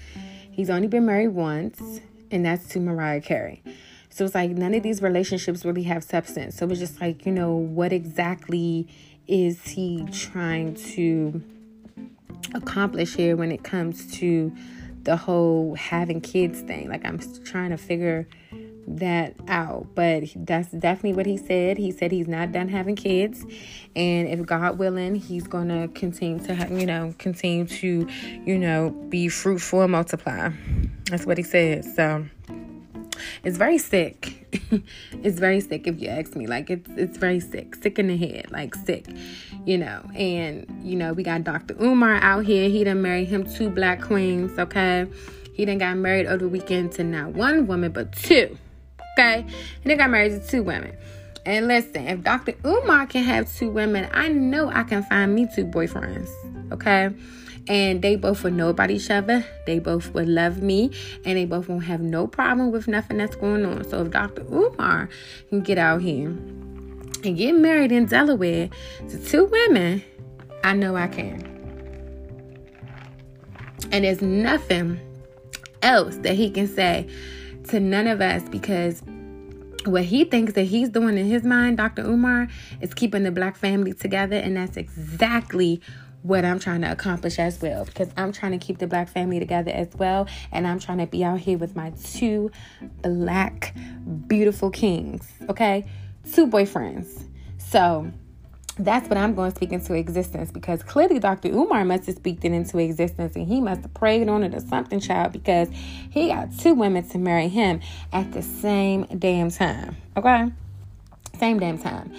He's 0.50 0.70
only 0.70 0.88
been 0.88 1.06
married 1.06 1.28
once 1.28 2.00
and 2.30 2.46
that's 2.46 2.68
to 2.68 2.80
Mariah 2.80 3.20
Carey. 3.20 3.62
So 4.10 4.24
it's 4.24 4.34
like 4.34 4.50
none 4.50 4.74
of 4.74 4.82
these 4.82 5.02
relationships 5.02 5.64
really 5.64 5.84
have 5.84 6.04
substance. 6.04 6.56
So 6.56 6.68
it's 6.68 6.78
just 6.78 7.00
like, 7.00 7.26
you 7.26 7.32
know, 7.32 7.52
what 7.52 7.92
exactly 7.92 8.86
is 9.26 9.64
he 9.64 10.06
trying 10.12 10.74
to 10.74 11.42
accomplish 12.54 13.14
here 13.14 13.36
when 13.36 13.52
it 13.52 13.62
comes 13.62 14.10
to 14.18 14.52
the 15.02 15.16
whole 15.16 15.74
having 15.74 16.20
kids 16.20 16.60
thing. 16.60 16.88
Like 16.88 17.04
I'm 17.04 17.18
trying 17.44 17.70
to 17.70 17.76
figure 17.76 18.26
that 18.86 19.34
out. 19.48 19.86
But 19.94 20.24
that's 20.34 20.70
definitely 20.70 21.14
what 21.14 21.26
he 21.26 21.36
said. 21.36 21.78
He 21.78 21.90
said 21.92 22.12
he's 22.12 22.28
not 22.28 22.52
done 22.52 22.68
having 22.68 22.96
kids, 22.96 23.44
and 23.94 24.28
if 24.28 24.44
God 24.44 24.78
willing, 24.78 25.14
he's 25.14 25.46
gonna 25.46 25.88
continue 25.88 26.44
to 26.46 26.54
have, 26.54 26.70
you 26.70 26.86
know, 26.86 27.14
continue 27.18 27.66
to, 27.66 28.08
you 28.44 28.58
know, 28.58 28.90
be 28.90 29.28
fruitful 29.28 29.82
and 29.82 29.92
multiply. 29.92 30.50
That's 31.10 31.26
what 31.26 31.38
he 31.38 31.44
said. 31.44 31.84
So 31.84 32.26
it's 33.44 33.56
very 33.56 33.78
sick. 33.78 34.46
it's 35.22 35.38
very 35.38 35.60
sick 35.60 35.86
if 35.86 36.00
you 36.00 36.08
ask 36.08 36.34
me. 36.36 36.46
Like 36.46 36.70
it's 36.70 36.90
it's 36.96 37.16
very 37.16 37.40
sick. 37.40 37.74
Sick 37.76 37.98
in 37.98 38.08
the 38.08 38.16
head. 38.16 38.50
Like 38.50 38.74
sick. 38.74 39.06
You 39.64 39.78
know. 39.78 40.02
And 40.14 40.66
you 40.82 40.96
know, 40.96 41.12
we 41.12 41.22
got 41.22 41.44
Dr. 41.44 41.74
Umar 41.80 42.16
out 42.16 42.44
here. 42.44 42.68
He 42.68 42.84
done 42.84 43.02
married 43.02 43.28
him 43.28 43.44
two 43.44 43.70
black 43.70 44.02
queens, 44.02 44.58
okay? 44.58 45.06
He 45.54 45.64
done 45.64 45.78
got 45.78 45.96
married 45.96 46.26
over 46.26 46.38
the 46.38 46.48
weekend 46.48 46.92
to 46.92 47.04
not 47.04 47.32
one 47.34 47.66
woman 47.66 47.92
but 47.92 48.12
two. 48.12 48.56
Okay? 49.12 49.46
He 49.82 49.88
done 49.88 49.98
got 49.98 50.10
married 50.10 50.30
to 50.30 50.46
two 50.46 50.62
women. 50.62 50.96
And 51.44 51.66
listen, 51.66 52.06
if 52.06 52.22
Dr. 52.22 52.54
Umar 52.64 53.06
can 53.06 53.24
have 53.24 53.52
two 53.52 53.68
women, 53.68 54.08
I 54.12 54.28
know 54.28 54.68
I 54.68 54.84
can 54.84 55.02
find 55.02 55.34
me 55.34 55.48
two 55.54 55.66
boyfriends. 55.66 56.30
Okay? 56.72 57.10
And 57.68 58.02
they 58.02 58.16
both 58.16 58.42
would 58.44 58.54
know 58.54 58.68
about 58.68 58.90
each 58.90 59.10
other. 59.10 59.44
They 59.66 59.78
both 59.78 60.12
would 60.14 60.28
love 60.28 60.62
me, 60.62 60.90
and 61.24 61.36
they 61.36 61.44
both 61.44 61.68
won't 61.68 61.84
have 61.84 62.00
no 62.00 62.26
problem 62.26 62.72
with 62.72 62.88
nothing 62.88 63.18
that's 63.18 63.36
going 63.36 63.64
on. 63.64 63.84
So 63.88 64.02
if 64.02 64.10
Dr. 64.10 64.42
Umar 64.52 65.08
can 65.48 65.60
get 65.60 65.78
out 65.78 66.02
here 66.02 66.28
and 66.28 67.36
get 67.36 67.54
married 67.54 67.92
in 67.92 68.06
Delaware 68.06 68.68
to 69.08 69.24
two 69.24 69.44
women, 69.46 70.02
I 70.64 70.74
know 70.74 70.96
I 70.96 71.08
can. 71.08 71.48
And 73.92 74.04
there's 74.04 74.22
nothing 74.22 74.98
else 75.82 76.16
that 76.18 76.34
he 76.34 76.50
can 76.50 76.66
say 76.66 77.06
to 77.68 77.78
none 77.78 78.06
of 78.06 78.20
us 78.20 78.42
because 78.48 79.02
what 79.84 80.04
he 80.04 80.24
thinks 80.24 80.52
that 80.54 80.64
he's 80.64 80.88
doing 80.88 81.18
in 81.18 81.26
his 81.26 81.42
mind, 81.44 81.76
Dr. 81.76 82.02
Umar, 82.02 82.48
is 82.80 82.94
keeping 82.94 83.24
the 83.24 83.32
black 83.32 83.56
family 83.56 83.92
together, 83.92 84.36
and 84.36 84.56
that's 84.56 84.76
exactly 84.76 85.80
what 86.22 86.44
I'm 86.44 86.58
trying 86.58 86.82
to 86.82 86.90
accomplish 86.90 87.38
as 87.38 87.60
well 87.60 87.84
because 87.84 88.08
I'm 88.16 88.32
trying 88.32 88.52
to 88.52 88.58
keep 88.58 88.78
the 88.78 88.86
black 88.86 89.08
family 89.08 89.38
together 89.38 89.72
as 89.72 89.88
well 89.96 90.28
and 90.52 90.66
I'm 90.66 90.78
trying 90.78 90.98
to 90.98 91.06
be 91.06 91.24
out 91.24 91.40
here 91.40 91.58
with 91.58 91.74
my 91.74 91.90
two 92.04 92.50
black 93.02 93.74
beautiful 94.26 94.70
kings, 94.70 95.28
okay? 95.48 95.84
Two 96.32 96.46
boyfriends. 96.46 97.24
So 97.58 98.10
that's 98.78 99.08
what 99.08 99.18
I'm 99.18 99.34
going 99.34 99.50
to 99.50 99.56
speak 99.56 99.72
into 99.72 99.94
existence 99.94 100.50
because 100.50 100.82
clearly 100.82 101.18
Dr. 101.18 101.48
Umar 101.48 101.84
must 101.84 102.06
have 102.06 102.16
speaked 102.16 102.44
it 102.44 102.52
into 102.52 102.78
existence 102.78 103.34
and 103.36 103.46
he 103.46 103.60
must 103.60 103.82
have 103.82 103.94
prayed 103.94 104.28
on 104.28 104.44
it 104.44 104.54
or 104.54 104.60
something, 104.60 105.00
child, 105.00 105.32
because 105.32 105.68
he 106.10 106.28
got 106.28 106.56
two 106.58 106.74
women 106.74 107.06
to 107.08 107.18
marry 107.18 107.48
him 107.48 107.80
at 108.12 108.32
the 108.32 108.42
same 108.42 109.04
damn 109.18 109.50
time. 109.50 109.96
Okay? 110.16 110.52
Same 111.38 111.58
damn 111.58 111.78
time. 111.78 112.12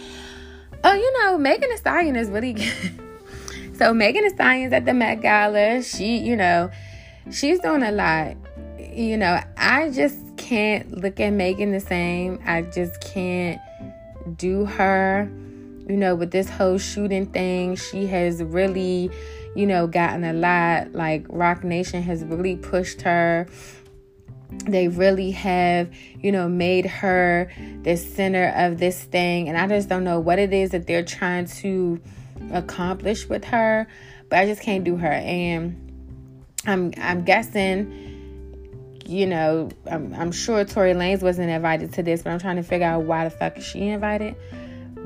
Oh, 0.83 0.93
you 0.93 1.21
know, 1.21 1.37
Megan 1.37 1.69
Thee 1.69 1.77
Stallion 1.77 2.17
is 2.17 2.29
really. 2.29 2.57
So 3.75 3.93
Megan 3.93 4.23
Thee 4.23 4.29
Stallion's 4.29 4.71
at 4.71 4.85
the 4.85 4.93
Met 4.93 5.21
Gala. 5.21 5.81
She, 5.81 6.17
you 6.17 6.35
know, 6.35 6.69
she's 7.31 7.59
doing 7.59 7.81
a 7.81 7.91
lot. 7.91 8.35
You 8.77 9.17
know, 9.17 9.41
I 9.57 9.89
just 9.89 10.17
can't 10.37 10.91
look 10.99 11.19
at 11.19 11.31
Megan 11.31 11.71
the 11.71 11.79
same. 11.79 12.39
I 12.45 12.61
just 12.61 13.01
can't 13.01 13.59
do 14.37 14.65
her. 14.65 15.29
You 15.89 15.97
know, 15.97 16.15
with 16.15 16.31
this 16.31 16.49
whole 16.49 16.77
shooting 16.77 17.25
thing, 17.25 17.75
she 17.75 18.05
has 18.07 18.43
really, 18.43 19.09
you 19.55 19.65
know, 19.65 19.87
gotten 19.87 20.23
a 20.23 20.33
lot. 20.33 20.93
Like, 20.93 21.25
Roc 21.27 21.63
Nation 21.63 22.03
has 22.03 22.23
really 22.23 22.55
pushed 22.55 23.01
her. 23.01 23.47
They 24.65 24.87
really 24.87 25.31
have, 25.31 25.91
you 26.21 26.31
know, 26.31 26.47
made 26.47 26.85
her 26.85 27.51
the 27.81 27.97
center 27.97 28.53
of 28.55 28.77
this 28.77 29.03
thing. 29.03 29.49
And 29.49 29.57
I 29.57 29.67
just 29.67 29.89
don't 29.89 30.03
know 30.03 30.19
what 30.19 30.37
it 30.37 30.53
is 30.53 30.69
that 30.71 30.85
they're 30.85 31.03
trying 31.03 31.47
to 31.47 31.99
accomplish 32.51 33.27
with 33.27 33.45
her, 33.45 33.87
but 34.29 34.39
I 34.39 34.45
just 34.45 34.61
can't 34.61 34.83
do 34.83 34.97
her. 34.97 35.11
And 35.11 35.79
I'm 36.65 36.93
I'm 36.97 37.23
guessing 37.23 38.13
you 39.05 39.25
know, 39.25 39.69
I'm, 39.85 40.13
I'm 40.13 40.31
sure 40.31 40.63
Tory 40.63 40.93
Lanez 40.93 41.21
wasn't 41.21 41.49
invited 41.49 41.93
to 41.93 42.03
this, 42.03 42.21
but 42.21 42.31
I'm 42.31 42.39
trying 42.39 42.55
to 42.55 42.63
figure 42.63 42.87
out 42.87 43.03
why 43.03 43.25
the 43.25 43.29
fuck 43.29 43.57
is 43.57 43.65
she 43.65 43.87
invited. 43.87 44.35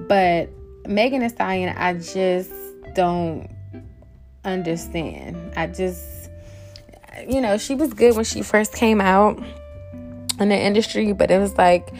But 0.08 0.50
Megan 0.88 1.22
Thee 1.22 1.30
Stallion, 1.30 1.76
I 1.76 1.96
just 1.96 2.52
don't 2.94 3.50
understand. 4.46 5.54
I 5.56 5.68
just, 5.68 6.30
you 7.28 7.42
know, 7.42 7.58
she 7.58 7.76
was 7.76 7.94
good 7.94 8.16
when 8.16 8.26
she 8.26 8.44
first 8.44 8.74
came 8.74 9.02
out 9.02 9.42
in 10.40 10.50
the 10.50 10.58
industry, 10.58 11.14
but 11.14 11.32
it 11.32 11.40
was 11.40 11.58
like 11.58 11.92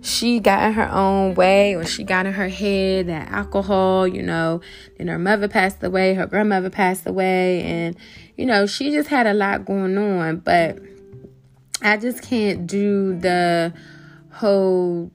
she 0.00 0.38
got 0.40 0.62
in 0.64 0.72
her 0.74 0.90
own 0.90 1.34
way 1.34 1.74
or 1.74 1.84
she 1.84 2.04
got 2.04 2.26
in 2.26 2.32
her 2.32 2.48
head 2.48 3.08
that 3.08 3.30
alcohol, 3.30 4.06
you 4.06 4.22
know, 4.22 4.60
then 4.96 5.08
her 5.08 5.18
mother 5.18 5.48
passed 5.48 5.82
away, 5.82 6.14
her 6.14 6.26
grandmother 6.26 6.70
passed 6.70 7.06
away, 7.06 7.62
and, 7.62 7.96
you 8.36 8.46
know, 8.46 8.66
she 8.66 8.90
just 8.90 9.08
had 9.08 9.26
a 9.26 9.34
lot 9.34 9.64
going 9.64 9.98
on. 9.98 10.36
But 10.38 10.78
I 11.82 11.96
just 11.96 12.22
can't 12.22 12.66
do 12.66 13.18
the 13.18 13.72
whole 14.32 15.10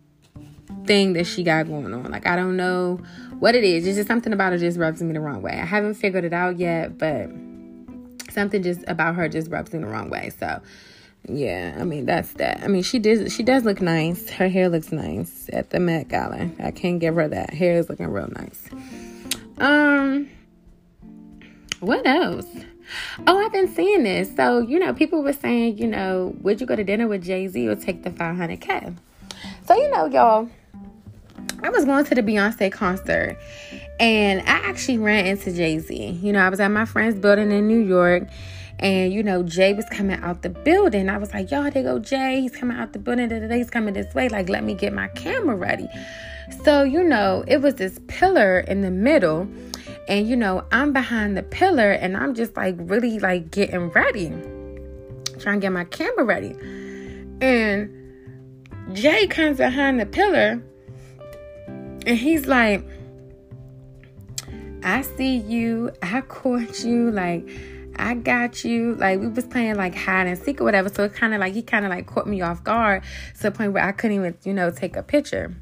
thing 0.85 1.13
that 1.13 1.25
she 1.25 1.43
got 1.43 1.67
going 1.67 1.93
on. 1.93 2.11
Like, 2.11 2.27
I 2.27 2.35
don't 2.35 2.57
know 2.57 2.99
what 3.39 3.55
it 3.55 3.63
is. 3.63 3.87
It's 3.87 3.97
just 3.97 4.07
something 4.07 4.33
about 4.33 4.51
her 4.53 4.57
just 4.57 4.77
rubs 4.77 5.01
me 5.01 5.13
the 5.13 5.21
wrong 5.21 5.41
way. 5.41 5.53
I 5.53 5.65
haven't 5.65 5.95
figured 5.95 6.25
it 6.25 6.33
out 6.33 6.59
yet, 6.59 6.97
but 6.97 7.29
something 8.31 8.61
just 8.61 8.83
about 8.87 9.15
her 9.15 9.29
just 9.29 9.49
rubs 9.49 9.73
me 9.73 9.79
the 9.79 9.87
wrong 9.87 10.09
way. 10.09 10.31
So, 10.37 10.61
yeah, 11.27 11.77
I 11.79 11.83
mean 11.85 12.05
that's 12.05 12.33
that. 12.33 12.61
I 12.63 12.67
mean 12.67 12.83
she 12.83 12.99
does 12.99 13.33
she 13.33 13.43
does 13.43 13.63
look 13.63 13.81
nice. 13.81 14.29
Her 14.29 14.49
hair 14.49 14.67
looks 14.67 14.91
nice 14.91 15.49
at 15.53 15.69
the 15.69 15.79
Met 15.79 16.09
Gala. 16.09 16.49
I 16.59 16.71
can't 16.71 16.99
give 16.99 17.15
her 17.15 17.27
that. 17.27 17.53
Hair 17.53 17.77
is 17.77 17.89
looking 17.89 18.07
real 18.07 18.29
nice. 18.35 18.69
Um, 19.57 20.29
what 21.79 22.05
else? 22.05 22.47
Oh, 23.25 23.39
I've 23.39 23.53
been 23.53 23.73
seeing 23.73 24.03
this. 24.03 24.35
So 24.35 24.59
you 24.59 24.79
know, 24.79 24.93
people 24.93 25.23
were 25.23 25.33
saying, 25.33 25.77
you 25.77 25.87
know, 25.87 26.35
would 26.41 26.59
you 26.59 26.67
go 26.67 26.75
to 26.75 26.83
dinner 26.83 27.07
with 27.07 27.23
Jay 27.23 27.47
Z 27.47 27.67
or 27.67 27.75
take 27.75 28.03
the 28.03 28.09
500k? 28.09 28.95
So 29.65 29.75
you 29.75 29.89
know, 29.91 30.05
y'all, 30.07 30.49
I 31.63 31.69
was 31.69 31.85
going 31.85 32.03
to 32.05 32.15
the 32.15 32.21
Beyonce 32.21 32.69
concert, 32.69 33.37
and 33.97 34.41
I 34.41 34.69
actually 34.69 34.97
ran 34.97 35.25
into 35.25 35.53
Jay 35.53 35.79
Z. 35.79 36.19
You 36.21 36.33
know, 36.33 36.39
I 36.39 36.49
was 36.49 36.59
at 36.59 36.67
my 36.67 36.83
friend's 36.83 37.17
building 37.17 37.49
in 37.51 37.67
New 37.69 37.79
York 37.79 38.27
and, 38.79 39.13
you 39.13 39.23
know, 39.23 39.43
Jay 39.43 39.73
was 39.73 39.85
coming 39.91 40.19
out 40.21 40.41
the 40.41 40.49
building. 40.49 41.09
I 41.09 41.17
was 41.17 41.33
like, 41.33 41.51
y'all, 41.51 41.69
they 41.69 41.83
go 41.83 41.99
Jay. 41.99 42.41
He's 42.41 42.55
coming 42.55 42.75
out 42.75 42.93
the 42.93 42.99
building. 42.99 43.29
He's 43.51 43.69
coming 43.69 43.93
this 43.93 44.13
way. 44.13 44.29
Like, 44.29 44.49
let 44.49 44.63
me 44.63 44.73
get 44.73 44.93
my 44.93 45.07
camera 45.09 45.55
ready. 45.55 45.87
So, 46.63 46.83
you 46.83 47.03
know, 47.03 47.43
it 47.47 47.61
was 47.61 47.75
this 47.75 47.99
pillar 48.07 48.59
in 48.59 48.81
the 48.81 48.91
middle. 48.91 49.47
And, 50.07 50.27
you 50.27 50.35
know, 50.35 50.65
I'm 50.71 50.91
behind 50.91 51.37
the 51.37 51.43
pillar 51.43 51.91
and 51.91 52.17
I'm 52.17 52.33
just 52.33 52.57
like 52.57 52.75
really 52.77 53.19
like 53.19 53.51
getting 53.51 53.89
ready, 53.89 54.29
trying 55.39 55.59
to 55.59 55.65
get 55.65 55.71
my 55.71 55.85
camera 55.85 56.25
ready. 56.25 56.55
And 57.39 57.89
Jay 58.91 59.27
comes 59.27 59.57
behind 59.57 59.99
the 59.99 60.05
pillar 60.05 60.61
and 62.05 62.17
he's 62.17 62.47
like, 62.47 62.85
I 64.83 65.03
see 65.03 65.37
you. 65.37 65.91
I 66.01 66.19
caught 66.21 66.83
you. 66.83 67.09
Like, 67.11 67.47
I 67.95 68.15
got 68.15 68.63
you. 68.63 68.95
Like 68.95 69.19
we 69.19 69.27
was 69.27 69.45
playing 69.45 69.75
like 69.75 69.95
hide 69.95 70.27
and 70.27 70.37
seek 70.37 70.61
or 70.61 70.63
whatever. 70.63 70.89
So 70.89 71.03
it 71.03 71.13
kind 71.13 71.33
of 71.33 71.39
like 71.39 71.53
he 71.53 71.61
kind 71.61 71.85
of 71.85 71.91
like 71.91 72.07
caught 72.07 72.27
me 72.27 72.41
off 72.41 72.63
guard 72.63 73.03
to 73.35 73.43
the 73.43 73.51
point 73.51 73.73
where 73.73 73.83
I 73.83 73.91
couldn't 73.91 74.17
even, 74.17 74.37
you 74.43 74.53
know, 74.53 74.71
take 74.71 74.95
a 74.95 75.03
picture. 75.03 75.53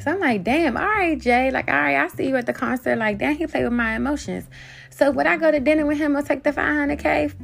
So 0.00 0.12
I'm 0.12 0.20
like, 0.20 0.44
damn, 0.44 0.76
all 0.76 0.84
right, 0.84 1.20
Jay. 1.20 1.50
Like, 1.50 1.68
all 1.68 1.74
right, 1.74 1.96
I 1.96 2.08
see 2.08 2.28
you 2.28 2.36
at 2.36 2.46
the 2.46 2.52
concert. 2.52 2.96
Like, 2.96 3.18
damn, 3.18 3.36
he 3.36 3.46
played 3.46 3.64
with 3.64 3.72
my 3.72 3.96
emotions. 3.96 4.46
So 4.90 5.10
would 5.10 5.26
I 5.26 5.36
go 5.36 5.50
to 5.50 5.60
dinner 5.60 5.86
with 5.86 5.98
him 5.98 6.16
or 6.16 6.22
take 6.22 6.44
the 6.44 6.52
500K? 6.52 7.34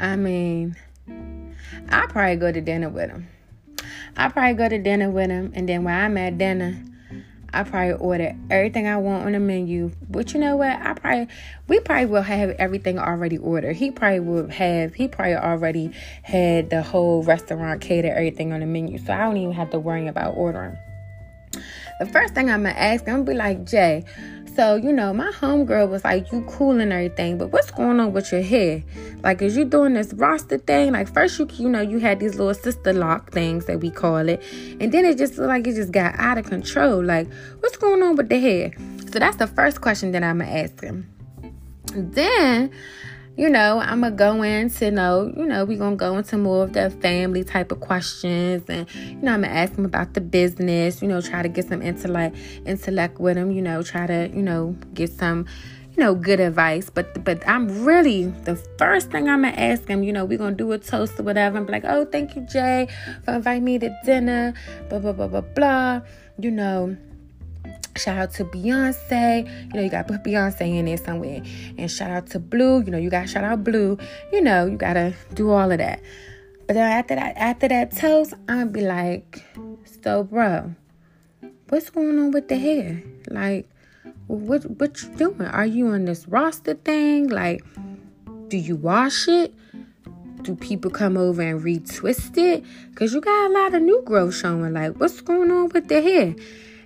I 0.00 0.16
mean, 0.16 0.76
i 1.88 2.06
probably 2.06 2.36
go 2.36 2.50
to 2.50 2.60
dinner 2.60 2.88
with 2.88 3.10
him. 3.10 3.28
i 4.16 4.28
probably 4.28 4.54
go 4.54 4.68
to 4.68 4.78
dinner 4.78 5.10
with 5.10 5.30
him. 5.30 5.52
And 5.54 5.68
then 5.68 5.84
while 5.84 6.04
I'm 6.04 6.16
at 6.16 6.38
dinner, 6.38 6.82
I 7.54 7.64
probably 7.64 7.92
order 7.92 8.34
everything 8.50 8.86
I 8.86 8.96
want 8.96 9.26
on 9.26 9.32
the 9.32 9.40
menu. 9.40 9.92
But 10.08 10.32
you 10.32 10.40
know 10.40 10.56
what? 10.56 10.70
I 10.70 10.94
probably 10.94 11.28
we 11.68 11.80
probably 11.80 12.06
will 12.06 12.22
have 12.22 12.50
everything 12.50 12.98
already 12.98 13.38
ordered. 13.38 13.76
He 13.76 13.90
probably 13.90 14.20
would 14.20 14.50
have 14.52 14.94
he 14.94 15.08
probably 15.08 15.34
already 15.34 15.92
had 16.22 16.70
the 16.70 16.82
whole 16.82 17.22
restaurant 17.22 17.80
cater 17.80 18.08
everything 18.08 18.52
on 18.52 18.60
the 18.60 18.66
menu. 18.66 18.98
So 18.98 19.12
I 19.12 19.18
don't 19.18 19.36
even 19.36 19.52
have 19.52 19.70
to 19.70 19.78
worry 19.78 20.06
about 20.06 20.34
ordering. 20.36 20.76
The 22.00 22.06
first 22.06 22.34
thing 22.34 22.50
I'm 22.50 22.62
gonna 22.62 22.74
ask, 22.74 23.06
I'm 23.06 23.24
gonna 23.24 23.24
be 23.24 23.34
like, 23.34 23.64
Jay, 23.64 24.04
so, 24.54 24.76
you 24.76 24.92
know, 24.92 25.14
my 25.14 25.30
homegirl 25.30 25.88
was 25.88 26.04
like, 26.04 26.30
You 26.30 26.44
cool 26.48 26.78
and 26.78 26.92
everything, 26.92 27.38
but 27.38 27.48
what's 27.48 27.70
going 27.70 28.00
on 28.00 28.12
with 28.12 28.30
your 28.32 28.42
hair? 28.42 28.82
Like, 29.22 29.40
is 29.40 29.56
you 29.56 29.64
doing 29.64 29.94
this 29.94 30.12
roster 30.12 30.58
thing? 30.58 30.92
Like, 30.92 31.12
first, 31.12 31.38
you 31.38 31.48
you 31.52 31.68
know, 31.68 31.80
you 31.80 31.98
had 31.98 32.20
these 32.20 32.34
little 32.34 32.54
sister 32.54 32.92
lock 32.92 33.32
things 33.32 33.64
that 33.66 33.80
we 33.80 33.90
call 33.90 34.28
it, 34.28 34.42
and 34.78 34.92
then 34.92 35.04
it 35.04 35.16
just 35.16 35.38
looked 35.38 35.48
like 35.48 35.66
it 35.66 35.74
just 35.74 35.92
got 35.92 36.14
out 36.18 36.36
of 36.36 36.44
control. 36.46 37.02
Like, 37.02 37.28
what's 37.60 37.76
going 37.76 38.02
on 38.02 38.16
with 38.16 38.28
the 38.28 38.38
hair? 38.38 38.72
So, 39.10 39.18
that's 39.18 39.36
the 39.36 39.46
first 39.46 39.80
question 39.80 40.12
that 40.12 40.22
I'm 40.22 40.38
gonna 40.38 40.50
ask 40.50 40.80
him. 40.82 41.08
Then, 41.94 42.70
you 43.36 43.48
know, 43.48 43.78
I'm 43.78 44.02
gonna 44.02 44.14
go 44.14 44.42
into 44.42 44.90
know, 44.90 45.32
you 45.34 45.46
know, 45.46 45.64
we're 45.64 45.78
gonna 45.78 45.96
go 45.96 46.18
into 46.18 46.36
more 46.36 46.64
of 46.64 46.74
the 46.74 46.90
family 46.90 47.44
type 47.44 47.72
of 47.72 47.80
questions, 47.80 48.62
and 48.68 48.86
you 48.94 49.16
know, 49.16 49.32
I'm 49.32 49.42
gonna 49.42 49.54
ask 49.54 49.74
him 49.74 49.84
about 49.84 50.14
the 50.14 50.20
business. 50.20 51.00
You 51.00 51.08
know, 51.08 51.20
try 51.20 51.42
to 51.42 51.48
get 51.48 51.68
some 51.68 51.80
intellect, 51.80 52.36
intellect 52.66 53.18
with 53.18 53.36
him. 53.36 53.50
You 53.50 53.62
know, 53.62 53.82
try 53.82 54.06
to, 54.06 54.28
you 54.28 54.42
know, 54.42 54.76
get 54.92 55.10
some, 55.10 55.46
you 55.96 56.02
know, 56.02 56.14
good 56.14 56.40
advice. 56.40 56.90
But 56.90 57.24
but 57.24 57.46
I'm 57.48 57.84
really 57.84 58.26
the 58.44 58.56
first 58.78 59.10
thing 59.10 59.28
I'm 59.28 59.42
gonna 59.42 59.56
ask 59.56 59.88
him. 59.88 60.02
You 60.02 60.12
know, 60.12 60.26
we're 60.26 60.38
gonna 60.38 60.54
do 60.54 60.70
a 60.72 60.78
toast 60.78 61.18
or 61.18 61.22
whatever. 61.22 61.56
I'm 61.56 61.66
like, 61.66 61.84
oh, 61.86 62.04
thank 62.04 62.36
you, 62.36 62.46
Jay, 62.52 62.88
for 63.24 63.34
inviting 63.34 63.64
me 63.64 63.78
to 63.78 63.96
dinner. 64.04 64.52
Blah 64.90 64.98
blah 64.98 65.12
blah 65.12 65.28
blah 65.28 65.40
blah. 65.40 66.00
You 66.38 66.50
know 66.50 66.96
Shout 67.96 68.18
out 68.18 68.32
to 68.34 68.44
Beyonce. 68.44 69.46
You 69.68 69.74
know, 69.74 69.82
you 69.82 69.90
got 69.90 70.08
to 70.08 70.14
put 70.14 70.24
Beyonce 70.24 70.62
in 70.62 70.86
there 70.86 70.96
somewhere. 70.96 71.42
And 71.76 71.90
shout 71.90 72.10
out 72.10 72.26
to 72.28 72.38
Blue. 72.38 72.82
You 72.82 72.90
know, 72.90 72.98
you 72.98 73.10
got 73.10 73.22
to 73.22 73.26
shout 73.28 73.44
out 73.44 73.64
Blue. 73.64 73.98
You 74.32 74.40
know, 74.40 74.66
you 74.66 74.76
got 74.76 74.94
to 74.94 75.14
do 75.34 75.50
all 75.50 75.70
of 75.70 75.78
that. 75.78 76.00
But 76.66 76.74
then 76.74 76.90
after 76.90 77.14
that, 77.14 77.36
after 77.36 77.68
that 77.68 77.94
toast, 77.94 78.34
I'm 78.48 78.56
going 78.56 78.66
to 78.66 78.72
be 78.72 78.80
like, 78.82 79.44
so, 80.02 80.24
bro, 80.24 80.74
what's 81.68 81.90
going 81.90 82.18
on 82.18 82.30
with 82.30 82.48
the 82.48 82.56
hair? 82.56 83.02
Like, 83.28 83.68
what 84.26 84.64
what 84.78 85.02
you 85.02 85.08
doing? 85.16 85.42
Are 85.42 85.66
you 85.66 85.88
on 85.88 86.06
this 86.06 86.26
roster 86.26 86.74
thing? 86.74 87.28
Like, 87.28 87.62
do 88.48 88.56
you 88.56 88.76
wash 88.76 89.28
it? 89.28 89.54
Do 90.42 90.56
people 90.56 90.90
come 90.90 91.16
over 91.16 91.42
and 91.42 91.62
retwist 91.62 92.36
it? 92.36 92.64
Cause 92.94 93.14
you 93.14 93.20
got 93.20 93.50
a 93.50 93.52
lot 93.52 93.74
of 93.74 93.82
new 93.82 94.02
growth 94.04 94.34
showing. 94.34 94.72
Like, 94.72 94.98
what's 94.98 95.20
going 95.20 95.50
on 95.50 95.68
with 95.68 95.88
the 95.88 96.00
hair? 96.02 96.34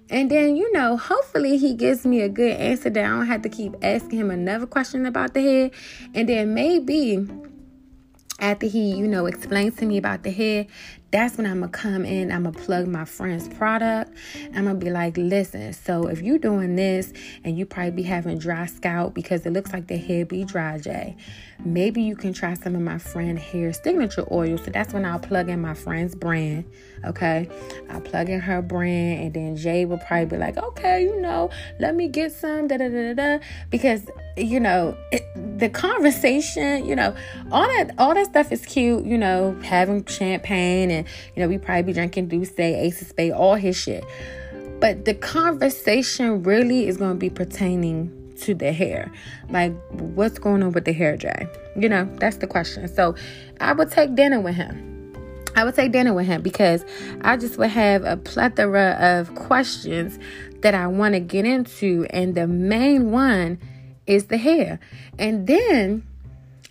And 0.09 0.31
then, 0.31 0.57
you 0.57 0.73
know, 0.73 0.97
hopefully 0.97 1.59
he 1.59 1.75
gives 1.75 2.07
me 2.07 2.21
a 2.21 2.29
good 2.29 2.53
answer 2.53 2.91
that 2.91 3.05
I 3.05 3.09
don't 3.09 3.27
have 3.27 3.43
to 3.43 3.49
keep 3.49 3.75
asking 3.83 4.19
him 4.19 4.31
another 4.31 4.67
question 4.67 5.05
about 5.05 5.35
the 5.35 5.43
head. 5.43 5.73
And 6.15 6.29
then 6.29 6.55
maybe 6.55 7.27
after 8.39 8.67
he, 8.67 8.95
you 8.95 9.09
know, 9.09 9.27
explains 9.27 9.77
to 9.77 9.87
me 9.87 9.97
about 9.97 10.23
the 10.23 10.31
hair, 10.31 10.67
that's 11.11 11.39
when 11.39 11.47
I'm 11.47 11.61
gonna 11.61 11.73
come 11.73 12.05
in. 12.05 12.31
I'm 12.31 12.45
gonna 12.45 12.59
plug 12.59 12.87
my 12.87 13.05
friend's 13.05 13.49
product. 13.49 14.13
I'm 14.55 14.67
gonna 14.67 14.75
be 14.75 14.91
like, 14.91 15.17
listen, 15.17 15.73
so 15.73 16.07
if 16.09 16.21
you're 16.21 16.39
doing 16.39 16.77
this 16.77 17.13
and 17.45 17.57
you 17.57 17.65
probably 17.65 17.93
be 17.93 18.03
having 18.03 18.39
dry 18.39 18.67
scalp 18.67 19.15
because 19.15 19.47
it 19.47 19.53
looks 19.53 19.73
like 19.73 19.87
the 19.87 19.97
hair 19.97 20.27
be 20.27 20.45
dry, 20.45 20.79
Jay, 20.79 21.17
maybe 21.65 22.03
you 22.03 22.15
can 22.15 22.33
try 22.33 22.55
some 22.55 22.75
of 22.75 22.83
my 22.83 22.99
friend 22.99 23.39
hair 23.39 23.73
signature 23.73 24.27
oil. 24.31 24.59
So 24.59 24.71
that's 24.71 24.93
when 24.93 25.05
I'll 25.05 25.19
plug 25.19 25.49
in 25.49 25.61
my 25.61 25.75
friend's 25.75 26.15
brand. 26.15 26.65
Okay, 27.05 27.49
I'll 27.91 28.01
plug 28.01 28.29
in 28.29 28.41
her 28.41 28.63
brand, 28.63 29.23
and 29.23 29.35
then 29.35 29.57
Jay 29.57 29.85
will 29.85 29.99
probably 29.99 30.27
be 30.27 30.37
like, 30.37 30.57
okay, 30.57 31.03
you 31.03 31.21
know, 31.21 31.51
let 31.79 31.95
me 31.95 32.09
get 32.09 32.33
some 32.33 32.67
da 32.69 32.77
da 32.77 32.89
da 32.89 33.15
da 33.15 33.39
because 33.71 34.09
you 34.37 34.59
know 34.59 34.97
it, 35.13 35.23
the 35.59 35.69
conversation, 35.69 36.85
you 36.87 36.97
know, 36.97 37.15
all 37.53 37.67
that 37.67 37.93
all 37.99 38.15
that 38.15 38.27
stuff 38.27 38.51
is 38.51 38.65
cute. 38.65 39.05
You 39.05 39.19
know, 39.19 39.59
having 39.63 40.05
champagne 40.07 40.91
and 40.91 41.07
you 41.35 41.43
know 41.43 41.49
we 41.49 41.59
probably 41.59 41.83
be 41.83 41.93
drinking 41.93 42.29
D'ussé, 42.29 42.81
Ace 42.83 43.03
of 43.03 43.09
Spade, 43.09 43.33
all 43.33 43.55
his 43.55 43.77
shit. 43.77 44.05
But 44.81 45.05
the 45.05 45.15
conversation 45.15 46.43
really 46.43 46.87
is 46.87 46.97
going 46.97 47.13
to 47.13 47.19
be 47.19 47.31
pertaining 47.31 48.13
to 48.43 48.55
the 48.55 48.73
hair. 48.73 49.11
Like, 49.49 49.73
what's 49.91 50.39
going 50.39 50.63
on 50.63 50.73
with 50.73 50.85
the 50.85 50.93
hair, 50.93 51.17
Jay? 51.17 51.49
You 51.77 51.89
know, 51.89 52.05
that's 52.21 52.37
the 52.37 52.47
question. 52.47 52.87
So 52.89 53.15
I 53.61 53.73
would 53.73 53.91
take 53.91 54.15
dinner 54.15 54.41
with 54.41 54.55
him. 54.55 54.96
I 55.57 55.65
would 55.65 55.75
take 55.75 55.91
dinner 55.93 56.13
with 56.13 56.27
him 56.27 56.43
because 56.43 56.85
I 57.23 57.37
just 57.37 57.59
would 57.59 57.71
have 57.71 58.05
a 58.05 58.17
plethora 58.17 58.97
of 59.01 59.35
questions 59.35 60.19
that 60.61 60.75
I 60.75 60.87
want 60.87 61.15
to 61.15 61.21
get 61.21 61.47
into. 61.47 62.07
And 62.11 62.35
the 62.35 62.47
main 62.47 63.11
one 63.11 63.59
is 64.07 64.27
the 64.27 64.37
hair. 64.37 64.79
And 65.19 65.47
then 65.47 66.07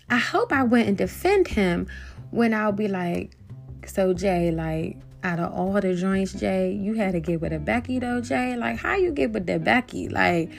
I 0.08 0.18
hope 0.18 0.52
I 0.52 0.62
wouldn't 0.62 0.98
defend 0.98 1.48
him 1.48 1.88
when 2.30 2.54
I'll 2.54 2.72
be 2.72 2.88
like, 2.88 3.36
so 3.86 4.14
Jay, 4.14 4.50
like, 4.50 4.98
out 5.24 5.40
of 5.40 5.52
all 5.52 5.72
the 5.72 5.94
joints, 5.94 6.32
Jay, 6.32 6.72
you 6.72 6.94
had 6.94 7.12
to 7.12 7.20
get 7.20 7.40
with 7.40 7.52
a 7.52 7.58
Becky 7.58 7.98
though, 7.98 8.20
Jay. 8.20 8.56
Like, 8.56 8.78
how 8.78 8.94
you 8.94 9.10
get 9.10 9.32
with 9.32 9.46
the 9.46 9.58
Becky? 9.58 10.08
Like, 10.08 10.52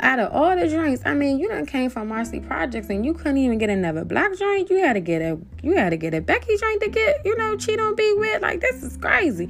out 0.00 0.18
of 0.18 0.32
all 0.32 0.56
the 0.56 0.68
joints, 0.68 1.02
I 1.04 1.14
mean, 1.14 1.38
you 1.38 1.48
done 1.48 1.66
came 1.66 1.90
from 1.90 2.08
Marcy 2.08 2.40
Projects 2.40 2.88
and 2.88 3.04
you 3.04 3.14
couldn't 3.14 3.38
even 3.38 3.58
get 3.58 3.70
another 3.70 4.04
black 4.04 4.36
joint. 4.36 4.70
You 4.70 4.78
had 4.78 4.94
to 4.94 5.00
get 5.00 5.22
a 5.22 5.38
you 5.62 5.76
had 5.76 5.90
to 5.90 5.96
get 5.96 6.14
a 6.14 6.20
Becky 6.20 6.56
joint 6.56 6.82
to 6.82 6.88
get, 6.88 7.24
you 7.24 7.36
know, 7.36 7.56
cheat 7.56 7.78
on 7.78 7.94
be 7.94 8.14
with. 8.16 8.42
Like, 8.42 8.60
this 8.60 8.82
is 8.82 8.96
crazy. 8.96 9.48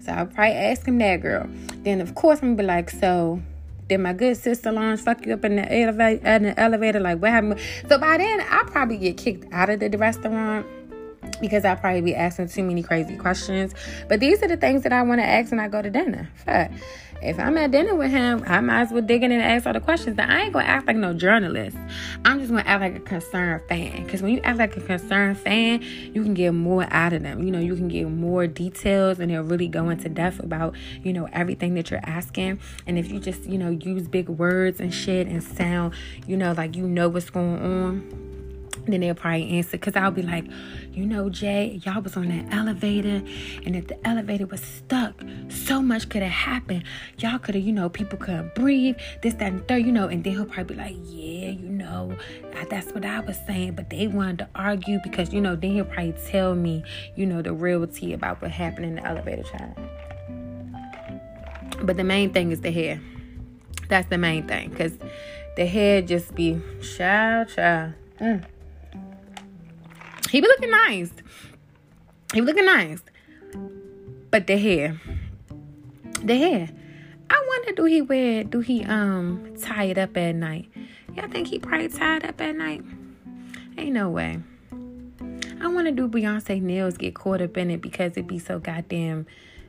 So 0.00 0.12
I'll 0.12 0.26
probably 0.26 0.54
ask 0.54 0.86
him 0.86 0.98
that 0.98 1.16
girl. 1.16 1.48
Then 1.82 2.00
of 2.00 2.14
course 2.14 2.40
I'm 2.40 2.56
gonna 2.56 2.62
be 2.62 2.64
like, 2.64 2.90
so 2.90 3.40
did 3.88 3.98
my 3.98 4.12
good 4.12 4.36
sister 4.36 4.72
Lawrence 4.72 5.00
fuck 5.00 5.24
you 5.26 5.34
up 5.34 5.44
in 5.44 5.56
the 5.56 5.72
elevator? 5.72 6.26
In 6.26 6.42
the 6.44 6.60
elevator, 6.60 7.00
like 7.00 7.20
what 7.20 7.30
happened? 7.30 7.60
So 7.88 7.98
by 7.98 8.18
then 8.18 8.44
I'll 8.50 8.64
probably 8.64 8.98
get 8.98 9.16
kicked 9.16 9.52
out 9.52 9.70
of 9.70 9.80
the 9.80 9.88
restaurant 9.96 10.66
because 11.40 11.64
I'll 11.64 11.76
probably 11.76 12.02
be 12.02 12.14
asking 12.14 12.48
too 12.48 12.62
many 12.62 12.82
crazy 12.82 13.16
questions. 13.16 13.74
But 14.08 14.20
these 14.20 14.42
are 14.42 14.48
the 14.48 14.56
things 14.56 14.82
that 14.82 14.92
I 14.92 15.02
want 15.02 15.20
to 15.20 15.26
ask 15.26 15.50
when 15.50 15.60
I 15.60 15.68
go 15.68 15.82
to 15.82 15.90
dinner. 15.90 16.30
Fuck. 16.44 16.70
If 17.22 17.38
I'm 17.38 17.56
at 17.58 17.70
dinner 17.70 17.94
with 17.94 18.10
him, 18.10 18.44
I 18.46 18.60
might 18.60 18.82
as 18.82 18.92
well 18.92 19.02
dig 19.02 19.22
in 19.22 19.32
and 19.32 19.42
ask 19.42 19.66
all 19.66 19.72
the 19.72 19.80
questions. 19.80 20.16
Now, 20.16 20.28
I 20.28 20.42
ain't 20.42 20.52
gonna 20.52 20.66
act 20.66 20.86
like 20.86 20.96
no 20.96 21.12
journalist. 21.12 21.76
I'm 22.24 22.38
just 22.38 22.50
gonna 22.50 22.64
act 22.66 22.80
like 22.80 22.96
a 22.96 23.00
concerned 23.00 23.62
fan. 23.68 24.04
Because 24.04 24.22
when 24.22 24.32
you 24.32 24.40
act 24.42 24.58
like 24.58 24.76
a 24.76 24.80
concerned 24.80 25.38
fan, 25.38 25.82
you 25.82 26.22
can 26.22 26.34
get 26.34 26.52
more 26.52 26.86
out 26.90 27.12
of 27.12 27.22
them. 27.22 27.42
You 27.42 27.50
know, 27.50 27.60
you 27.60 27.74
can 27.76 27.88
get 27.88 28.08
more 28.08 28.46
details 28.46 29.18
and 29.18 29.30
they'll 29.30 29.42
really 29.42 29.68
go 29.68 29.88
into 29.88 30.08
depth 30.08 30.40
about, 30.40 30.74
you 31.02 31.12
know, 31.12 31.28
everything 31.32 31.74
that 31.74 31.90
you're 31.90 32.00
asking. 32.04 32.60
And 32.86 32.98
if 32.98 33.10
you 33.10 33.20
just, 33.20 33.44
you 33.44 33.58
know, 33.58 33.70
use 33.70 34.08
big 34.08 34.28
words 34.28 34.80
and 34.80 34.92
shit 34.92 35.26
and 35.26 35.42
sound, 35.42 35.94
you 36.26 36.36
know, 36.36 36.52
like 36.52 36.76
you 36.76 36.86
know 36.86 37.08
what's 37.08 37.30
going 37.30 37.62
on 37.62 38.25
then 38.86 39.00
they'll 39.00 39.14
probably 39.14 39.50
answer 39.50 39.72
because 39.72 39.96
I'll 39.96 40.10
be 40.10 40.22
like, 40.22 40.44
you 40.92 41.06
know, 41.06 41.28
Jay, 41.28 41.80
y'all 41.84 42.00
was 42.00 42.16
on 42.16 42.28
that 42.28 42.54
elevator, 42.54 43.22
and 43.64 43.76
if 43.76 43.86
the 43.88 44.06
elevator 44.06 44.46
was 44.46 44.60
stuck, 44.60 45.14
so 45.48 45.82
much 45.82 46.08
could 46.08 46.22
have 46.22 46.32
happened. 46.32 46.84
Y'all 47.18 47.38
could 47.38 47.54
have, 47.54 47.64
you 47.64 47.72
know, 47.72 47.88
people 47.88 48.18
couldn't 48.18 48.54
breathe, 48.54 48.96
this, 49.22 49.34
that, 49.34 49.52
and 49.52 49.68
third, 49.68 49.84
you 49.84 49.92
know, 49.92 50.08
and 50.08 50.24
then 50.24 50.34
he'll 50.34 50.46
probably 50.46 50.74
be 50.74 50.80
like, 50.82 50.96
yeah, 51.04 51.50
you 51.50 51.68
know, 51.68 52.16
that's 52.70 52.92
what 52.92 53.04
I 53.04 53.20
was 53.20 53.38
saying, 53.46 53.74
but 53.74 53.90
they 53.90 54.06
wanted 54.06 54.38
to 54.38 54.48
argue 54.54 54.98
because, 55.02 55.32
you 55.32 55.40
know, 55.40 55.56
then 55.56 55.72
he'll 55.72 55.84
probably 55.84 56.14
tell 56.26 56.54
me, 56.54 56.84
you 57.14 57.26
know, 57.26 57.42
the 57.42 57.52
reality 57.52 58.12
about 58.12 58.40
what 58.42 58.50
happened 58.50 58.86
in 58.86 58.94
the 58.96 59.06
elevator, 59.06 59.42
child. 59.42 59.74
But 61.82 61.96
the 61.96 62.04
main 62.04 62.32
thing 62.32 62.52
is 62.52 62.60
the 62.62 62.70
hair. 62.70 63.00
That's 63.88 64.08
the 64.08 64.18
main 64.18 64.48
thing 64.48 64.70
because 64.70 64.92
the 65.56 65.66
hair 65.66 66.02
just 66.02 66.34
be 66.34 66.60
child, 66.82 67.48
child. 67.48 67.92
Mm. 68.20 68.44
He 70.30 70.40
be 70.40 70.46
looking 70.46 70.70
nice. 70.70 71.12
He 72.32 72.40
be 72.40 72.46
looking 72.46 72.66
nice. 72.66 73.02
But 74.30 74.46
the 74.46 74.56
hair. 74.58 75.00
The 76.22 76.36
hair. 76.36 76.68
I 77.28 77.44
wonder 77.48 77.72
do 77.72 77.84
he 77.84 78.02
wear 78.02 78.44
do 78.44 78.60
he 78.60 78.84
um 78.84 79.54
tie 79.60 79.84
it 79.84 79.98
up 79.98 80.16
at 80.16 80.34
night? 80.34 80.68
Y'all 81.14 81.28
think 81.28 81.48
he 81.48 81.58
probably 81.58 81.88
tied 81.88 82.24
up 82.24 82.40
at 82.40 82.56
night? 82.56 82.82
Ain't 83.78 83.92
no 83.92 84.10
way. 84.10 84.40
I 85.60 85.68
wanna 85.68 85.92
do 85.92 86.08
Beyonce 86.08 86.60
nails 86.60 86.96
get 86.96 87.14
caught 87.14 87.40
up 87.40 87.56
in 87.56 87.70
it 87.70 87.80
because 87.80 88.16
it 88.16 88.26
be 88.26 88.38
so 88.38 88.58
goddamn 88.58 89.26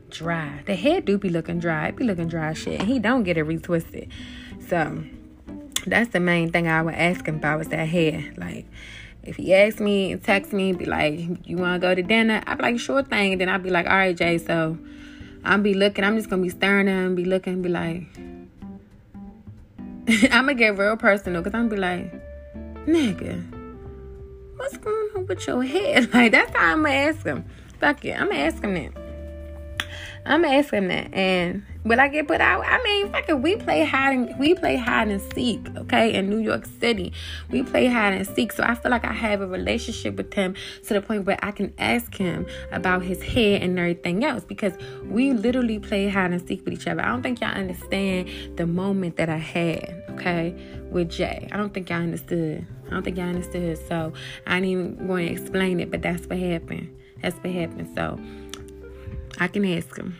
dry. 0.09 0.61
The 0.65 0.75
hair 0.75 1.01
do 1.01 1.17
be 1.17 1.29
looking 1.29 1.59
dry. 1.59 1.87
It 1.87 1.95
be 1.95 2.03
looking 2.03 2.27
dry 2.27 2.53
shit. 2.53 2.79
And 2.79 2.87
he 2.87 2.99
don't 2.99 3.23
get 3.23 3.37
it 3.37 3.45
retwisted. 3.45 4.09
So 4.67 5.03
that's 5.85 6.09
the 6.11 6.19
main 6.19 6.51
thing 6.51 6.67
I 6.67 6.81
would 6.81 6.95
ask 6.95 7.25
him 7.25 7.35
about 7.35 7.59
was 7.59 7.69
that 7.69 7.87
hair. 7.87 8.33
Like 8.37 8.65
if 9.27 9.35
he 9.35 9.53
asks 9.53 9.79
me 9.81 10.13
and 10.13 10.23
text 10.23 10.53
me, 10.53 10.71
be 10.71 10.85
like, 10.85 11.19
you 11.45 11.57
want 11.57 11.81
to 11.81 11.85
go 11.85 11.93
to 11.93 12.01
dinner? 12.01 12.41
I'd 12.47 12.57
be 12.57 12.63
like, 12.63 12.79
sure 12.79 13.03
thing. 13.03 13.33
And 13.33 13.41
then 13.41 13.49
I'd 13.49 13.61
be 13.61 13.69
like, 13.69 13.85
all 13.85 13.95
right, 13.95 14.15
Jay, 14.15 14.37
so 14.37 14.77
I'll 15.43 15.59
be 15.59 15.73
looking. 15.73 16.05
I'm 16.05 16.15
just 16.15 16.29
to 16.29 16.37
be 16.37 16.49
staring 16.49 16.87
at 16.87 16.93
him, 16.93 17.15
be 17.15 17.25
looking, 17.25 17.53
and 17.53 17.63
be 17.63 17.69
like, 17.69 18.03
I'm 20.31 20.47
to 20.47 20.53
get 20.53 20.77
real 20.77 20.95
personal 20.95 21.41
because 21.41 21.57
I'm 21.57 21.69
to 21.69 21.75
be 21.75 21.81
like, 21.81 22.13
nigga, 22.85 23.43
what's 24.55 24.77
going 24.77 25.09
on 25.15 25.25
with 25.25 25.45
your 25.45 25.61
head? 25.61 26.09
Like, 26.13 26.31
that's 26.31 26.55
how 26.55 26.73
I'm 26.73 26.83
to 26.83 26.89
ask 26.89 27.25
him. 27.25 27.43
Fuck 27.79 28.05
it. 28.05 28.19
I'm 28.19 28.29
to 28.29 28.37
ask 28.37 28.63
him 28.63 28.73
that. 28.75 29.06
I'm 30.27 30.41
going 30.41 30.53
to 30.53 30.57
ask 30.59 30.73
him 30.73 30.87
that. 30.89 31.13
And 31.13 31.63
Will 31.87 32.01
I 32.01 32.09
get 32.09 32.27
put 32.27 32.41
out? 32.41 32.65
I 32.65 32.83
mean, 32.83 33.09
fucking, 33.13 33.41
we 33.41 33.55
play 33.55 33.85
hide 33.85 34.13
and 34.13 34.37
we 34.37 34.53
play 34.53 34.75
hide 34.75 35.07
and 35.07 35.21
seek, 35.33 35.65
okay? 35.77 36.13
In 36.13 36.29
New 36.29 36.39
York 36.39 36.65
City, 36.81 37.13
we 37.49 37.63
play 37.63 37.87
hide 37.87 38.11
and 38.13 38.27
seek. 38.27 38.51
So 38.51 38.61
I 38.61 38.75
feel 38.75 38.91
like 38.91 39.05
I 39.05 39.13
have 39.13 39.39
a 39.39 39.47
relationship 39.47 40.17
with 40.17 40.33
him 40.33 40.53
to 40.87 40.93
the 40.93 41.01
point 41.01 41.25
where 41.25 41.39
I 41.41 41.51
can 41.51 41.73
ask 41.77 42.13
him 42.13 42.45
about 42.73 43.03
his 43.03 43.23
hair 43.23 43.59
and 43.61 43.79
everything 43.79 44.25
else 44.25 44.43
because 44.43 44.73
we 45.05 45.31
literally 45.31 45.79
play 45.79 46.09
hide 46.09 46.31
and 46.31 46.45
seek 46.45 46.65
with 46.65 46.73
each 46.73 46.87
other. 46.87 47.01
I 47.01 47.07
don't 47.07 47.23
think 47.23 47.39
y'all 47.39 47.55
understand 47.55 48.57
the 48.57 48.67
moment 48.67 49.15
that 49.15 49.29
I 49.29 49.37
had, 49.37 50.03
okay, 50.09 50.53
with 50.91 51.09
Jay. 51.09 51.47
I 51.53 51.55
don't 51.55 51.73
think 51.73 51.89
y'all 51.89 52.01
understood. 52.01 52.67
I 52.87 52.89
don't 52.89 53.03
think 53.03 53.15
y'all 53.15 53.29
understood. 53.29 53.77
So 53.87 54.11
I 54.45 54.55
didn't 54.55 54.69
even 54.69 55.07
want 55.07 55.25
to 55.25 55.31
explain 55.31 55.79
it, 55.79 55.89
but 55.89 56.01
that's 56.01 56.27
what 56.27 56.37
happened. 56.37 56.93
That's 57.21 57.37
what 57.37 57.53
happened. 57.53 57.89
So 57.95 58.19
I 59.39 59.47
can 59.47 59.65
ask 59.65 59.95
him. 59.95 60.19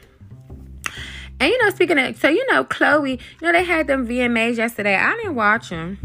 And 1.40 1.52
you 1.52 1.64
know, 1.64 1.70
speaking 1.70 2.00
of, 2.00 2.18
so 2.18 2.30
you 2.30 2.46
know, 2.52 2.64
Chloe, 2.64 3.12
you 3.12 3.20
know, 3.42 3.52
they 3.52 3.64
had 3.64 3.88
them 3.88 4.08
VMAs 4.08 4.58
yesterday. 4.58 4.96
I 4.96 5.16
didn't 5.18 5.36
watch 5.36 5.70
them. 5.70 6.00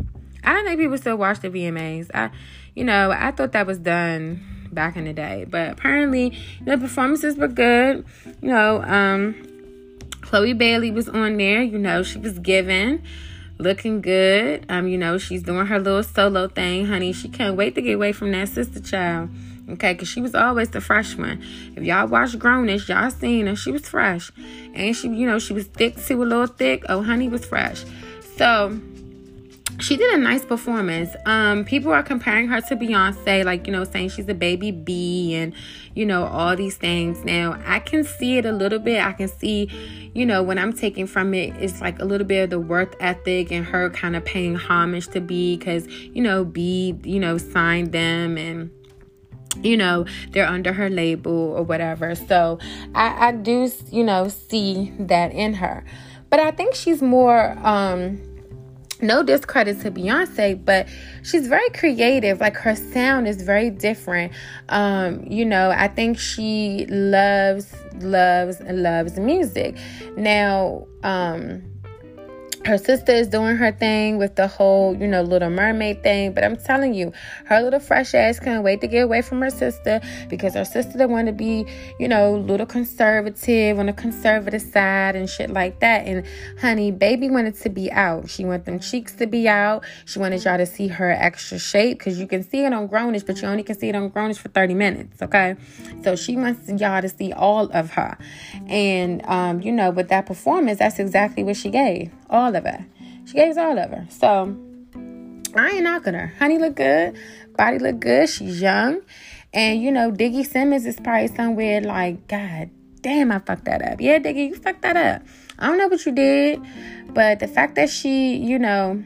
I 0.44 0.52
don't 0.52 0.66
think 0.66 0.80
people 0.80 0.98
still 0.98 1.16
watch 1.16 1.40
the 1.40 1.48
VMAs. 1.48 2.10
I, 2.12 2.30
you 2.74 2.84
know, 2.84 3.10
I 3.10 3.30
thought 3.30 3.52
that 3.52 3.66
was 3.66 3.78
done 3.78 4.68
back 4.72 4.96
in 4.96 5.04
the 5.04 5.12
day, 5.12 5.46
but 5.48 5.70
apparently, 5.70 6.30
you 6.30 6.66
know, 6.66 6.76
performances 6.78 7.36
were 7.36 7.48
good. 7.48 8.04
You 8.40 8.48
know, 8.48 8.82
um, 8.82 9.34
Chloe 10.20 10.52
Bailey 10.52 10.90
was 10.90 11.08
on 11.08 11.36
there. 11.36 11.62
You 11.62 11.78
know, 11.78 12.02
she 12.02 12.18
was 12.18 12.38
giving, 12.38 13.02
looking 13.58 14.00
good. 14.00 14.66
Um, 14.68 14.88
you 14.88 14.98
know, 14.98 15.16
she's 15.18 15.42
doing 15.42 15.66
her 15.66 15.78
little 15.78 16.02
solo 16.02 16.48
thing, 16.48 16.86
honey. 16.86 17.12
She 17.12 17.28
can't 17.28 17.56
wait 17.56 17.74
to 17.76 17.82
get 17.82 17.94
away 17.94 18.12
from 18.12 18.32
that 18.32 18.48
sister 18.48 18.80
child. 18.80 19.30
Okay, 19.70 19.92
because 19.92 20.08
she 20.08 20.20
was 20.20 20.34
always 20.34 20.70
the 20.70 20.80
fresh 20.80 21.16
one. 21.16 21.42
If 21.76 21.84
y'all 21.84 22.08
watched 22.08 22.38
Grownish, 22.38 22.88
y'all 22.88 23.10
seen 23.10 23.46
her. 23.46 23.56
She 23.56 23.70
was 23.70 23.88
fresh. 23.88 24.30
And 24.74 24.94
she, 24.94 25.08
you 25.08 25.26
know, 25.26 25.38
she 25.38 25.52
was 25.52 25.66
thick 25.66 25.96
too, 25.96 26.22
a 26.22 26.24
little 26.24 26.46
thick. 26.46 26.84
Oh, 26.88 27.02
honey 27.02 27.28
was 27.28 27.44
fresh. 27.44 27.84
So 28.36 28.78
she 29.80 29.96
did 29.96 30.12
a 30.12 30.18
nice 30.18 30.44
performance. 30.44 31.10
Um, 31.26 31.64
people 31.64 31.92
are 31.92 32.02
comparing 32.02 32.48
her 32.48 32.60
to 32.60 32.76
Beyonce, 32.76 33.44
like, 33.44 33.66
you 33.66 33.72
know, 33.72 33.84
saying 33.84 34.10
she's 34.10 34.28
a 34.28 34.34
baby 34.34 34.70
B 34.70 35.34
and, 35.34 35.54
you 35.94 36.06
know, 36.06 36.24
all 36.24 36.54
these 36.56 36.76
things. 36.76 37.24
Now, 37.24 37.58
I 37.64 37.78
can 37.78 38.04
see 38.04 38.38
it 38.38 38.46
a 38.46 38.52
little 38.52 38.78
bit. 38.78 39.04
I 39.04 39.12
can 39.12 39.28
see, 39.28 39.68
you 40.14 40.26
know, 40.26 40.42
when 40.42 40.58
I'm 40.58 40.72
taking 40.72 41.06
from 41.06 41.34
it, 41.34 41.54
it's 41.56 41.80
like 41.80 42.00
a 42.00 42.04
little 42.04 42.26
bit 42.26 42.44
of 42.44 42.50
the 42.50 42.60
worth 42.60 42.94
ethic 43.00 43.50
and 43.50 43.64
her 43.64 43.90
kind 43.90 44.16
of 44.16 44.24
paying 44.24 44.56
homage 44.56 45.08
to 45.08 45.20
B 45.20 45.56
because, 45.56 45.86
you 45.88 46.22
know, 46.22 46.44
B, 46.44 46.98
you 47.04 47.18
know, 47.18 47.38
signed 47.38 47.92
them 47.92 48.36
and 48.36 48.70
you 49.62 49.76
know 49.76 50.04
they're 50.30 50.46
under 50.46 50.72
her 50.72 50.88
label 50.88 51.32
or 51.32 51.62
whatever 51.62 52.14
so 52.14 52.58
I, 52.94 53.28
I 53.28 53.32
do 53.32 53.70
you 53.90 54.04
know 54.04 54.28
see 54.28 54.92
that 54.98 55.32
in 55.32 55.54
her 55.54 55.84
but 56.30 56.40
i 56.40 56.50
think 56.50 56.74
she's 56.74 57.02
more 57.02 57.56
um 57.66 58.20
no 59.02 59.22
discredit 59.22 59.80
to 59.80 59.90
Beyonce, 59.90 60.64
but 60.64 60.86
she's 61.22 61.48
very 61.48 61.68
creative. 61.70 62.40
Like 62.40 62.56
her 62.56 62.76
sound 62.76 63.26
is 63.26 63.42
very 63.42 63.68
different. 63.68 64.32
Um, 64.68 65.24
you 65.26 65.44
know, 65.44 65.70
I 65.70 65.88
think 65.88 66.18
she 66.18 66.86
loves, 66.88 67.74
loves, 68.00 68.60
loves 68.60 69.18
music. 69.18 69.76
Now, 70.16 70.86
um, 71.02 71.62
her 72.64 72.78
sister 72.78 73.12
is 73.12 73.26
doing 73.26 73.56
her 73.56 73.72
thing 73.72 74.18
with 74.18 74.36
the 74.36 74.46
whole, 74.46 74.96
you 74.96 75.06
know, 75.06 75.22
little 75.22 75.50
mermaid 75.50 76.02
thing. 76.02 76.32
But 76.32 76.44
I'm 76.44 76.56
telling 76.56 76.94
you, 76.94 77.12
her 77.46 77.60
little 77.60 77.80
fresh 77.80 78.14
ass 78.14 78.38
can't 78.38 78.62
wait 78.62 78.80
to 78.82 78.86
get 78.86 79.04
away 79.04 79.22
from 79.22 79.40
her 79.40 79.50
sister 79.50 80.00
because 80.28 80.54
her 80.54 80.64
sister 80.64 80.98
don't 80.98 81.10
want 81.10 81.26
to 81.26 81.32
be, 81.32 81.66
you 81.98 82.06
know, 82.06 82.36
little 82.36 82.66
conservative 82.66 83.78
on 83.78 83.86
the 83.86 83.92
conservative 83.92 84.62
side 84.62 85.16
and 85.16 85.28
shit 85.28 85.50
like 85.50 85.80
that. 85.80 86.06
And 86.06 86.24
honey, 86.60 86.90
baby 86.90 87.28
wanted 87.28 87.56
to 87.56 87.68
be 87.68 87.90
out. 87.90 88.30
She 88.30 88.44
wanted 88.44 88.66
them 88.66 88.78
cheeks 88.78 89.12
to 89.16 89.26
be 89.26 89.48
out. 89.48 89.84
She 90.04 90.18
wanted 90.18 90.44
y'all 90.44 90.58
to 90.58 90.66
see 90.66 90.88
her 90.88 91.10
extra 91.10 91.58
shape 91.58 91.98
because 91.98 92.20
you 92.20 92.26
can 92.26 92.44
see 92.44 92.64
it 92.64 92.72
on 92.72 92.88
Grownish, 92.88 93.26
but 93.26 93.42
you 93.42 93.48
only 93.48 93.64
can 93.64 93.76
see 93.76 93.88
it 93.88 93.96
on 93.96 94.10
Grownish 94.10 94.38
for 94.38 94.48
30 94.50 94.74
minutes. 94.74 95.20
Okay. 95.20 95.56
So 96.04 96.14
she 96.14 96.36
wants 96.36 96.68
y'all 96.68 97.02
to 97.02 97.08
see 97.08 97.32
all 97.32 97.70
of 97.72 97.90
her. 97.92 98.16
And 98.68 99.24
um, 99.26 99.60
you 99.62 99.72
know, 99.72 99.90
with 99.90 100.08
that 100.10 100.26
performance, 100.26 100.78
that's 100.78 101.00
exactly 101.00 101.42
what 101.42 101.56
she 101.56 101.70
gave 101.70 102.12
all 102.32 102.51
of 102.54 102.64
her. 102.64 102.86
She 103.26 103.34
gave 103.34 103.50
us 103.50 103.56
all 103.56 103.78
of 103.78 103.90
her. 103.90 104.06
So 104.10 104.56
I 105.54 105.70
ain't 105.70 105.84
knocking 105.84 106.14
her. 106.14 106.32
Honey 106.38 106.58
look 106.58 106.76
good. 106.76 107.16
Body 107.56 107.78
look 107.78 108.00
good. 108.00 108.28
She's 108.28 108.60
young. 108.60 109.00
And 109.52 109.82
you 109.82 109.92
know, 109.92 110.10
Diggy 110.10 110.46
Simmons 110.46 110.86
is 110.86 110.98
probably 111.00 111.28
somewhere 111.28 111.80
like, 111.80 112.26
God 112.28 112.70
damn, 113.02 113.32
I 113.32 113.38
fucked 113.40 113.64
that 113.66 113.82
up. 113.82 114.00
Yeah, 114.00 114.18
Diggy, 114.18 114.48
you 114.48 114.54
fucked 114.54 114.82
that 114.82 114.96
up. 114.96 115.22
I 115.58 115.66
don't 115.66 115.78
know 115.78 115.88
what 115.88 116.04
you 116.06 116.12
did, 116.12 116.60
but 117.12 117.40
the 117.40 117.48
fact 117.48 117.74
that 117.74 117.90
she, 117.90 118.36
you 118.36 118.58
know, 118.58 119.02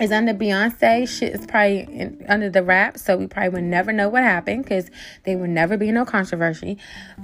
is 0.00 0.12
under 0.12 0.34
Beyonce, 0.34 1.08
shit 1.08 1.34
is 1.34 1.46
probably 1.46 1.80
in, 1.80 2.24
under 2.28 2.50
the 2.50 2.62
wrap, 2.62 2.98
so 2.98 3.16
we 3.16 3.26
probably 3.26 3.50
would 3.50 3.64
never 3.64 3.92
know 3.92 4.08
what 4.08 4.22
happened 4.22 4.64
because 4.64 4.90
there 5.24 5.38
would 5.38 5.50
never 5.50 5.76
be 5.76 5.90
no 5.90 6.04
controversy. 6.04 6.78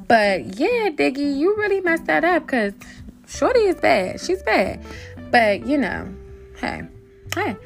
But 0.07 0.59
yeah, 0.59 0.91
Diggy, 0.91 1.39
you 1.39 1.57
really 1.57 1.81
messed 1.81 2.07
that 2.07 2.25
up 2.25 2.47
because 2.47 2.73
Shorty 3.29 3.61
is 3.61 3.77
bad. 3.77 4.21
She's 4.21 4.43
bad. 4.43 4.83
But 5.31 5.67
you 5.67 5.79
know, 5.79 6.13
hey, 6.57 6.83
hey. 7.35 7.57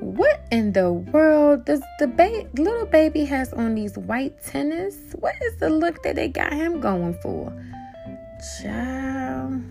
What 0.00 0.46
in 0.50 0.72
the 0.72 0.92
world 0.92 1.66
does 1.66 1.82
the 1.98 2.06
ba- 2.06 2.48
little 2.54 2.86
baby 2.86 3.24
has 3.26 3.52
on 3.52 3.74
these 3.74 3.98
white 3.98 4.42
tennis? 4.42 4.96
What 5.18 5.34
is 5.42 5.56
the 5.56 5.68
look 5.68 6.02
that 6.02 6.16
they 6.16 6.28
got 6.28 6.52
him 6.52 6.80
going 6.80 7.14
for? 7.22 7.52
Child, 8.62 9.62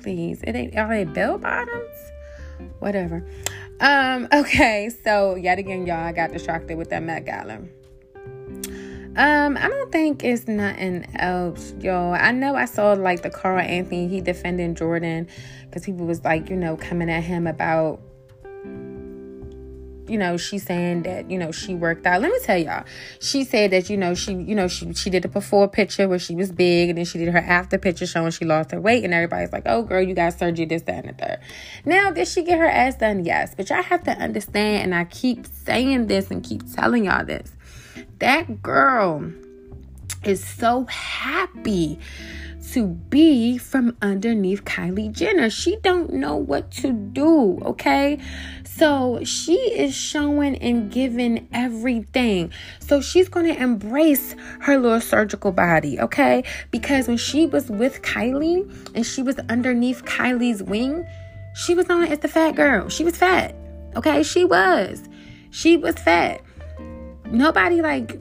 please. 0.00 0.42
It 0.44 0.54
ain't 0.54 0.76
are 0.76 0.88
they 0.88 1.04
bell 1.04 1.38
bottoms? 1.38 2.12
Whatever. 2.78 3.26
Um, 3.80 4.28
okay, 4.32 4.90
so 5.02 5.34
yet 5.34 5.58
again, 5.58 5.86
y'all, 5.86 5.96
I 5.96 6.12
got 6.12 6.32
distracted 6.32 6.78
with 6.78 6.90
that 6.90 7.02
Met 7.02 7.26
Gala. 7.26 7.58
Um, 9.16 9.56
I 9.56 9.68
don't 9.68 9.92
think 9.92 10.24
it's 10.24 10.48
nothing 10.48 11.06
else, 11.16 11.72
yo. 11.78 12.10
I 12.10 12.32
know 12.32 12.56
I 12.56 12.64
saw 12.64 12.94
like 12.94 13.22
the 13.22 13.30
Karl-Anthony, 13.30 14.08
he 14.08 14.20
defending 14.20 14.74
Jordan 14.74 15.28
because 15.66 15.84
people 15.84 16.06
was 16.06 16.24
like, 16.24 16.50
you 16.50 16.56
know, 16.56 16.76
coming 16.76 17.08
at 17.08 17.22
him 17.22 17.46
about 17.46 18.00
you 20.06 20.18
know, 20.18 20.36
she's 20.36 20.64
saying 20.64 21.04
that, 21.04 21.30
you 21.30 21.38
know, 21.38 21.50
she 21.50 21.74
worked 21.74 22.06
out. 22.06 22.20
Let 22.20 22.30
me 22.30 22.38
tell 22.42 22.58
y'all. 22.58 22.84
She 23.20 23.42
said 23.44 23.70
that, 23.70 23.88
you 23.88 23.96
know, 23.96 24.14
she, 24.14 24.34
you 24.34 24.54
know, 24.54 24.68
she 24.68 24.92
she 24.92 25.08
did 25.08 25.24
a 25.24 25.28
before 25.28 25.66
picture 25.68 26.08
where 26.08 26.18
she 26.18 26.34
was 26.34 26.52
big 26.52 26.90
and 26.90 26.98
then 26.98 27.04
she 27.04 27.18
did 27.18 27.28
her 27.28 27.38
after 27.38 27.78
picture 27.78 28.06
showing 28.06 28.30
she 28.30 28.44
lost 28.44 28.72
her 28.72 28.80
weight 28.80 29.04
and 29.04 29.14
everybody's 29.14 29.52
like, 29.52 29.62
oh 29.66 29.82
girl, 29.82 30.02
you 30.02 30.14
got 30.14 30.38
surgery, 30.38 30.66
this, 30.66 30.82
that, 30.82 31.04
and 31.04 31.16
the 31.16 31.24
third. 31.24 31.38
Now, 31.84 32.10
did 32.10 32.28
she 32.28 32.42
get 32.42 32.58
her 32.58 32.68
ass 32.68 32.96
done? 32.96 33.24
Yes. 33.24 33.54
But 33.54 33.70
y'all 33.70 33.82
have 33.82 34.04
to 34.04 34.12
understand, 34.12 34.84
and 34.84 34.94
I 34.94 35.04
keep 35.04 35.46
saying 35.46 36.06
this 36.08 36.30
and 36.30 36.44
keep 36.44 36.62
telling 36.74 37.06
y'all 37.06 37.24
this. 37.24 37.50
That 38.18 38.62
girl 38.62 39.32
is 40.24 40.44
so 40.44 40.84
happy 40.86 41.98
to 42.72 42.86
be 42.86 43.58
from 43.58 43.96
underneath 44.02 44.64
Kylie 44.64 45.12
Jenner. 45.12 45.50
She 45.50 45.76
don't 45.82 46.12
know 46.14 46.36
what 46.36 46.70
to 46.72 46.92
do, 46.92 47.60
okay? 47.62 48.18
So 48.64 49.22
she 49.22 49.54
is 49.54 49.94
showing 49.94 50.56
and 50.56 50.90
giving 50.90 51.46
everything. 51.52 52.52
So 52.80 53.00
she's 53.00 53.28
going 53.28 53.46
to 53.46 53.62
embrace 53.62 54.34
her 54.60 54.78
little 54.78 55.00
surgical 55.00 55.52
body, 55.52 56.00
okay? 56.00 56.42
Because 56.70 57.06
when 57.06 57.16
she 57.16 57.46
was 57.46 57.70
with 57.70 58.02
Kylie 58.02 58.68
and 58.94 59.06
she 59.06 59.22
was 59.22 59.38
underneath 59.48 60.04
Kylie's 60.04 60.62
wing, 60.62 61.06
she 61.54 61.74
was 61.74 61.88
known 61.88 62.04
as 62.04 62.18
the 62.18 62.28
fat 62.28 62.56
girl. 62.56 62.88
She 62.88 63.04
was 63.04 63.16
fat, 63.16 63.54
okay? 63.94 64.22
She 64.22 64.44
was. 64.44 65.08
She 65.50 65.76
was 65.76 65.94
fat. 65.96 66.40
Nobody 67.34 67.82
like 67.82 68.18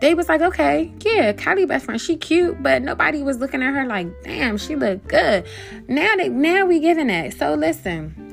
they 0.00 0.14
was 0.14 0.28
like, 0.28 0.40
okay, 0.40 0.92
yeah, 1.04 1.32
Kylie 1.32 1.66
best 1.66 1.84
friend, 1.84 2.00
she 2.00 2.16
cute, 2.16 2.62
but 2.62 2.82
nobody 2.82 3.22
was 3.22 3.38
looking 3.38 3.62
at 3.62 3.74
her 3.74 3.84
like, 3.86 4.08
damn, 4.22 4.56
she 4.56 4.76
look 4.76 5.06
good. 5.08 5.44
Now 5.88 6.14
they 6.16 6.28
now 6.28 6.66
we 6.66 6.80
giving 6.80 7.08
that. 7.08 7.34
So 7.34 7.54
listen. 7.54 8.24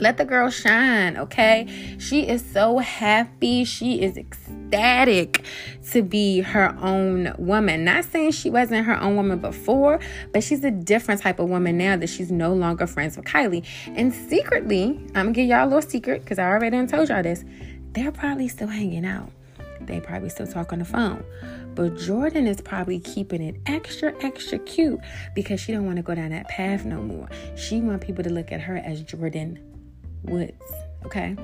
Let 0.00 0.16
the 0.16 0.24
girl 0.24 0.48
shine, 0.48 1.18
okay? 1.18 1.66
She 1.98 2.26
is 2.26 2.42
so 2.42 2.78
happy. 2.78 3.64
She 3.64 4.00
is 4.00 4.16
ecstatic 4.16 5.44
to 5.90 6.02
be 6.02 6.40
her 6.40 6.74
own 6.80 7.34
woman. 7.36 7.84
Not 7.84 8.06
saying 8.06 8.30
she 8.30 8.48
wasn't 8.48 8.86
her 8.86 8.98
own 8.98 9.16
woman 9.16 9.40
before, 9.40 10.00
but 10.32 10.42
she's 10.42 10.64
a 10.64 10.70
different 10.70 11.20
type 11.20 11.38
of 11.38 11.50
woman 11.50 11.76
now 11.76 11.96
that 11.96 12.08
she's 12.08 12.32
no 12.32 12.54
longer 12.54 12.86
friends 12.86 13.18
with 13.18 13.26
Kylie. 13.26 13.66
And 13.88 14.14
secretly, 14.14 14.98
I'm 15.08 15.26
gonna 15.26 15.32
give 15.32 15.46
y'all 15.46 15.64
a 15.64 15.68
little 15.68 15.82
secret 15.82 16.22
because 16.22 16.38
I 16.38 16.44
already 16.44 16.70
done 16.70 16.86
told 16.86 17.10
y'all 17.10 17.22
this. 17.22 17.44
They're 17.92 18.12
probably 18.12 18.48
still 18.48 18.68
hanging 18.68 19.04
out. 19.04 19.30
They 19.82 20.00
probably 20.00 20.28
still 20.28 20.46
talk 20.46 20.72
on 20.72 20.80
the 20.80 20.84
phone. 20.84 21.24
But 21.74 21.96
Jordan 21.96 22.46
is 22.46 22.60
probably 22.60 23.00
keeping 23.00 23.42
it 23.42 23.56
extra, 23.66 24.14
extra 24.22 24.58
cute 24.58 25.00
because 25.34 25.60
she 25.60 25.72
don't 25.72 25.86
want 25.86 25.96
to 25.96 26.02
go 26.02 26.14
down 26.14 26.30
that 26.30 26.48
path 26.48 26.84
no 26.84 27.00
more. 27.02 27.28
She 27.56 27.80
want 27.80 28.00
people 28.00 28.24
to 28.24 28.30
look 28.30 28.52
at 28.52 28.60
her 28.60 28.76
as 28.76 29.02
Jordan 29.02 29.58
Woods. 30.24 30.62
Okay, 31.06 31.34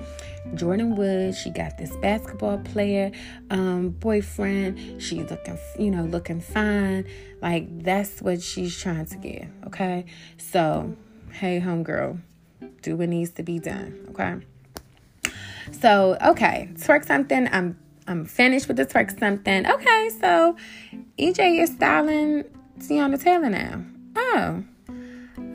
Jordan 0.55 0.97
Woods. 0.97 1.39
She 1.39 1.51
got 1.51 1.79
this 1.79 1.95
basketball 1.97 2.59
player 2.59 3.11
um, 3.51 3.91
boyfriend. 3.91 5.03
She's 5.03 5.31
looking, 5.31 5.59
you 5.79 5.91
know, 5.91 6.05
looking 6.05 6.43
fine. 6.43 7.07
Like 7.41 7.83
that's 7.83 8.21
what 8.21 8.43
she's 8.43 8.79
trying 8.79 9.07
to 9.07 9.17
get. 9.17 9.49
Okay, 9.67 10.05
so 10.37 10.95
hey, 11.33 11.61
homegirl, 11.61 12.21
do 12.83 12.97
what 12.97 13.09
needs 13.09 13.31
to 13.31 13.43
be 13.43 13.59
done. 13.59 14.07
Okay. 14.11 14.37
So 15.73 16.17
okay, 16.25 16.69
twerk 16.75 17.07
something. 17.07 17.49
I'm 17.51 17.79
I'm 18.09 18.25
finished 18.25 18.69
with 18.69 18.77
the 18.77 18.87
twerk 18.87 19.19
something. 19.19 19.67
Okay, 19.67 20.11
so 20.21 20.57
EJ 21.19 21.63
is 21.63 21.71
styling 21.71 22.45
Teyana 22.79 23.21
Taylor 23.21 23.51
now. 23.51 23.83
Oh. 24.17 24.65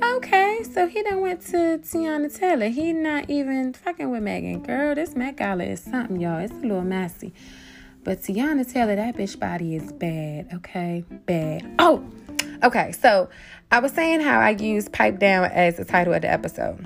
Okay, 0.03 0.63
so 0.73 0.87
he 0.87 1.03
done 1.03 1.21
went 1.21 1.41
to 1.47 1.79
Teyana 1.79 2.35
Taylor. 2.35 2.67
He 2.67 2.91
not 2.91 3.29
even 3.29 3.73
fucking 3.73 4.09
with 4.09 4.23
Megan. 4.23 4.61
Girl, 4.63 4.95
this 4.95 5.15
Met 5.15 5.37
Gala 5.37 5.63
is 5.63 5.81
something, 5.81 6.19
y'all. 6.19 6.39
It's 6.39 6.53
a 6.53 6.57
little 6.57 6.81
messy. 6.81 7.33
But 8.03 8.21
Teyana 8.21 8.71
Taylor, 8.71 8.95
that 8.95 9.15
bitch 9.15 9.39
body 9.39 9.75
is 9.75 9.91
bad, 9.91 10.49
okay? 10.55 11.05
Bad. 11.25 11.75
Oh, 11.79 12.03
okay. 12.63 12.91
So 12.91 13.29
I 13.71 13.79
was 13.79 13.91
saying 13.91 14.21
how 14.21 14.39
I 14.39 14.49
use 14.51 14.89
Pipe 14.89 15.19
Down 15.19 15.45
as 15.45 15.77
the 15.77 15.85
title 15.85 16.13
of 16.13 16.23
the 16.23 16.31
episode. 16.31 16.85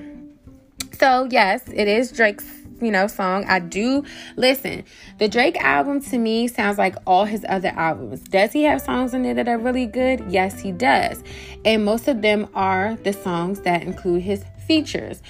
So, 0.99 1.27
yes, 1.31 1.63
it 1.73 1.87
is 1.87 2.11
Drake's 2.11 2.54
you 2.81 2.91
know, 2.91 3.07
song. 3.07 3.45
I 3.45 3.59
do 3.59 4.03
listen. 4.35 4.83
The 5.19 5.27
Drake 5.27 5.57
album 5.57 6.01
to 6.03 6.17
me 6.17 6.47
sounds 6.47 6.77
like 6.77 6.95
all 7.05 7.25
his 7.25 7.45
other 7.47 7.71
albums. 7.75 8.21
Does 8.21 8.51
he 8.51 8.63
have 8.63 8.81
songs 8.81 9.13
in 9.13 9.23
there 9.23 9.33
that 9.33 9.47
are 9.47 9.57
really 9.57 9.85
good? 9.85 10.23
Yes, 10.29 10.59
he 10.59 10.71
does. 10.71 11.23
And 11.63 11.85
most 11.85 12.07
of 12.07 12.21
them 12.21 12.47
are 12.53 12.95
the 13.03 13.13
songs 13.13 13.61
that 13.61 13.83
include 13.83 14.21
his 14.21 14.43
features. 14.67 15.21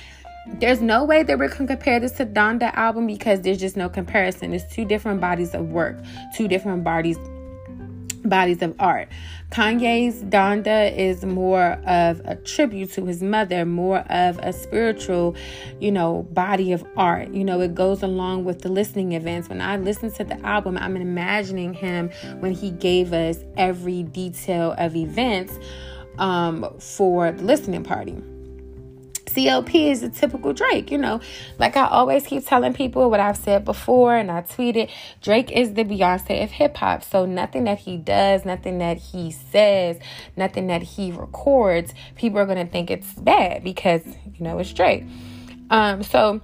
There's 0.59 0.81
no 0.81 1.03
way 1.03 1.23
that 1.23 1.39
we 1.39 1.47
can 1.47 1.65
compare 1.65 1.99
this 1.99 2.11
to 2.13 2.25
Donda 2.25 2.71
album 2.75 3.07
because 3.07 3.41
there's 3.41 3.57
just 3.57 3.75
no 3.75 3.89
comparison. 3.89 4.53
It's 4.53 4.71
two 4.73 4.85
different 4.85 5.19
bodies 5.19 5.55
of 5.55 5.69
work, 5.69 5.97
two 6.35 6.47
different 6.47 6.83
bodies 6.83 7.17
bodies 8.25 8.61
of 8.61 8.75
art. 8.79 9.09
Kanye's 9.51 10.23
Donda 10.23 10.95
is 10.97 11.23
more 11.23 11.73
of 11.85 12.21
a 12.25 12.35
tribute 12.35 12.91
to 12.93 13.05
his 13.05 13.21
mother, 13.21 13.65
more 13.65 13.99
of 14.09 14.37
a 14.39 14.51
spiritual, 14.51 15.35
you 15.79 15.91
know, 15.91 16.23
body 16.31 16.71
of 16.71 16.85
art. 16.97 17.29
You 17.29 17.43
know, 17.45 17.61
it 17.61 17.75
goes 17.75 18.03
along 18.03 18.43
with 18.43 18.61
the 18.61 18.69
listening 18.69 19.13
events. 19.13 19.47
When 19.47 19.61
I 19.61 19.77
listen 19.77 20.11
to 20.13 20.23
the 20.23 20.39
album, 20.45 20.77
I'm 20.77 20.97
imagining 20.97 21.73
him 21.73 22.09
when 22.39 22.53
he 22.53 22.71
gave 22.71 23.13
us 23.13 23.39
every 23.55 24.03
detail 24.03 24.75
of 24.77 24.95
events 24.95 25.53
um, 26.17 26.67
for 26.79 27.31
the 27.31 27.43
listening 27.43 27.83
party. 27.83 28.21
CLB 29.35 29.91
is 29.91 30.01
a 30.01 30.09
typical 30.09 30.53
Drake, 30.53 30.91
you 30.91 30.97
know. 30.97 31.19
Like 31.59 31.75
I 31.75 31.87
always 31.87 32.25
keep 32.25 32.45
telling 32.45 32.73
people 32.73 33.09
what 33.09 33.19
I've 33.19 33.37
said 33.37 33.65
before 33.65 34.15
and 34.15 34.31
I 34.31 34.41
tweeted 34.41 34.89
Drake 35.21 35.51
is 35.51 35.73
the 35.73 35.83
Beyonce 35.83 36.43
of 36.43 36.51
hip 36.51 36.77
hop. 36.77 37.03
So 37.03 37.25
nothing 37.25 37.65
that 37.65 37.79
he 37.79 37.97
does, 37.97 38.45
nothing 38.45 38.77
that 38.77 38.97
he 38.97 39.31
says, 39.31 39.99
nothing 40.37 40.67
that 40.67 40.83
he 40.83 41.11
records, 41.11 41.93
people 42.15 42.39
are 42.39 42.45
going 42.45 42.65
to 42.65 42.71
think 42.71 42.89
it's 42.89 43.13
bad 43.15 43.63
because, 43.63 44.05
you 44.05 44.43
know, 44.43 44.57
it's 44.59 44.71
Drake. 44.71 45.03
Um, 45.69 46.01
so 46.03 46.41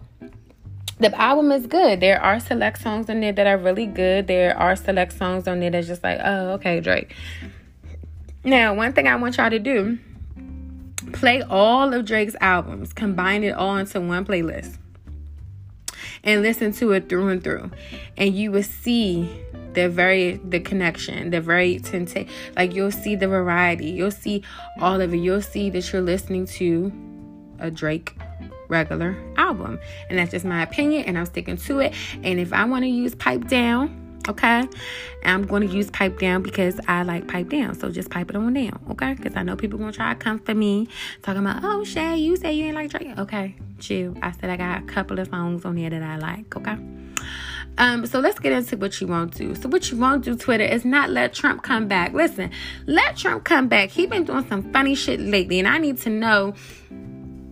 the 0.99 1.19
album 1.19 1.51
is 1.51 1.67
good. 1.67 1.99
There 1.99 2.21
are 2.21 2.39
select 2.39 2.81
songs 2.81 3.09
on 3.09 3.21
there 3.21 3.31
that 3.31 3.47
are 3.47 3.57
really 3.57 3.85
good. 3.85 4.27
There 4.27 4.57
are 4.57 4.75
select 4.75 5.13
songs 5.13 5.47
on 5.47 5.59
there 5.59 5.71
that's 5.71 5.87
just 5.87 6.03
like, 6.03 6.19
oh, 6.23 6.51
okay, 6.53 6.81
Drake. 6.81 7.15
Now, 8.43 8.73
one 8.73 8.91
thing 8.93 9.07
I 9.07 9.15
want 9.15 9.37
y'all 9.37 9.49
to 9.49 9.59
do 9.59 9.99
play 11.21 11.43
all 11.43 11.93
of 11.93 12.03
Drake's 12.03 12.35
albums, 12.41 12.93
combine 12.93 13.43
it 13.43 13.51
all 13.51 13.77
into 13.77 14.01
one 14.01 14.25
playlist, 14.25 14.77
and 16.23 16.41
listen 16.41 16.73
to 16.73 16.93
it 16.93 17.07
through 17.07 17.27
and 17.29 17.43
through. 17.43 17.69
And 18.17 18.35
you 18.35 18.51
will 18.51 18.63
see 18.63 19.29
the 19.73 19.87
very 19.87 20.37
the 20.43 20.59
connection, 20.59 21.29
the 21.29 21.39
very 21.39 21.77
temptation. 21.79 22.27
Like 22.55 22.73
you'll 22.73 22.91
see 22.91 23.15
the 23.15 23.27
variety. 23.27 23.91
You'll 23.91 24.09
see 24.09 24.43
all 24.79 24.99
of 24.99 25.13
it. 25.13 25.17
You'll 25.17 25.43
see 25.43 25.69
that 25.69 25.93
you're 25.93 26.01
listening 26.01 26.47
to 26.47 26.91
a 27.59 27.69
Drake 27.69 28.17
regular 28.67 29.15
album. 29.37 29.79
And 30.09 30.17
that's 30.17 30.31
just 30.31 30.43
my 30.43 30.63
opinion, 30.63 31.05
and 31.05 31.19
I'm 31.19 31.27
sticking 31.27 31.57
to 31.57 31.79
it. 31.81 31.93
And 32.23 32.39
if 32.39 32.51
I 32.51 32.65
want 32.65 32.83
to 32.83 32.89
use 32.89 33.13
pipe 33.13 33.47
down, 33.47 34.00
Okay. 34.27 34.67
I'm 35.23 35.45
going 35.45 35.67
to 35.67 35.73
use 35.73 35.89
pipe 35.91 36.19
down 36.19 36.41
because 36.41 36.79
I 36.87 37.03
like 37.03 37.27
pipe 37.27 37.49
down. 37.49 37.75
So 37.75 37.89
just 37.89 38.09
pipe 38.09 38.29
it 38.29 38.35
on 38.35 38.53
down. 38.53 38.83
Okay. 38.91 39.13
Because 39.13 39.35
I 39.35 39.43
know 39.43 39.55
people 39.55 39.79
going 39.79 39.91
to 39.91 39.97
try 39.97 40.13
to 40.13 40.19
come 40.19 40.39
for 40.39 40.53
me 40.53 40.87
talking 41.21 41.41
about, 41.41 41.63
oh, 41.63 41.83
Shay, 41.83 42.17
you 42.17 42.35
say 42.35 42.53
you 42.53 42.65
ain't 42.65 42.75
like 42.75 42.91
Drake. 42.91 43.17
Okay. 43.17 43.55
chill. 43.79 44.15
I 44.21 44.31
said 44.31 44.49
I 44.49 44.57
got 44.57 44.81
a 44.81 44.85
couple 44.85 45.19
of 45.19 45.27
songs 45.27 45.65
on 45.65 45.77
here 45.77 45.89
that 45.89 46.03
I 46.03 46.17
like, 46.17 46.55
okay? 46.55 46.77
Um, 47.77 48.05
so 48.05 48.19
let's 48.19 48.39
get 48.39 48.51
into 48.51 48.77
what 48.77 48.99
you 48.99 49.07
won't 49.07 49.33
do. 49.33 49.55
So 49.55 49.69
what 49.69 49.89
you 49.91 49.97
won't 49.97 50.23
do, 50.23 50.35
Twitter, 50.35 50.63
is 50.63 50.85
not 50.85 51.09
let 51.09 51.33
Trump 51.33 51.63
come 51.63 51.87
back. 51.87 52.13
Listen, 52.13 52.51
let 52.85 53.17
Trump 53.17 53.43
come 53.43 53.67
back. 53.67 53.89
He 53.89 54.05
been 54.05 54.23
doing 54.23 54.47
some 54.47 54.71
funny 54.71 54.93
shit 54.93 55.19
lately, 55.19 55.59
and 55.59 55.67
I 55.67 55.77
need 55.77 55.97
to 55.99 56.09
know 56.09 56.53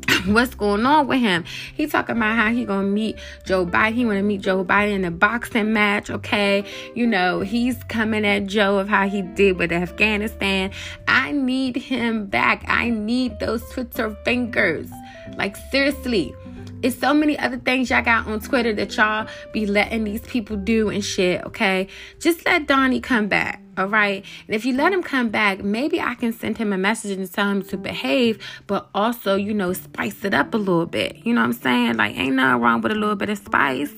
what's 0.25 0.55
going 0.55 0.85
on 0.85 1.07
with 1.07 1.19
him. 1.19 1.43
He 1.73 1.87
talking 1.87 2.17
about 2.17 2.35
how 2.35 2.51
he 2.51 2.65
gonna 2.65 2.87
meet 2.87 3.17
Joe 3.45 3.65
Biden. 3.65 3.93
He 3.93 4.05
wanna 4.05 4.23
meet 4.23 4.41
Joe 4.41 4.63
Biden 4.63 4.95
in 4.95 5.05
a 5.05 5.11
boxing 5.11 5.73
match, 5.73 6.09
okay? 6.09 6.63
You 6.95 7.07
know, 7.07 7.41
he's 7.41 7.83
coming 7.85 8.25
at 8.25 8.47
Joe 8.47 8.77
of 8.77 8.87
how 8.87 9.07
he 9.07 9.21
did 9.21 9.57
with 9.57 9.71
Afghanistan. 9.71 10.71
I 11.07 11.31
need 11.31 11.75
him 11.75 12.27
back. 12.27 12.63
I 12.67 12.89
need 12.89 13.39
those 13.39 13.67
Twitter 13.71 14.15
fingers. 14.25 14.89
Like 15.37 15.55
seriously. 15.71 16.33
It's 16.81 16.97
so 16.97 17.13
many 17.13 17.37
other 17.37 17.57
things 17.57 17.89
y'all 17.89 18.01
got 18.01 18.25
on 18.27 18.39
Twitter 18.39 18.73
that 18.73 18.95
y'all 18.95 19.27
be 19.51 19.65
letting 19.65 20.05
these 20.05 20.21
people 20.21 20.55
do 20.55 20.89
and 20.89 21.03
shit, 21.03 21.43
okay? 21.43 21.87
Just 22.19 22.45
let 22.45 22.67
Donnie 22.67 23.01
come 23.01 23.27
back, 23.27 23.61
all 23.77 23.87
right? 23.87 24.23
And 24.47 24.55
if 24.55 24.63
you 24.63 24.73
let 24.73 24.93
him 24.93 25.03
come 25.03 25.27
back, 25.27 25.61
maybe 25.61 25.99
I 25.99 26.15
can 26.15 26.31
send 26.31 26.57
him 26.57 26.71
a 26.71 26.77
message 26.77 27.17
and 27.17 27.29
tell 27.29 27.49
him 27.49 27.63
to 27.63 27.77
behave, 27.77 28.41
but 28.65 28.87
also, 28.95 29.35
you 29.35 29.53
know, 29.53 29.73
spice 29.73 30.23
it 30.23 30.33
up 30.33 30.53
a 30.53 30.57
little 30.57 30.85
bit. 30.85 31.17
You 31.25 31.33
know 31.33 31.41
what 31.41 31.47
I'm 31.47 31.53
saying? 31.53 31.97
Like, 31.97 32.17
ain't 32.17 32.35
nothing 32.35 32.61
wrong 32.61 32.79
with 32.79 32.93
a 32.93 32.95
little 32.95 33.17
bit 33.17 33.29
of 33.29 33.39
spice. 33.39 33.93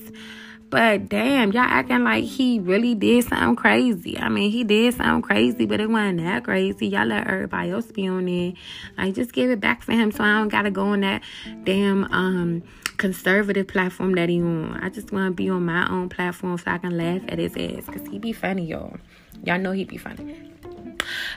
But 0.72 1.10
damn, 1.10 1.52
y'all 1.52 1.64
acting 1.64 2.02
like 2.02 2.24
he 2.24 2.58
really 2.58 2.94
did 2.94 3.24
something 3.24 3.56
crazy. 3.56 4.18
I 4.18 4.30
mean, 4.30 4.50
he 4.50 4.64
did 4.64 4.94
something 4.94 5.20
crazy, 5.20 5.66
but 5.66 5.82
it 5.82 5.90
wasn't 5.90 6.20
that 6.20 6.44
crazy. 6.44 6.86
Y'all 6.86 7.04
let 7.04 7.26
everybody 7.26 7.72
else 7.72 7.92
be 7.92 8.08
on 8.08 8.26
it. 8.26 8.54
Like, 8.96 9.14
just 9.14 9.34
give 9.34 9.50
it 9.50 9.60
back 9.60 9.82
for 9.82 9.92
him 9.92 10.10
so 10.10 10.24
I 10.24 10.38
don't 10.38 10.48
gotta 10.48 10.70
go 10.70 10.86
on 10.86 11.00
that 11.00 11.22
damn 11.64 12.04
um 12.04 12.62
conservative 12.96 13.68
platform 13.68 14.14
that 14.14 14.30
he 14.30 14.40
on. 14.40 14.80
I 14.82 14.88
just 14.88 15.12
wanna 15.12 15.32
be 15.32 15.50
on 15.50 15.62
my 15.66 15.86
own 15.90 16.08
platform 16.08 16.56
so 16.56 16.70
I 16.70 16.78
can 16.78 16.96
laugh 16.96 17.20
at 17.28 17.38
his 17.38 17.54
ass. 17.54 17.84
Cause 17.84 18.08
he 18.10 18.18
be 18.18 18.32
funny, 18.32 18.64
y'all. 18.64 18.96
Y'all 19.44 19.58
know 19.58 19.72
he 19.72 19.84
be 19.84 19.98
funny. 19.98 20.52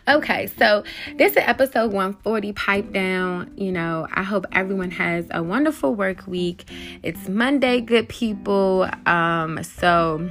Okay, 0.07 0.47
so 0.57 0.84
this 1.18 1.32
is 1.34 1.38
episode 1.39 1.91
140 1.91 2.53
Pipe 2.53 2.91
Down. 2.91 3.51
You 3.57 3.72
know, 3.72 4.07
I 4.11 4.24
hope 4.24 4.45
everyone 4.51 4.91
has 4.91 5.26
a 5.32 5.41
wonderful 5.41 5.95
work 5.95 6.28
week. 6.28 6.66
It's 7.03 7.28
Monday, 7.28 7.82
good 7.82 8.07
people. 8.09 8.89
Um, 9.05 9.63
so 9.63 10.30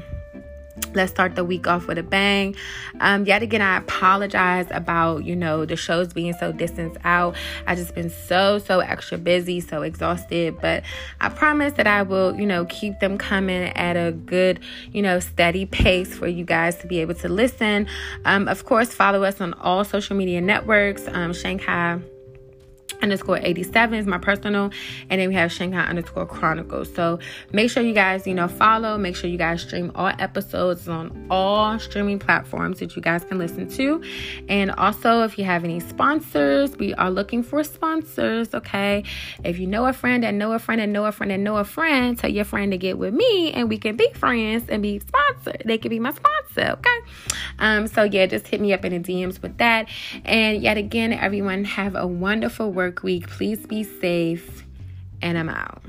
let's 0.94 1.10
start 1.10 1.36
the 1.36 1.44
week 1.44 1.66
off 1.66 1.86
with 1.86 1.98
a 1.98 2.02
bang. 2.02 2.54
Um 3.00 3.24
yet 3.24 3.42
again 3.42 3.62
i 3.62 3.76
apologize 3.76 4.66
about 4.70 5.24
you 5.24 5.36
know 5.36 5.64
the 5.64 5.76
shows 5.76 6.12
being 6.12 6.32
so 6.34 6.52
distance 6.52 6.96
out. 7.04 7.36
I 7.66 7.74
just 7.74 7.94
been 7.94 8.10
so 8.10 8.58
so 8.58 8.80
extra 8.80 9.18
busy 9.18 9.60
so 9.60 9.82
exhausted. 9.82 10.56
But 10.60 10.82
i 11.20 11.28
promise 11.28 11.74
that 11.74 11.86
i 11.86 12.02
will 12.02 12.34
you 12.34 12.46
know 12.46 12.64
keep 12.66 12.98
them 13.00 13.18
coming 13.18 13.64
at 13.76 13.96
a 13.96 14.12
good 14.12 14.60
you 14.92 15.02
know 15.02 15.20
steady 15.20 15.66
pace 15.66 16.14
for 16.14 16.26
you 16.26 16.44
guys 16.44 16.76
to 16.78 16.86
be 16.86 17.00
able 17.00 17.14
to 17.14 17.28
listen. 17.28 17.86
Um 18.24 18.48
of 18.48 18.64
course 18.64 18.92
follow 18.92 19.24
us 19.24 19.40
on 19.40 19.54
all 19.54 19.84
social 19.84 20.16
media 20.16 20.40
networks. 20.40 21.06
Um 21.08 21.32
shanghai 21.32 22.00
underscore 23.02 23.38
87 23.38 23.98
is 23.98 24.06
my 24.06 24.18
personal. 24.18 24.70
And 25.10 25.20
then 25.20 25.28
we 25.28 25.34
have 25.34 25.52
shanghai 25.52 25.84
underscore 25.84 26.26
chronicles. 26.26 26.92
So 26.94 27.18
make 27.52 27.70
sure 27.70 27.82
you 27.82 27.94
guys 27.94 28.26
you 28.26 28.34
know 28.34 28.48
follow. 28.48 28.98
Make 28.98 29.16
sure 29.16 29.28
you 29.28 29.38
guys 29.38 29.62
stream 29.62 29.92
all 29.94 30.12
episodes 30.18 30.88
on 30.88 31.26
all 31.30 31.78
streaming 31.78 32.18
platforms 32.18 32.78
that 32.80 32.96
you 32.96 33.02
guys 33.02 33.24
can 33.24 33.38
listen 33.38 33.68
to. 33.70 34.02
And 34.48 34.70
also 34.72 35.22
if 35.22 35.38
you 35.38 35.44
have 35.44 35.64
any 35.64 35.80
sponsors 35.80 36.76
we 36.76 36.94
are 36.94 37.10
looking 37.10 37.42
for 37.42 37.62
sponsors 37.64 38.54
okay? 38.54 39.04
If 39.44 39.58
you 39.58 39.66
know 39.66 39.86
a 39.86 39.92
friend 39.92 40.24
and 40.24 40.38
know 40.38 40.52
a 40.52 40.58
friend 40.58 40.80
and 40.80 40.92
know 40.92 41.06
a 41.06 41.12
friend 41.12 41.32
and 41.32 41.44
know 41.44 41.56
a 41.56 41.64
friend 41.64 42.18
tell 42.18 42.30
your 42.30 42.44
friend 42.44 42.72
to 42.72 42.78
get 42.78 42.98
with 42.98 43.14
me 43.14 43.52
and 43.52 43.68
we 43.68 43.78
can 43.78 43.96
be 43.96 44.10
friends 44.14 44.68
and 44.68 44.82
be 44.82 45.00
sponsored. 45.00 45.62
They 45.64 45.78
can 45.78 45.90
be 45.90 46.00
my 46.00 46.12
sponsor 46.12 46.72
okay? 46.78 46.98
Um 47.58 47.86
so 47.86 48.04
yeah 48.04 48.26
just 48.26 48.46
hit 48.48 48.60
me 48.60 48.72
up 48.72 48.84
in 48.84 49.00
the 49.02 49.12
dms 49.12 49.42
with 49.42 49.58
that. 49.58 49.88
And 50.24 50.62
yet 50.62 50.76
again 50.76 51.12
everyone 51.12 51.64
have 51.64 51.94
a 51.94 52.06
wonderful 52.06 52.72
work 52.84 53.02
week. 53.02 53.26
Please 53.28 53.66
be 53.66 53.82
safe, 53.82 54.62
and 55.22 55.38
I'm 55.38 55.48
out. 55.48 55.82